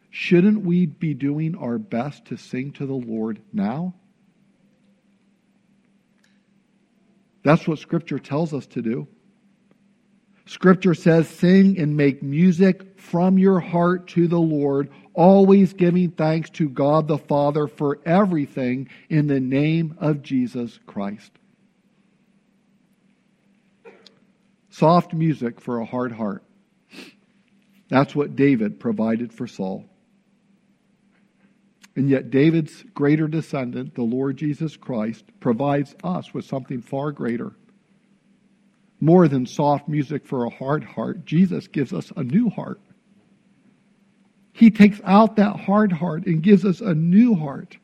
shouldn't 0.09 0.65
we 0.65 0.85
be 0.85 1.13
doing 1.13 1.55
our 1.55 1.77
best 1.77 2.25
to 2.25 2.37
sing 2.37 2.71
to 2.73 2.85
the 2.85 2.93
Lord 2.93 3.41
now? 3.53 3.93
That's 7.43 7.67
what 7.67 7.79
Scripture 7.79 8.19
tells 8.19 8.53
us 8.53 8.65
to 8.67 8.81
do. 8.81 9.07
Scripture 10.49 10.95
says, 10.95 11.29
Sing 11.29 11.77
and 11.77 11.95
make 11.95 12.23
music 12.23 12.99
from 12.99 13.37
your 13.37 13.59
heart 13.59 14.07
to 14.07 14.27
the 14.27 14.39
Lord, 14.39 14.89
always 15.13 15.73
giving 15.73 16.09
thanks 16.09 16.49
to 16.51 16.67
God 16.67 17.07
the 17.07 17.19
Father 17.19 17.67
for 17.67 17.99
everything 18.03 18.89
in 19.09 19.27
the 19.27 19.39
name 19.39 19.95
of 19.99 20.23
Jesus 20.23 20.79
Christ. 20.87 21.31
Soft 24.71 25.13
music 25.13 25.61
for 25.61 25.81
a 25.81 25.85
hard 25.85 26.13
heart. 26.13 26.43
That's 27.89 28.15
what 28.15 28.35
David 28.35 28.79
provided 28.79 29.31
for 29.31 29.45
Saul. 29.45 29.85
And 31.95 32.09
yet, 32.09 32.31
David's 32.31 32.83
greater 32.95 33.27
descendant, 33.27 33.93
the 33.93 34.01
Lord 34.01 34.37
Jesus 34.37 34.75
Christ, 34.75 35.25
provides 35.39 35.93
us 36.03 36.33
with 36.33 36.45
something 36.45 36.81
far 36.81 37.11
greater. 37.11 37.53
More 38.99 39.27
than 39.27 39.45
soft 39.45 39.87
music 39.87 40.25
for 40.25 40.45
a 40.45 40.49
hard 40.49 40.83
heart, 40.83 41.25
Jesus 41.25 41.67
gives 41.67 41.93
us 41.93 42.11
a 42.15 42.23
new 42.23 42.49
heart. 42.49 42.81
He 44.51 44.71
takes 44.71 44.99
out 45.05 45.37
that 45.37 45.55
hard 45.55 45.91
heart 45.91 46.25
and 46.25 46.43
gives 46.43 46.65
us 46.65 46.81
a 46.81 46.93
new 46.93 47.33
heart 47.35 47.77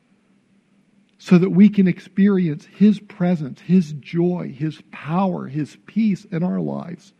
so 1.18 1.38
that 1.38 1.50
we 1.50 1.70
can 1.70 1.88
experience 1.88 2.66
His 2.66 3.00
presence, 3.00 3.60
His 3.60 3.92
joy, 3.92 4.54
His 4.56 4.82
power, 4.90 5.46
His 5.46 5.76
peace 5.86 6.26
in 6.26 6.42
our 6.42 6.60
lives. 6.60 7.14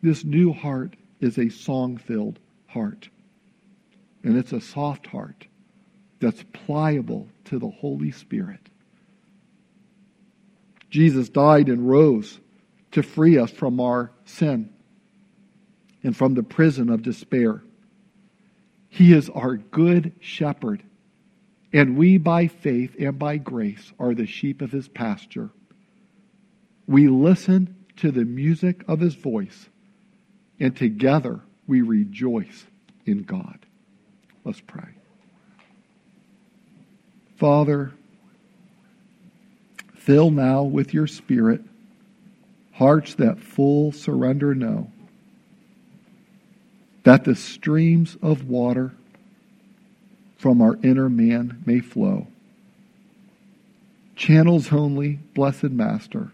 This 0.00 0.24
new 0.24 0.52
heart 0.52 0.96
is 1.20 1.38
a 1.38 1.48
song 1.48 1.96
filled 1.96 2.38
heart. 2.66 3.08
And 4.22 4.36
it's 4.36 4.52
a 4.52 4.60
soft 4.60 5.06
heart 5.06 5.46
that's 6.20 6.44
pliable 6.52 7.28
to 7.46 7.58
the 7.58 7.68
Holy 7.68 8.12
Spirit. 8.12 8.60
Jesus 10.94 11.28
died 11.28 11.68
and 11.68 11.88
rose 11.88 12.38
to 12.92 13.02
free 13.02 13.36
us 13.36 13.50
from 13.50 13.80
our 13.80 14.12
sin 14.26 14.72
and 16.04 16.16
from 16.16 16.34
the 16.34 16.44
prison 16.44 16.88
of 16.88 17.02
despair. 17.02 17.64
He 18.90 19.12
is 19.12 19.28
our 19.28 19.56
good 19.56 20.12
shepherd, 20.20 20.84
and 21.72 21.98
we, 21.98 22.16
by 22.18 22.46
faith 22.46 22.94
and 22.96 23.18
by 23.18 23.38
grace, 23.38 23.92
are 23.98 24.14
the 24.14 24.28
sheep 24.28 24.62
of 24.62 24.70
his 24.70 24.86
pasture. 24.86 25.50
We 26.86 27.08
listen 27.08 27.74
to 27.96 28.12
the 28.12 28.24
music 28.24 28.84
of 28.86 29.00
his 29.00 29.16
voice, 29.16 29.68
and 30.60 30.76
together 30.76 31.40
we 31.66 31.82
rejoice 31.82 32.66
in 33.04 33.24
God. 33.24 33.66
Let's 34.44 34.60
pray. 34.60 34.90
Father, 37.34 37.94
fill 40.04 40.30
now 40.30 40.62
with 40.62 40.92
your 40.92 41.06
Spirit 41.06 41.62
hearts 42.72 43.14
that 43.14 43.38
full 43.38 43.92
surrender 43.92 44.54
know, 44.54 44.90
that 47.04 47.24
the 47.24 47.34
streams 47.34 48.16
of 48.20 48.48
water 48.48 48.92
from 50.36 50.60
our 50.60 50.76
inner 50.82 51.08
man 51.08 51.62
may 51.64 51.80
flow. 51.80 52.26
Channels 54.16 54.72
only, 54.72 55.20
blessed 55.34 55.70
Master, 55.70 56.30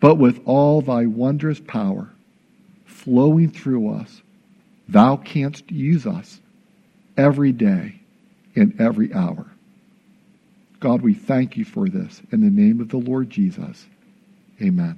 but 0.00 0.14
with 0.16 0.40
all 0.46 0.80
thy 0.80 1.04
wondrous 1.06 1.60
power 1.60 2.10
flowing 2.86 3.50
through 3.50 3.92
us, 3.92 4.22
thou 4.88 5.16
canst 5.16 5.70
use 5.70 6.06
us 6.06 6.40
every 7.16 7.52
day 7.52 8.00
in 8.54 8.74
every 8.78 9.12
hour. 9.12 9.53
God, 10.84 11.00
we 11.00 11.14
thank 11.14 11.56
you 11.56 11.64
for 11.64 11.88
this. 11.88 12.20
In 12.30 12.42
the 12.42 12.50
name 12.50 12.78
of 12.78 12.90
the 12.90 12.98
Lord 12.98 13.30
Jesus, 13.30 13.86
amen. 14.60 14.92